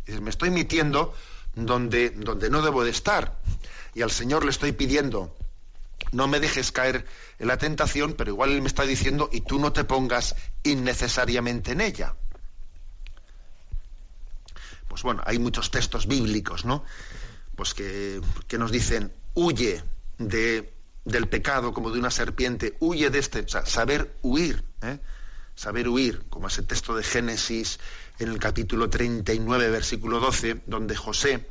Me 0.07 0.31
estoy 0.31 0.49
metiendo 0.49 1.13
donde, 1.53 2.09
donde 2.09 2.49
no 2.49 2.63
debo 2.63 2.83
de 2.83 2.89
estar. 2.89 3.38
Y 3.93 4.01
al 4.01 4.09
Señor 4.09 4.43
le 4.43 4.49
estoy 4.49 4.71
pidiendo, 4.71 5.38
no 6.11 6.27
me 6.27 6.39
dejes 6.39 6.71
caer 6.71 7.05
en 7.38 7.47
la 7.47 7.59
tentación, 7.59 8.13
pero 8.13 8.31
igual 8.31 8.53
Él 8.53 8.63
me 8.63 8.67
está 8.69 8.88
diciendo, 8.88 9.29
y 9.31 9.41
tú 9.41 9.59
no 9.59 9.71
te 9.71 9.83
pongas 9.83 10.36
innecesariamente 10.63 11.73
en 11.73 11.81
ella. 11.81 12.15
Pues 14.88 15.03
bueno, 15.03 15.21
hay 15.27 15.38
muchos 15.38 15.69
textos 15.69 16.07
bíblicos, 16.07 16.65
¿no? 16.65 16.83
Pues 17.55 17.75
que, 17.75 18.19
que 18.47 18.57
nos 18.57 18.71
dicen, 18.71 19.13
huye 19.36 19.83
de, 20.17 20.74
del 21.06 21.28
pecado 21.28 21.74
como 21.74 21.91
de 21.91 21.99
una 21.99 22.12
serpiente, 22.12 22.76
huye 22.80 23.10
de 23.10 23.20
este, 23.20 23.41
o 23.41 23.47
sea, 23.47 23.66
saber 23.66 24.18
huir, 24.24 24.64
¿eh? 24.82 24.99
saber 25.56 25.88
huir, 25.88 26.24
como 26.30 26.47
ese 26.47 26.64
texto 26.64 26.95
de 26.95 27.03
Génesis 27.03 27.80
en 28.20 28.30
el 28.30 28.39
capítulo 28.39 28.89
39, 28.89 29.70
versículo 29.70 30.20
12, 30.20 30.64
donde 30.66 30.95
José, 30.95 31.47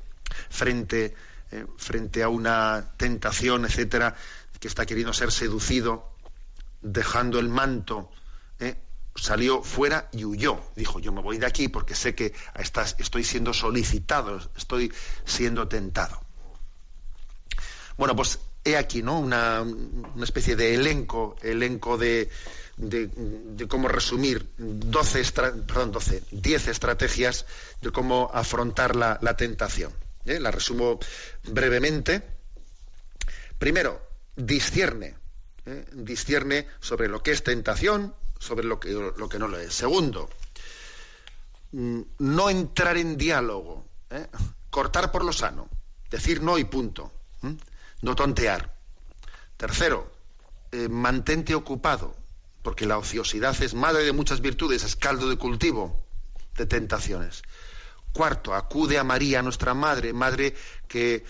frente, 0.51 1.15
eh, 1.53 1.67
frente 1.77 2.23
a 2.23 2.29
una 2.29 2.93
tentación, 2.97 3.65
etcétera, 3.65 4.17
que 4.59 4.69
está 4.69 4.85
queriendo 4.87 5.13
ser 5.13 5.31
seducido, 5.31 6.11
dejando 6.83 7.39
el 7.39 7.49
manto, 7.49 8.11
eh, 8.59 8.77
salió 9.15 9.63
fuera 9.63 10.09
y 10.13 10.25
huyó. 10.25 10.61
Dijo, 10.75 10.99
yo 10.99 11.13
me 11.13 11.23
voy 11.23 11.39
de 11.39 11.47
aquí 11.47 11.69
porque 11.69 11.95
sé 11.95 12.15
que 12.15 12.35
estoy 12.99 13.25
siendo 13.25 13.53
solicitado, 13.53 14.41
estoy 14.57 14.93
siendo 15.25 15.69
tentado. 15.69 16.21
Bueno, 17.97 18.17
pues 18.17 18.41
he 18.65 18.77
aquí, 18.77 19.03
¿no? 19.03 19.19
Una, 19.19 19.63
una 19.63 20.25
especie 20.25 20.57
de 20.57 20.75
elenco, 20.75 21.37
elenco 21.43 21.99
de, 21.99 22.31
de, 22.77 23.69
cómo 23.69 23.89
resumir 23.89 24.51
12, 24.59 25.25
perdón, 25.67 25.93
12, 25.93 26.23
10 26.31 26.69
estrategias 26.69 27.47
de 27.81 27.91
cómo 27.91 28.31
afrontar 28.33 28.97
la, 28.97 29.37
tentación. 29.37 29.93
¿eh? 30.25 30.41
La 30.41 30.51
resumo 30.51 30.99
brevemente. 31.45 32.23
Primero, 33.59 34.01
discierne. 34.37 35.17
¿eh? 35.67 36.67
Sobre 36.81 37.09
lo 37.09 37.23
que 37.23 37.33
es 37.33 37.43
tentación, 37.43 38.15
sobre 38.39 38.65
lo 38.65 38.81
que, 38.81 38.91
lo 38.91 39.29
que 39.29 39.39
no 39.39 39.49
lo 39.49 39.59
es. 39.59 39.75
Segundo, 39.75 40.29
mm, 41.73 42.01
no 42.19 42.51
entrar 42.51 42.97
en 42.97 43.17
diálogo. 43.17 43.87
¿eh? 44.11 44.27
Cortar 44.71 45.13
por 45.13 45.25
lo 45.25 45.33
sano. 45.33 45.69
Decir 46.11 46.43
no 46.43 46.59
y 46.59 46.65
punto. 46.65 47.13
No 48.05 48.15
tontear. 48.15 48.77
Tercero, 49.57 50.13
mantente 50.91 51.55
ocupado 51.55 52.15
porque 52.61 52.85
la 52.85 52.99
ociosidad 52.99 53.57
es 53.63 53.73
madre 53.73 54.05
de 54.05 54.13
muchas 54.13 54.43
virtudes, 54.43 54.85
es 54.85 54.95
caldo 54.95 55.27
de 55.31 55.39
cultivo 55.39 56.05
de 56.55 56.67
tentaciones. 56.67 57.43
Cuarto, 58.13 58.55
acude 58.55 58.99
a 58.99 59.05
María, 59.05 59.41
nuestra 59.41 59.73
madre, 59.73 60.13
madre 60.13 60.55
que 60.87 61.25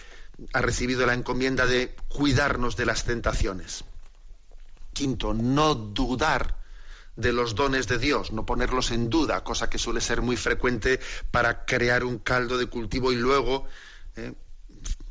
ha 0.53 0.61
recibido 0.62 1.07
la 1.07 1.14
encomienda 1.14 1.64
de 1.66 1.95
cuidarnos 2.09 2.75
de 2.75 2.87
las 2.87 3.05
tentaciones. 3.05 3.85
Quinto, 4.93 5.33
no 5.33 5.77
dudar 5.77 6.57
de 7.14 7.33
los 7.33 7.55
dones 7.55 7.87
de 7.87 7.99
Dios, 7.99 8.33
no 8.33 8.45
ponerlos 8.45 8.91
en 8.91 9.11
duda, 9.11 9.45
cosa 9.45 9.70
que 9.70 9.79
suele 9.79 10.01
ser 10.01 10.22
muy 10.22 10.37
frecuente 10.37 10.99
para 11.31 11.64
crear 11.66 12.03
un 12.03 12.18
caldo 12.18 12.59
de 12.59 12.66
cultivo 12.66 13.12
y 13.12 13.16
luego 13.16 13.64
eh, 14.16 14.35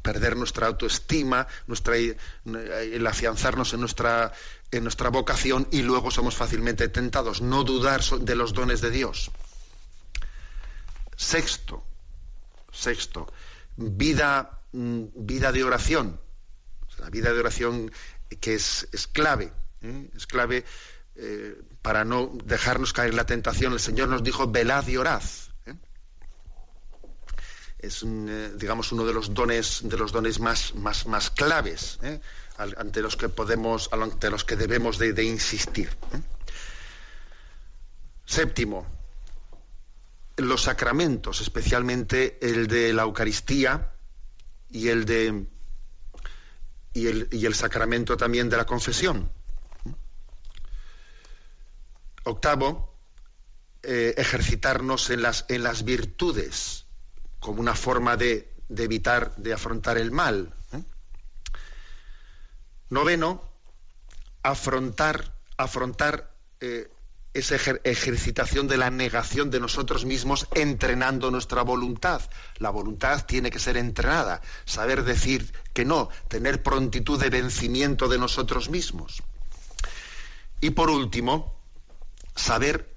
perder 0.04 0.36
nuestra 0.36 0.68
autoestima, 0.68 1.48
nuestra, 1.66 1.96
el 1.96 3.08
afianzarnos 3.08 3.74
en 3.74 3.80
nuestra, 3.80 4.34
en 4.70 4.84
nuestra 4.84 5.10
vocación 5.10 5.68
y 5.72 5.82
luego 5.82 6.12
somos 6.12 6.36
fácilmente 6.36 6.90
tentados. 6.90 7.42
No 7.42 7.64
dudar 7.64 8.04
de 8.04 8.36
los 8.36 8.54
dones 8.54 8.82
de 8.82 8.92
Dios. 8.92 9.32
Sexto, 11.16 11.84
sexto, 12.72 13.32
vida, 13.78 14.60
mm, 14.74 15.04
vida 15.16 15.52
de 15.52 15.64
oración. 15.64 16.20
La 17.00 17.10
vida 17.10 17.34
de 17.34 17.40
oración 17.40 17.92
que 18.40 18.56
es, 18.56 18.88
es 18.92 19.08
clave, 19.08 19.52
¿eh? 19.82 20.10
es 20.16 20.28
clave 20.28 20.66
eh, 21.16 21.60
para 21.82 22.04
no 22.04 22.32
dejarnos 22.44 22.94
caer 22.94 23.12
en 23.12 23.16
la 23.16 23.26
tentación. 23.26 23.74
El 23.74 23.80
Señor 23.80 24.10
nos 24.10 24.24
dijo, 24.24 24.52
velad 24.52 24.88
y 24.88 24.98
orad 24.98 25.24
es 27.84 28.04
eh, 28.04 28.54
digamos 28.56 28.92
uno 28.94 29.06
de 29.06 29.14
los 29.14 29.34
dones 29.34 29.82
de 29.84 29.98
los 29.98 30.14
dones 30.14 30.40
más 30.40 30.74
más, 30.76 31.06
más 31.06 31.30
claves 31.30 32.00
¿eh? 32.02 32.20
ante 32.58 33.02
los 33.02 33.18
que 33.18 33.28
podemos 33.28 33.90
ante 33.92 34.30
los 34.30 34.46
que 34.46 34.56
debemos 34.56 34.98
de, 34.98 35.24
insistir 35.24 35.90
¿eh? 35.90 36.22
séptimo 38.26 38.88
los 40.38 40.64
sacramentos 40.64 41.42
especialmente 41.42 42.40
el 42.42 42.68
de 42.68 42.94
la 42.94 43.04
Eucaristía 43.04 43.92
y 44.72 44.88
el 44.88 45.04
de 45.06 45.46
y 46.94 47.08
el, 47.08 47.28
y 47.32 47.46
el 47.46 47.56
sacramento 47.56 48.18
también 48.18 48.52
de 48.52 48.58
la 48.58 48.68
confesión. 48.68 49.32
Octavo, 52.24 52.96
ejercitarnos 53.82 55.10
en 55.10 55.24
las, 55.24 55.46
en 55.50 55.64
las 55.64 55.86
virtudes 55.86 56.83
como 57.44 57.60
una 57.60 57.76
forma 57.76 58.16
de, 58.16 58.50
evitar, 58.70 59.36
de 59.36 59.54
afrontar 59.54 59.98
el 59.98 60.12
mal. 60.12 60.54
¿eh? 60.72 60.82
Noveno, 62.90 63.44
afrontar, 64.42 65.36
afrontar 65.58 66.32
eh, 66.62 66.90
esa 67.34 67.56
ejercitación 67.84 68.70
de 68.70 68.78
la 68.78 68.90
negación 68.90 69.52
de 69.52 69.60
nosotros 69.60 70.06
mismos 70.06 70.48
entrenando 70.56 71.32
nuestra 71.32 71.64
voluntad. 71.64 72.22
La 72.60 72.70
voluntad 72.70 73.26
tiene 73.26 73.52
que 73.52 73.60
ser 73.60 73.76
entrenada, 73.76 74.42
saber 74.64 75.04
decir 75.04 75.52
que 75.74 75.84
no, 75.84 76.08
tener 76.30 76.64
prontitud 76.64 77.20
de 77.20 77.30
vencimiento 77.30 78.08
de 78.08 78.20
nosotros 78.20 78.70
mismos. 78.70 79.22
Y 80.62 80.70
por 80.70 80.90
último, 80.90 81.60
saber 82.36 82.93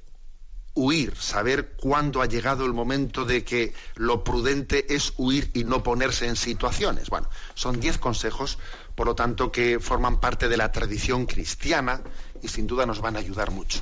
huir, 0.77 1.17
saber 1.17 1.73
cuándo 1.77 2.23
ha 2.23 2.27
llegado 2.27 2.65
el 2.65 2.73
momento 2.73 3.25
de 3.25 3.43
que 3.45 3.75
lo 3.97 4.23
prudente 4.23 4.95
es 4.95 5.15
huir 5.17 5.51
y 5.55 5.65
no 5.65 5.83
ponerse 5.83 6.29
en 6.29 6.37
situaciones. 6.37 7.11
Bueno, 7.11 7.29
son 7.55 7.81
diez 7.81 7.99
consejos, 7.99 8.59
por 8.95 9.07
lo 9.07 9.17
tanto, 9.17 9.51
que 9.51 9.81
forman 9.81 10.21
parte 10.21 10.49
de 10.49 10.57
la 10.57 10.71
tradición 10.71 11.27
cristiana 11.27 12.03
y 12.43 12.49
sin 12.49 12.67
duda 12.67 12.87
nos 12.87 13.01
van 13.01 13.17
a 13.17 13.21
ayudar 13.21 13.51
mucho. 13.51 13.81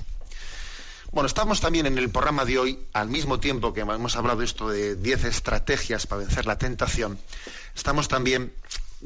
Bueno, 1.11 1.27
estamos 1.27 1.61
también 1.61 1.87
en 1.87 1.99
el 1.99 2.11
programa 2.11 2.45
de 2.45 2.59
hoy, 2.59 2.87
al 2.93 3.09
mismo 3.09 3.39
tiempo 3.39 3.73
que 3.73 3.83
hemos 3.83 4.17
hablado 4.17 4.43
esto 4.43 4.69
de 4.69 4.97
10 4.97 5.25
estrategias 5.25 6.07
para 6.07 6.23
vencer 6.23 6.47
la 6.47 6.59
tentación, 6.59 7.19
estamos 7.75 8.09
también 8.09 8.53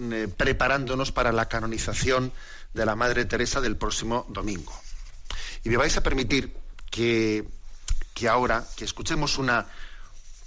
eh, 0.00 0.28
preparándonos 0.34 1.10
para 1.12 1.32
la 1.32 1.48
canonización 1.48 2.32
de 2.72 2.86
la 2.86 2.96
Madre 2.96 3.24
Teresa 3.24 3.60
del 3.60 3.76
próximo 3.76 4.26
domingo. 4.28 4.72
Y 5.64 5.70
me 5.70 5.76
vais 5.76 5.96
a 5.96 6.02
permitir 6.02 6.54
que, 6.90 7.46
que 8.18 8.28
ahora, 8.28 8.64
que 8.76 8.84
escuchemos 8.84 9.38
una, 9.38 9.66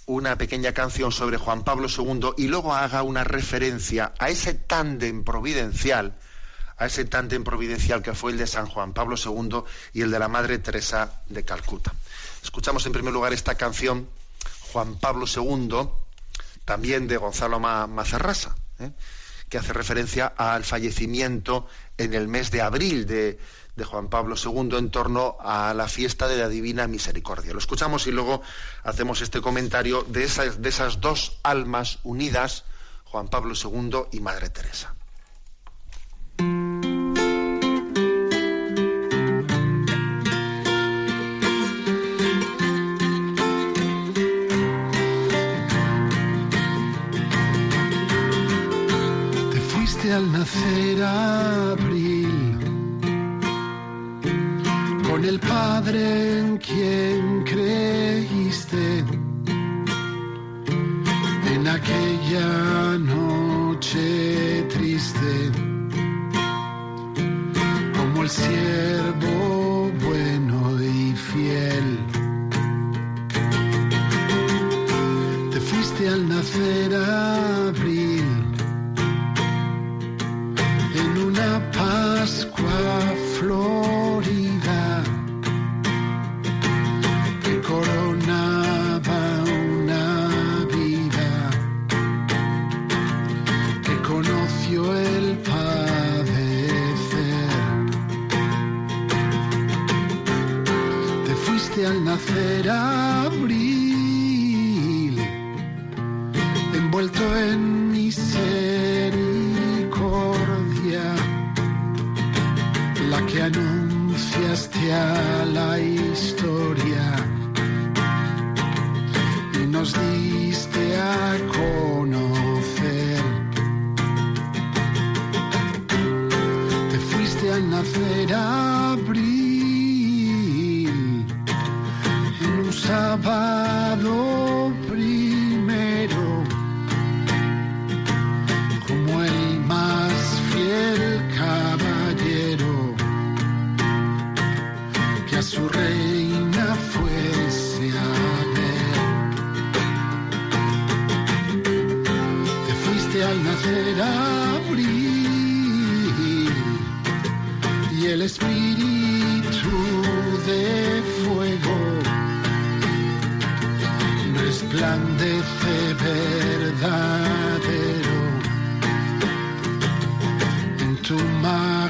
una 0.05 0.37
pequeña 0.37 0.73
canción 0.73 1.11
sobre 1.13 1.37
Juan 1.37 1.63
Pablo 1.63 1.87
II 1.87 2.31
y 2.37 2.47
luego 2.47 2.73
haga 2.73 3.01
una 3.01 3.23
referencia 3.23 4.13
a 4.19 4.29
ese 4.29 4.53
tándem 4.53 5.23
providencial 5.23 6.13
a 6.77 6.87
ese 6.87 7.05
tándem 7.05 7.43
providencial 7.43 8.01
que 8.01 8.15
fue 8.15 8.31
el 8.31 8.39
de 8.39 8.47
San 8.47 8.65
Juan 8.65 8.91
Pablo 8.93 9.15
II 9.15 9.61
y 9.93 10.01
el 10.01 10.09
de 10.09 10.17
la 10.17 10.27
Madre 10.27 10.57
Teresa 10.57 11.21
de 11.29 11.45
Calcuta. 11.45 11.93
Escuchamos 12.41 12.83
en 12.87 12.91
primer 12.91 13.13
lugar 13.13 13.33
esta 13.33 13.53
canción, 13.53 14.09
Juan 14.71 14.95
Pablo 14.95 15.27
II, 15.27 15.89
también 16.65 17.07
de 17.07 17.17
Gonzalo 17.17 17.59
Mazarrasa, 17.59 18.55
¿eh? 18.79 18.89
que 19.47 19.59
hace 19.59 19.73
referencia 19.73 20.33
al 20.35 20.63
fallecimiento 20.63 21.67
en 21.99 22.15
el 22.15 22.27
mes 22.27 22.49
de 22.49 22.63
abril 22.63 23.05
de, 23.05 23.37
Juan 23.83 24.09
Pablo 24.09 24.35
II 24.35 24.77
en 24.77 24.91
torno 24.91 25.37
a 25.39 25.73
la 25.73 25.87
fiesta 25.87 26.27
de 26.27 26.37
la 26.37 26.49
Divina 26.49 26.87
Misericordia. 26.87 27.53
Lo 27.53 27.59
escuchamos 27.59 28.07
y 28.07 28.11
luego 28.11 28.41
hacemos 28.83 29.21
este 29.21 29.41
comentario 29.41 30.03
de 30.03 30.21
de 30.57 30.69
esas 30.69 31.01
dos 31.01 31.39
almas 31.43 31.99
unidas, 32.03 32.63
Juan 33.05 33.27
Pablo 33.27 33.53
II 33.55 34.07
y 34.11 34.19
Madre 34.19 34.49
Teresa. 34.49 34.95
Al 50.11 50.29
nacer 50.29 51.01
con 55.21 55.29
el 55.29 55.39
Padre 55.39 56.39
en 56.39 56.57
quien 56.57 57.43
creíste 57.43 59.05
en 61.53 61.67
aquella 61.67 62.97
noche 62.97 64.65
triste 64.69 65.51
el 68.21 68.29
siervo 68.29 69.91
bueno 70.05 70.81
y 70.81 71.13
fiel. 71.15 71.99
Te 75.51 75.59
fuiste 75.59 76.07
al 76.07 76.29
nacer 76.29 76.95
abril 76.95 78.25
en 80.95 81.17
una 81.27 81.71
Pascua 81.71 83.15
florida 83.39 83.80
al 102.29 103.10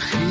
Magie. 0.02 0.31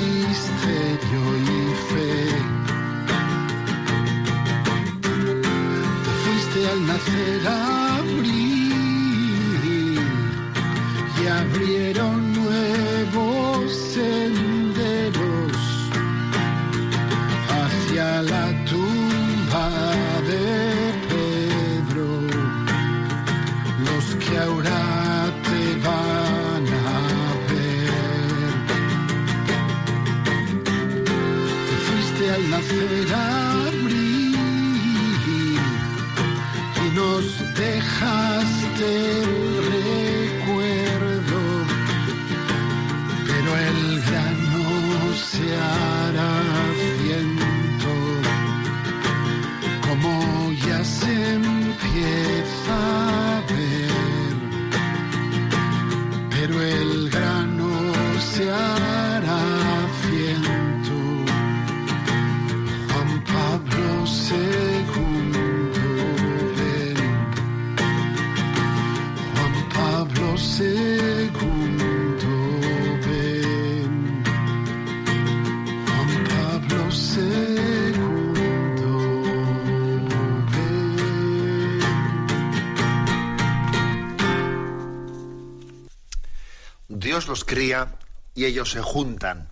Y 88.40 88.46
ellos 88.46 88.70
se 88.70 88.80
juntan. 88.80 89.50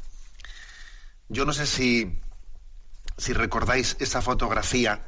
Yo 1.28 1.44
no 1.44 1.52
sé 1.52 1.66
si, 1.66 2.18
si 3.18 3.34
recordáis 3.34 3.96
esa 4.00 4.22
fotografía 4.22 5.04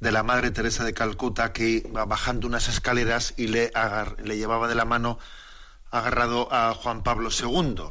de 0.00 0.10
la 0.10 0.24
Madre 0.24 0.50
Teresa 0.50 0.82
de 0.82 0.92
Calcuta 0.92 1.52
que 1.52 1.68
iba 1.86 2.04
bajando 2.04 2.48
unas 2.48 2.66
escaleras 2.66 3.34
y 3.36 3.46
le, 3.46 3.70
le 4.24 4.36
llevaba 4.36 4.66
de 4.66 4.74
la 4.74 4.84
mano 4.84 5.20
agarrado 5.92 6.52
a 6.52 6.74
Juan 6.74 7.04
Pablo 7.04 7.28
II. 7.30 7.90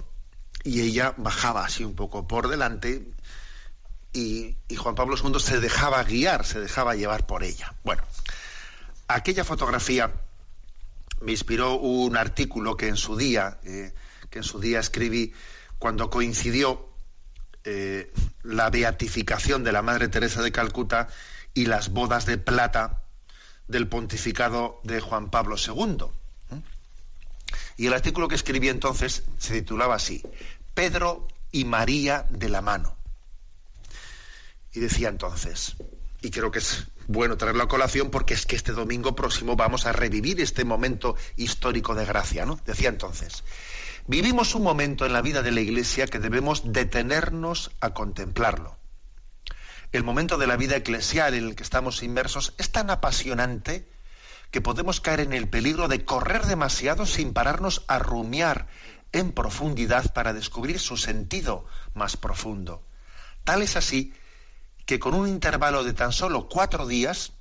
Y 0.66 0.82
ella 0.82 1.14
bajaba 1.16 1.64
así 1.64 1.86
un 1.86 1.96
poco 1.96 2.28
por 2.28 2.50
delante 2.50 3.08
y, 4.12 4.58
Juan 4.76 4.96
Pablo 4.96 5.16
II 5.16 5.40
se 5.40 5.62
dejaba 5.62 6.04
guiar, 6.04 6.46
se 6.46 6.60
dejaba 6.60 6.96
llevar 6.96 7.26
por 7.26 7.44
ella. 7.44 7.74
Bueno, 7.86 8.04
aquella 9.08 9.46
fotografía 9.46 10.12
me 11.22 11.32
inspiró 11.32 11.76
un 11.76 12.18
artículo 12.18 12.76
que 12.76 12.90
en 12.90 12.98
su 12.98 13.16
día, 13.16 13.60
eh, 13.64 13.94
que 14.32 14.40
en 14.40 14.44
su 14.44 14.60
día 14.60 14.80
escribí 14.80 15.34
cuando 15.78 16.10
coincidió 16.10 16.90
eh, 17.64 18.12
la 18.42 18.72
beatificación 18.72 19.64
de 19.64 19.72
la 19.72 19.84
Madre 19.84 20.08
Teresa 20.08 20.42
de 20.42 20.52
Calcuta 20.52 21.10
y 21.54 21.66
las 21.66 21.90
bodas 21.90 22.26
de 22.26 22.40
plata 22.40 23.04
del 23.68 23.88
pontificado 23.88 24.80
de 24.84 25.00
Juan 25.00 25.30
Pablo 25.30 25.56
II. 25.58 26.06
Y 27.78 27.88
el 27.88 27.94
artículo 27.94 28.28
que 28.28 28.36
escribí 28.36 28.70
entonces 28.70 29.24
se 29.38 29.54
titulaba 29.54 29.96
así, 29.96 30.24
Pedro 30.74 31.28
y 31.52 31.66
María 31.66 32.26
de 32.30 32.50
la 32.50 32.62
mano. 32.62 32.96
Y 34.74 34.80
decía 34.80 35.10
entonces, 35.10 35.76
y 36.22 36.32
creo 36.32 36.52
que 36.52 36.60
es 36.60 36.88
bueno 37.08 37.38
traerlo 37.38 37.64
a 37.64 37.68
colación 37.68 38.10
porque 38.10 38.34
es 38.34 38.46
que 38.46 38.56
este 38.56 38.72
domingo 38.72 39.16
próximo 39.16 39.56
vamos 39.56 39.86
a 39.86 39.92
revivir 39.92 40.40
este 40.40 40.64
momento 40.64 41.16
histórico 41.36 41.96
de 41.96 42.06
gracia, 42.06 42.46
¿no? 42.46 42.60
Decía 42.66 42.90
entonces, 42.90 43.44
vivimos 44.12 44.56
un 44.56 44.64
momento 44.64 45.06
en 45.06 45.14
la 45.14 45.22
vida 45.22 45.42
de 45.42 45.52
la 45.52 45.62
Iglesia 45.62 46.06
que 46.06 46.20
debemos 46.20 46.74
detenernos 46.74 47.72
a 47.80 47.94
contemplarlo 47.94 48.78
el 49.92 50.04
momento 50.04 50.38
de 50.38 50.48
la 50.48 50.56
vida 50.56 50.78
eclesial 50.78 51.34
en 51.34 51.46
el 51.46 51.56
que 51.56 51.64
estamos 51.64 52.02
inmersos 52.04 52.54
es 52.58 52.72
tan 52.72 52.90
apasionante 52.90 53.90
que 54.50 54.62
podemos 54.62 55.02
caer 55.02 55.22
en 55.22 55.34
el 55.34 55.50
peligro 55.50 55.88
de 55.88 56.06
correr 56.06 56.46
demasiado 56.46 57.06
sin 57.06 57.34
pararnos 57.34 57.84
a 57.88 58.00
rumiar 58.00 58.68
en 59.12 59.32
profundidad 59.32 60.14
para 60.14 60.34
descubrir 60.34 60.80
su 60.80 60.98
sentido 60.98 61.66
más 61.94 62.16
profundo. 62.16 62.86
Tal 63.44 63.62
es 63.62 63.76
así 63.76 64.14
que 64.86 65.00
con 65.00 65.14
un 65.14 65.28
intervalo 65.28 65.84
de 65.84 65.94
tan 65.94 66.14
solo 66.14 66.48
cuatro 66.48 66.88
días 66.88 67.34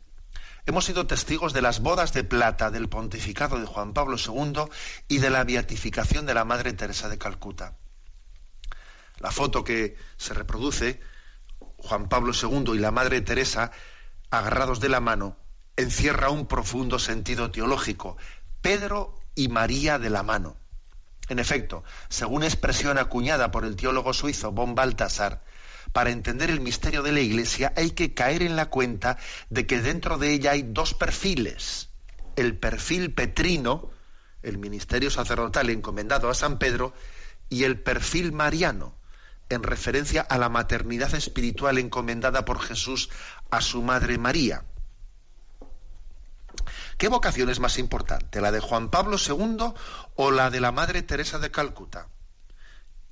hemos 0.70 0.84
sido 0.84 1.08
testigos 1.08 1.52
de 1.52 1.62
las 1.62 1.80
bodas 1.80 2.12
de 2.12 2.22
plata 2.22 2.70
del 2.70 2.88
pontificado 2.88 3.58
de 3.58 3.66
Juan 3.66 3.92
Pablo 3.92 4.16
II 4.16 4.70
y 5.08 5.18
de 5.18 5.28
la 5.28 5.42
beatificación 5.42 6.26
de 6.26 6.34
la 6.34 6.44
Madre 6.44 6.72
Teresa 6.74 7.08
de 7.08 7.18
Calcuta. 7.18 7.76
La 9.18 9.32
foto 9.32 9.64
que 9.64 9.96
se 10.16 10.32
reproduce 10.32 11.00
Juan 11.76 12.08
Pablo 12.08 12.32
II 12.40 12.76
y 12.76 12.78
la 12.78 12.92
Madre 12.92 13.20
Teresa, 13.20 13.72
agarrados 14.30 14.78
de 14.78 14.88
la 14.88 15.00
mano, 15.00 15.36
encierra 15.76 16.30
un 16.30 16.46
profundo 16.46 17.00
sentido 17.00 17.50
teológico. 17.50 18.16
Pedro 18.60 19.18
y 19.34 19.48
María 19.48 19.98
de 19.98 20.10
la 20.10 20.22
mano. 20.22 20.56
En 21.28 21.40
efecto, 21.40 21.82
según 22.08 22.44
expresión 22.44 22.96
acuñada 22.96 23.50
por 23.50 23.64
el 23.64 23.74
teólogo 23.74 24.12
suizo 24.12 24.52
von 24.52 24.76
Baltasar, 24.76 25.42
para 25.92 26.10
entender 26.10 26.50
el 26.50 26.60
misterio 26.60 27.02
de 27.02 27.12
la 27.12 27.20
Iglesia 27.20 27.72
hay 27.76 27.90
que 27.90 28.14
caer 28.14 28.42
en 28.42 28.56
la 28.56 28.66
cuenta 28.66 29.18
de 29.48 29.66
que 29.66 29.80
dentro 29.80 30.18
de 30.18 30.32
ella 30.32 30.52
hay 30.52 30.62
dos 30.62 30.94
perfiles. 30.94 31.88
El 32.36 32.56
perfil 32.56 33.12
petrino, 33.12 33.90
el 34.42 34.58
ministerio 34.58 35.10
sacerdotal 35.10 35.70
encomendado 35.70 36.28
a 36.30 36.34
San 36.34 36.58
Pedro, 36.58 36.94
y 37.48 37.64
el 37.64 37.80
perfil 37.80 38.32
mariano, 38.32 38.94
en 39.48 39.62
referencia 39.62 40.22
a 40.22 40.38
la 40.38 40.48
maternidad 40.48 41.14
espiritual 41.14 41.78
encomendada 41.78 42.44
por 42.44 42.60
Jesús 42.60 43.10
a 43.50 43.60
su 43.60 43.82
madre 43.82 44.16
María. 44.16 44.64
¿Qué 46.96 47.08
vocación 47.08 47.50
es 47.50 47.60
más 47.60 47.78
importante, 47.78 48.40
la 48.40 48.52
de 48.52 48.60
Juan 48.60 48.90
Pablo 48.90 49.16
II 49.16 49.72
o 50.16 50.30
la 50.30 50.50
de 50.50 50.60
la 50.60 50.70
Madre 50.70 51.02
Teresa 51.02 51.38
de 51.38 51.50
Calcuta? 51.50 52.08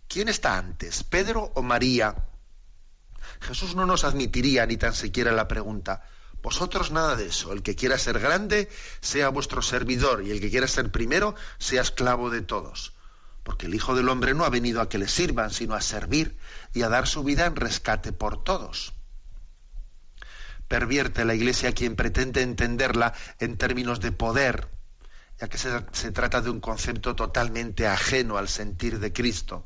¿Quién 0.09 0.29
está 0.29 0.57
antes, 0.57 1.05
Pedro 1.05 1.51
o 1.55 1.63
María? 1.63 2.15
Jesús 3.41 3.75
no 3.75 3.87
nos 3.87 4.05
admitiría 4.05 4.67
ni 4.67 4.77
tan 4.77 4.95
siquiera 4.95 5.33
la 5.33 5.49
pregunta, 5.49 6.03
vosotros 6.43 6.91
nada 6.91 7.17
de 7.17 7.27
eso, 7.27 7.53
el 7.53 7.63
que 7.63 7.75
quiera 7.75 7.99
ser 7.99 8.19
grande 8.21 8.69
sea 9.01 9.29
vuestro 9.29 9.63
servidor 9.63 10.23
y 10.25 10.31
el 10.31 10.41
que 10.41 10.51
quiera 10.51 10.69
ser 10.69 10.91
primero 10.91 11.35
sea 11.59 11.83
esclavo 11.83 12.31
de 12.31 12.43
todos 12.43 12.93
porque 13.49 13.65
el 13.65 13.75
Hijo 13.75 13.95
del 13.95 14.11
Hombre 14.11 14.35
no 14.35 14.45
ha 14.45 14.51
venido 14.51 14.83
a 14.83 14.91
que 14.91 14.99
le 14.99 15.09
sirvan, 15.09 15.51
sino 15.51 15.75
a 15.75 15.81
servir 15.81 16.37
y 16.75 16.83
a 16.83 16.91
dar 16.91 17.07
su 17.07 17.25
vida 17.25 17.47
en 17.47 17.57
rescate 17.57 18.13
por 18.13 18.45
todos. 18.45 18.93
Pervierte 20.69 21.25
la 21.25 21.35
Iglesia 21.35 21.73
quien 21.73 21.97
pretende 21.97 22.43
entenderla 22.43 23.15
en 23.39 23.57
términos 23.57 24.01
de 24.01 24.13
poder, 24.13 24.69
ya 25.41 25.49
que 25.49 25.57
se, 25.57 25.71
se 25.93 26.13
trata 26.13 26.43
de 26.43 26.51
un 26.51 26.61
concepto 26.61 27.17
totalmente 27.17 27.87
ajeno 27.87 28.37
al 28.37 28.49
sentir 28.49 28.99
de 28.99 29.15
Cristo. 29.15 29.65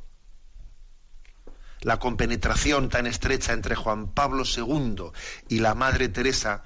La 1.83 1.99
compenetración 1.99 2.89
tan 2.89 3.07
estrecha 3.07 3.53
entre 3.53 3.74
Juan 3.74 4.12
Pablo 4.12 4.45
II 4.45 5.11
y 5.49 5.59
la 5.59 5.74
Madre 5.74 6.09
Teresa, 6.09 6.62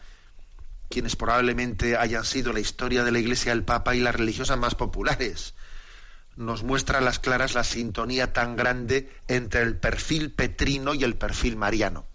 quienes 0.89 1.17
probablemente 1.17 1.97
hayan 1.97 2.25
sido 2.25 2.53
la 2.53 2.61
historia 2.61 3.03
de 3.03 3.13
la 3.13 3.19
Iglesia, 3.19 3.53
el 3.53 3.65
Papa 3.65 3.95
y 3.95 4.01
las 4.01 4.15
religiosas 4.15 4.59
más 4.59 4.75
populares, 4.75 5.55
nos 6.37 6.63
muestra 6.63 6.99
a 6.99 7.01
las 7.01 7.19
claras 7.19 7.55
la 7.55 7.65
sintonía 7.65 8.35
tan 8.35 8.57
grande 8.57 9.11
entre 9.27 9.63
el 9.63 9.79
perfil 9.79 10.33
petrino 10.33 10.93
y 10.95 11.03
el 11.03 11.17
perfil 11.17 11.57
mariano. 11.57 12.07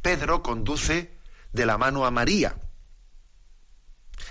Pedro 0.00 0.42
conduce 0.42 1.10
de 1.52 1.66
la 1.66 1.76
mano 1.76 2.06
a 2.06 2.10
María. 2.10 2.56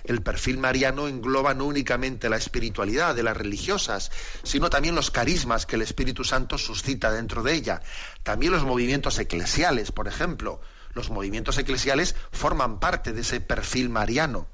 El 0.03 0.21
perfil 0.21 0.57
mariano 0.57 1.07
engloba 1.07 1.53
no 1.53 1.65
únicamente 1.65 2.29
la 2.29 2.37
espiritualidad 2.37 3.15
de 3.15 3.23
las 3.23 3.37
religiosas, 3.37 4.11
sino 4.43 4.69
también 4.69 4.95
los 4.95 5.11
carismas 5.11 5.65
que 5.65 5.75
el 5.75 5.81
Espíritu 5.81 6.23
Santo 6.23 6.57
suscita 6.57 7.11
dentro 7.11 7.43
de 7.43 7.53
ella. 7.53 7.81
También 8.23 8.51
los 8.51 8.63
movimientos 8.63 9.19
eclesiales, 9.19 9.91
por 9.91 10.07
ejemplo. 10.07 10.61
Los 10.93 11.09
movimientos 11.09 11.57
eclesiales 11.57 12.15
forman 12.31 12.79
parte 12.79 13.13
de 13.13 13.21
ese 13.21 13.41
perfil 13.41 13.89
mariano. 13.89 14.47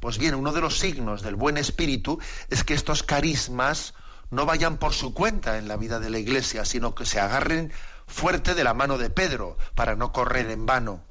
Pues 0.00 0.16
bien, 0.16 0.34
uno 0.34 0.52
de 0.52 0.62
los 0.62 0.78
signos 0.78 1.22
del 1.22 1.36
buen 1.36 1.58
espíritu 1.58 2.18
es 2.48 2.64
que 2.64 2.74
estos 2.74 3.02
carismas 3.02 3.92
no 4.30 4.46
vayan 4.46 4.78
por 4.78 4.94
su 4.94 5.12
cuenta 5.12 5.58
en 5.58 5.68
la 5.68 5.76
vida 5.76 6.00
de 6.00 6.08
la 6.08 6.18
iglesia, 6.18 6.64
sino 6.64 6.94
que 6.94 7.04
se 7.04 7.20
agarren 7.20 7.72
fuerte 8.06 8.54
de 8.54 8.64
la 8.64 8.74
mano 8.74 8.96
de 8.96 9.10
Pedro 9.10 9.58
para 9.74 9.96
no 9.96 10.12
correr 10.12 10.50
en 10.50 10.66
vano. 10.66 11.04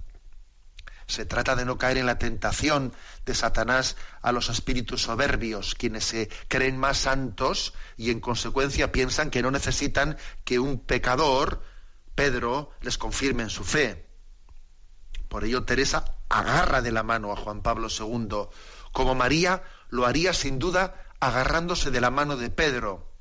Se 1.09 1.25
trata 1.25 1.55
de 1.55 1.65
no 1.65 1.79
caer 1.79 1.97
en 1.97 2.05
la 2.05 2.19
tentación 2.19 2.93
de 3.25 3.33
Satanás 3.33 3.95
a 4.21 4.31
los 4.31 4.49
espíritus 4.49 5.01
soberbios, 5.01 5.73
quienes 5.73 6.05
se 6.05 6.29
creen 6.47 6.77
más 6.77 6.99
santos 6.99 7.73
y 7.97 8.11
en 8.11 8.19
consecuencia 8.19 8.91
piensan 8.91 9.31
que 9.31 9.41
no 9.41 9.49
necesitan 9.49 10.19
que 10.45 10.59
un 10.59 10.79
pecador, 10.79 11.63
Pedro, 12.13 12.69
les 12.81 12.99
confirme 12.99 13.41
en 13.41 13.49
su 13.49 13.63
fe. 13.63 14.05
Por 15.29 15.45
ello 15.45 15.63
Teresa 15.63 16.05
agarra 16.29 16.83
de 16.83 16.91
la 16.91 17.01
mano 17.01 17.31
a 17.31 17.35
Juan 17.35 17.63
Pablo 17.63 17.87
II 17.89 18.47
como 18.91 19.15
María 19.15 19.63
lo 19.89 20.05
haría 20.05 20.31
sin 20.31 20.59
duda 20.59 21.07
agarrándose 21.19 21.89
de 21.89 22.01
la 22.01 22.11
mano 22.11 22.37
de 22.37 22.51
Pedro. 22.51 23.11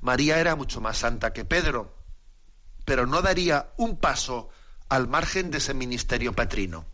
María 0.00 0.38
era 0.38 0.54
mucho 0.54 0.80
más 0.80 0.98
santa 0.98 1.32
que 1.32 1.44
Pedro, 1.44 1.96
pero 2.84 3.06
no 3.06 3.22
daría 3.22 3.72
un 3.76 3.98
paso 3.98 4.50
al 4.88 5.08
margen 5.08 5.50
de 5.50 5.58
ese 5.58 5.74
ministerio 5.74 6.32
patrino. 6.32 6.84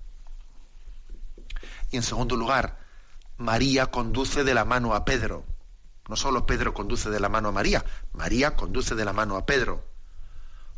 Y 1.91 1.97
en 1.97 2.03
segundo 2.03 2.37
lugar, 2.37 2.79
María 3.37 3.87
conduce 3.87 4.45
de 4.45 4.55
la 4.55 4.65
mano 4.65 4.95
a 4.95 5.05
Pedro. 5.05 5.45
No 6.09 6.17
solo 6.17 6.47
Pedro 6.47 6.75
conduce 6.75 7.11
de 7.11 7.21
la 7.21 7.29
mano 7.29 7.49
a 7.49 7.53
María, 7.53 7.85
María 8.13 8.57
conduce 8.57 8.95
de 8.95 9.05
la 9.05 9.13
mano 9.13 9.37
a 9.37 9.47
Pedro. 9.47 9.85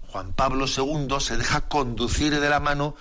Juan 0.09 0.33
Pablo 0.33 0.67
II 0.67 1.21
se 1.21 1.37
deja 1.37 1.63
conducir 1.69 2.39
de 2.39 2.49
la 2.49 2.61
mano 2.61 2.95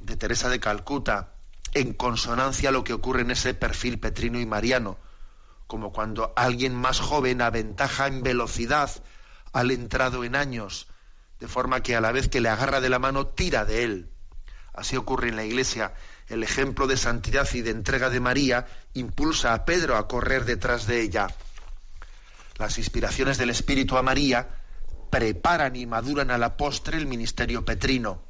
de 0.00 0.16
Teresa 0.16 0.48
de 0.48 0.60
Calcuta, 0.60 1.32
en 1.74 1.92
consonancia 1.92 2.70
a 2.70 2.72
lo 2.72 2.84
que 2.84 2.92
ocurre 2.92 3.22
en 3.22 3.30
ese 3.30 3.54
perfil 3.54 3.98
petrino 3.98 4.40
y 4.40 4.46
mariano, 4.46 4.98
como 5.66 5.92
cuando 5.92 6.32
alguien 6.36 6.74
más 6.74 7.00
joven 7.00 7.42
aventaja 7.42 8.06
en 8.06 8.22
velocidad 8.22 8.90
al 9.52 9.70
entrado 9.70 10.24
en 10.24 10.36
años, 10.36 10.86
de 11.40 11.48
forma 11.48 11.82
que 11.82 11.96
a 11.96 12.00
la 12.00 12.12
vez 12.12 12.28
que 12.28 12.40
le 12.40 12.48
agarra 12.48 12.80
de 12.80 12.88
la 12.88 12.98
mano 12.98 13.26
tira 13.26 13.64
de 13.64 13.84
él. 13.84 14.10
Así 14.72 14.96
ocurre 14.96 15.28
en 15.28 15.36
la 15.36 15.44
Iglesia. 15.44 15.94
El 16.28 16.42
ejemplo 16.42 16.86
de 16.86 16.96
santidad 16.96 17.48
y 17.54 17.62
de 17.62 17.70
entrega 17.70 18.10
de 18.10 18.20
María 18.20 18.66
impulsa 18.94 19.54
a 19.54 19.64
Pedro 19.64 19.96
a 19.96 20.08
correr 20.08 20.44
detrás 20.44 20.86
de 20.86 21.00
ella. 21.00 21.28
Las 22.58 22.78
inspiraciones 22.78 23.38
del 23.38 23.50
Espíritu 23.50 23.96
a 23.96 24.02
María 24.02 24.48
preparan 25.10 25.76
y 25.76 25.86
maduran 25.86 26.30
a 26.30 26.38
la 26.38 26.56
postre 26.56 26.98
el 26.98 27.06
ministerio 27.06 27.64
petrino. 27.64 28.22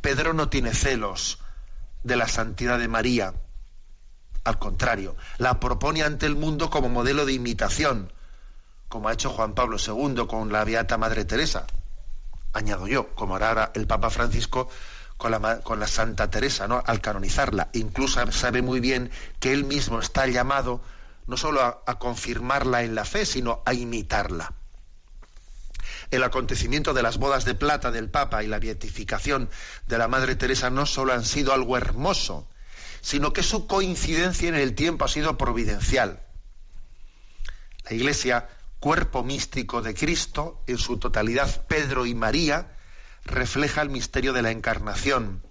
Pedro 0.00 0.34
no 0.34 0.48
tiene 0.48 0.74
celos, 0.74 1.38
de 2.02 2.16
la 2.16 2.28
santidad 2.28 2.78
de 2.78 2.88
María. 2.88 3.34
Al 4.44 4.58
contrario, 4.58 5.16
la 5.38 5.60
propone 5.60 6.02
ante 6.02 6.26
el 6.26 6.36
mundo 6.36 6.68
como 6.68 6.90
modelo 6.90 7.24
de 7.24 7.32
imitación, 7.32 8.12
como 8.94 9.08
ha 9.08 9.12
hecho 9.12 9.30
Juan 9.30 9.54
Pablo 9.54 9.76
II 9.84 10.28
con 10.28 10.52
la 10.52 10.62
Beata 10.62 10.96
Madre 10.98 11.24
Teresa. 11.24 11.66
Añado 12.52 12.86
yo, 12.86 13.12
como 13.16 13.34
hará 13.34 13.72
el 13.74 13.88
Papa 13.88 14.08
Francisco 14.08 14.68
con 15.16 15.32
la, 15.32 15.86
Santa 15.88 16.30
Teresa, 16.30 16.68
¿no? 16.68 16.80
al 16.86 17.00
canonizarla. 17.00 17.70
Incluso 17.72 18.24
sabe 18.30 18.62
muy 18.62 18.78
bien 18.78 19.10
que 19.40 19.52
él 19.52 19.64
mismo 19.64 19.98
está 19.98 20.28
llamado 20.28 20.80
no 21.26 21.36
solo 21.36 21.82
a 21.84 21.98
confirmarla 21.98 22.84
en 22.84 22.94
la 22.94 23.04
fe, 23.04 23.26
sino 23.26 23.62
a 23.64 23.74
imitarla 23.74 24.52
el 26.12 26.22
acontecimiento 26.22 26.94
de 26.94 27.02
las 27.02 27.18
bodas 27.18 27.44
de 27.44 27.56
plata 27.56 27.90
del 27.90 28.10
Papa 28.10 28.44
y 28.44 28.46
la 28.46 28.60
beatificación 28.60 29.50
de 29.88 29.98
la 29.98 30.06
Madre 30.06 30.36
Teresa 30.36 30.70
no 30.70 30.86
solo 30.86 31.14
han 31.14 31.24
sido 31.24 31.52
algo 31.52 31.76
hermoso, 31.76 32.46
sino 33.00 33.32
que 33.32 33.42
su 33.42 33.66
coincidencia 33.66 34.48
en 34.48 34.54
el 34.54 34.76
tiempo 34.76 35.04
ha 35.04 35.08
sido 35.08 35.36
providencial. 35.36 36.20
La 37.84 37.96
Iglesia, 37.96 38.48
cuerpo 38.84 39.24
místico 39.24 39.80
de 39.80 39.94
Cristo, 39.94 40.62
en 40.66 40.76
su 40.76 40.98
totalidad 40.98 41.66
Pedro 41.68 42.04
y 42.04 42.14
María, 42.14 42.76
refleja 43.24 43.80
el 43.80 43.88
misterio 43.88 44.34
de 44.34 44.42
la 44.42 44.50
encarnación. 44.50 45.42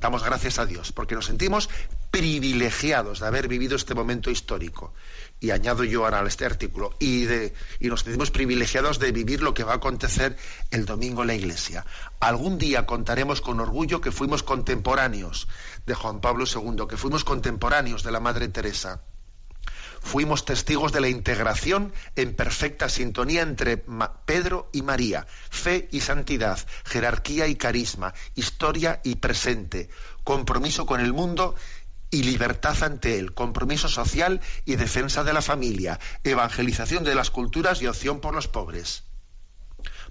Damos 0.00 0.24
gracias 0.24 0.58
a 0.58 0.66
Dios 0.66 0.90
porque 0.90 1.14
nos 1.14 1.26
sentimos 1.26 1.70
privilegiados 2.10 3.20
de 3.20 3.28
haber 3.28 3.46
vivido 3.46 3.76
este 3.76 3.94
momento 3.94 4.32
histórico 4.32 4.92
y 5.38 5.52
añado 5.52 5.84
yo 5.84 6.04
ahora 6.04 6.22
a 6.22 6.26
este 6.26 6.44
artículo, 6.44 6.90
y, 6.98 7.22
de, 7.22 7.54
y 7.78 7.86
nos 7.86 8.00
sentimos 8.00 8.32
privilegiados 8.32 8.98
de 8.98 9.12
vivir 9.12 9.40
lo 9.40 9.54
que 9.54 9.62
va 9.62 9.74
a 9.74 9.76
acontecer 9.76 10.36
el 10.72 10.86
domingo 10.86 11.22
en 11.22 11.28
la 11.28 11.34
Iglesia. 11.36 11.86
Algún 12.18 12.58
día 12.58 12.84
contaremos 12.84 13.40
con 13.40 13.60
orgullo 13.60 14.00
que 14.00 14.10
fuimos 14.10 14.42
contemporáneos 14.42 15.46
de 15.86 15.94
Juan 15.94 16.20
Pablo 16.20 16.46
II, 16.52 16.86
que 16.88 16.96
fuimos 16.96 17.22
contemporáneos 17.22 18.02
de 18.02 18.10
la 18.10 18.18
Madre 18.18 18.48
Teresa. 18.48 19.02
Fuimos 20.02 20.44
testigos 20.44 20.92
de 20.92 21.00
la 21.00 21.08
integración 21.08 21.92
en 22.16 22.34
perfecta 22.34 22.88
sintonía 22.88 23.42
entre 23.42 23.78
Pedro 24.26 24.68
y 24.72 24.82
María, 24.82 25.26
fe 25.48 25.88
y 25.90 26.00
santidad, 26.00 26.58
jerarquía 26.84 27.46
y 27.46 27.56
carisma, 27.56 28.12
historia 28.34 29.00
y 29.04 29.16
presente, 29.16 29.88
compromiso 30.24 30.84
con 30.86 31.00
el 31.00 31.12
mundo 31.12 31.54
y 32.10 32.24
libertad 32.24 32.82
ante 32.82 33.18
él, 33.18 33.32
compromiso 33.32 33.88
social 33.88 34.40
y 34.66 34.76
defensa 34.76 35.24
de 35.24 35.32
la 35.32 35.40
familia, 35.40 35.98
evangelización 36.24 37.04
de 37.04 37.14
las 37.14 37.30
culturas 37.30 37.80
y 37.80 37.86
opción 37.86 38.20
por 38.20 38.34
los 38.34 38.48
pobres. 38.48 39.04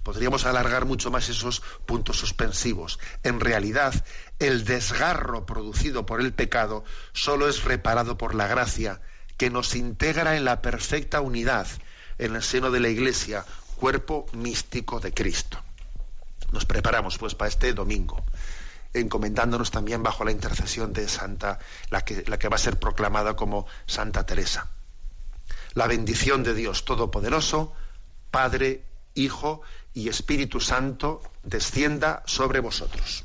Podríamos 0.02 0.46
alargar 0.46 0.84
mucho 0.84 1.12
más 1.12 1.28
esos 1.28 1.62
puntos 1.86 2.18
suspensivos. 2.18 2.98
En 3.22 3.38
realidad, 3.38 3.94
el 4.40 4.64
desgarro 4.64 5.46
producido 5.46 6.06
por 6.06 6.20
el 6.20 6.32
pecado 6.32 6.82
solo 7.12 7.48
es 7.48 7.62
reparado 7.62 8.18
por 8.18 8.34
la 8.34 8.48
gracia, 8.48 9.00
que 9.36 9.50
nos 9.50 9.74
integra 9.74 10.36
en 10.36 10.44
la 10.44 10.62
perfecta 10.62 11.20
unidad 11.20 11.66
en 12.18 12.36
el 12.36 12.42
seno 12.42 12.70
de 12.70 12.80
la 12.80 12.88
Iglesia, 12.88 13.44
cuerpo 13.76 14.26
místico 14.32 15.00
de 15.00 15.12
Cristo. 15.12 15.58
Nos 16.52 16.66
preparamos 16.66 17.18
pues 17.18 17.34
para 17.34 17.48
este 17.48 17.72
domingo 17.72 18.22
encomendándonos 18.94 19.70
también 19.70 20.02
bajo 20.02 20.24
la 20.24 20.32
intercesión 20.32 20.92
de 20.92 21.08
Santa, 21.08 21.58
la 21.90 22.04
que, 22.04 22.24
la 22.26 22.38
que 22.38 22.48
va 22.48 22.56
a 22.56 22.58
ser 22.58 22.78
proclamada 22.78 23.36
como 23.36 23.66
Santa 23.86 24.26
Teresa. 24.26 24.68
La 25.74 25.86
bendición 25.86 26.42
de 26.42 26.54
Dios 26.54 26.84
Todopoderoso, 26.84 27.72
Padre, 28.30 28.84
Hijo 29.14 29.62
y 29.94 30.08
Espíritu 30.08 30.60
Santo, 30.60 31.22
descienda 31.42 32.22
sobre 32.26 32.60
vosotros. 32.60 33.24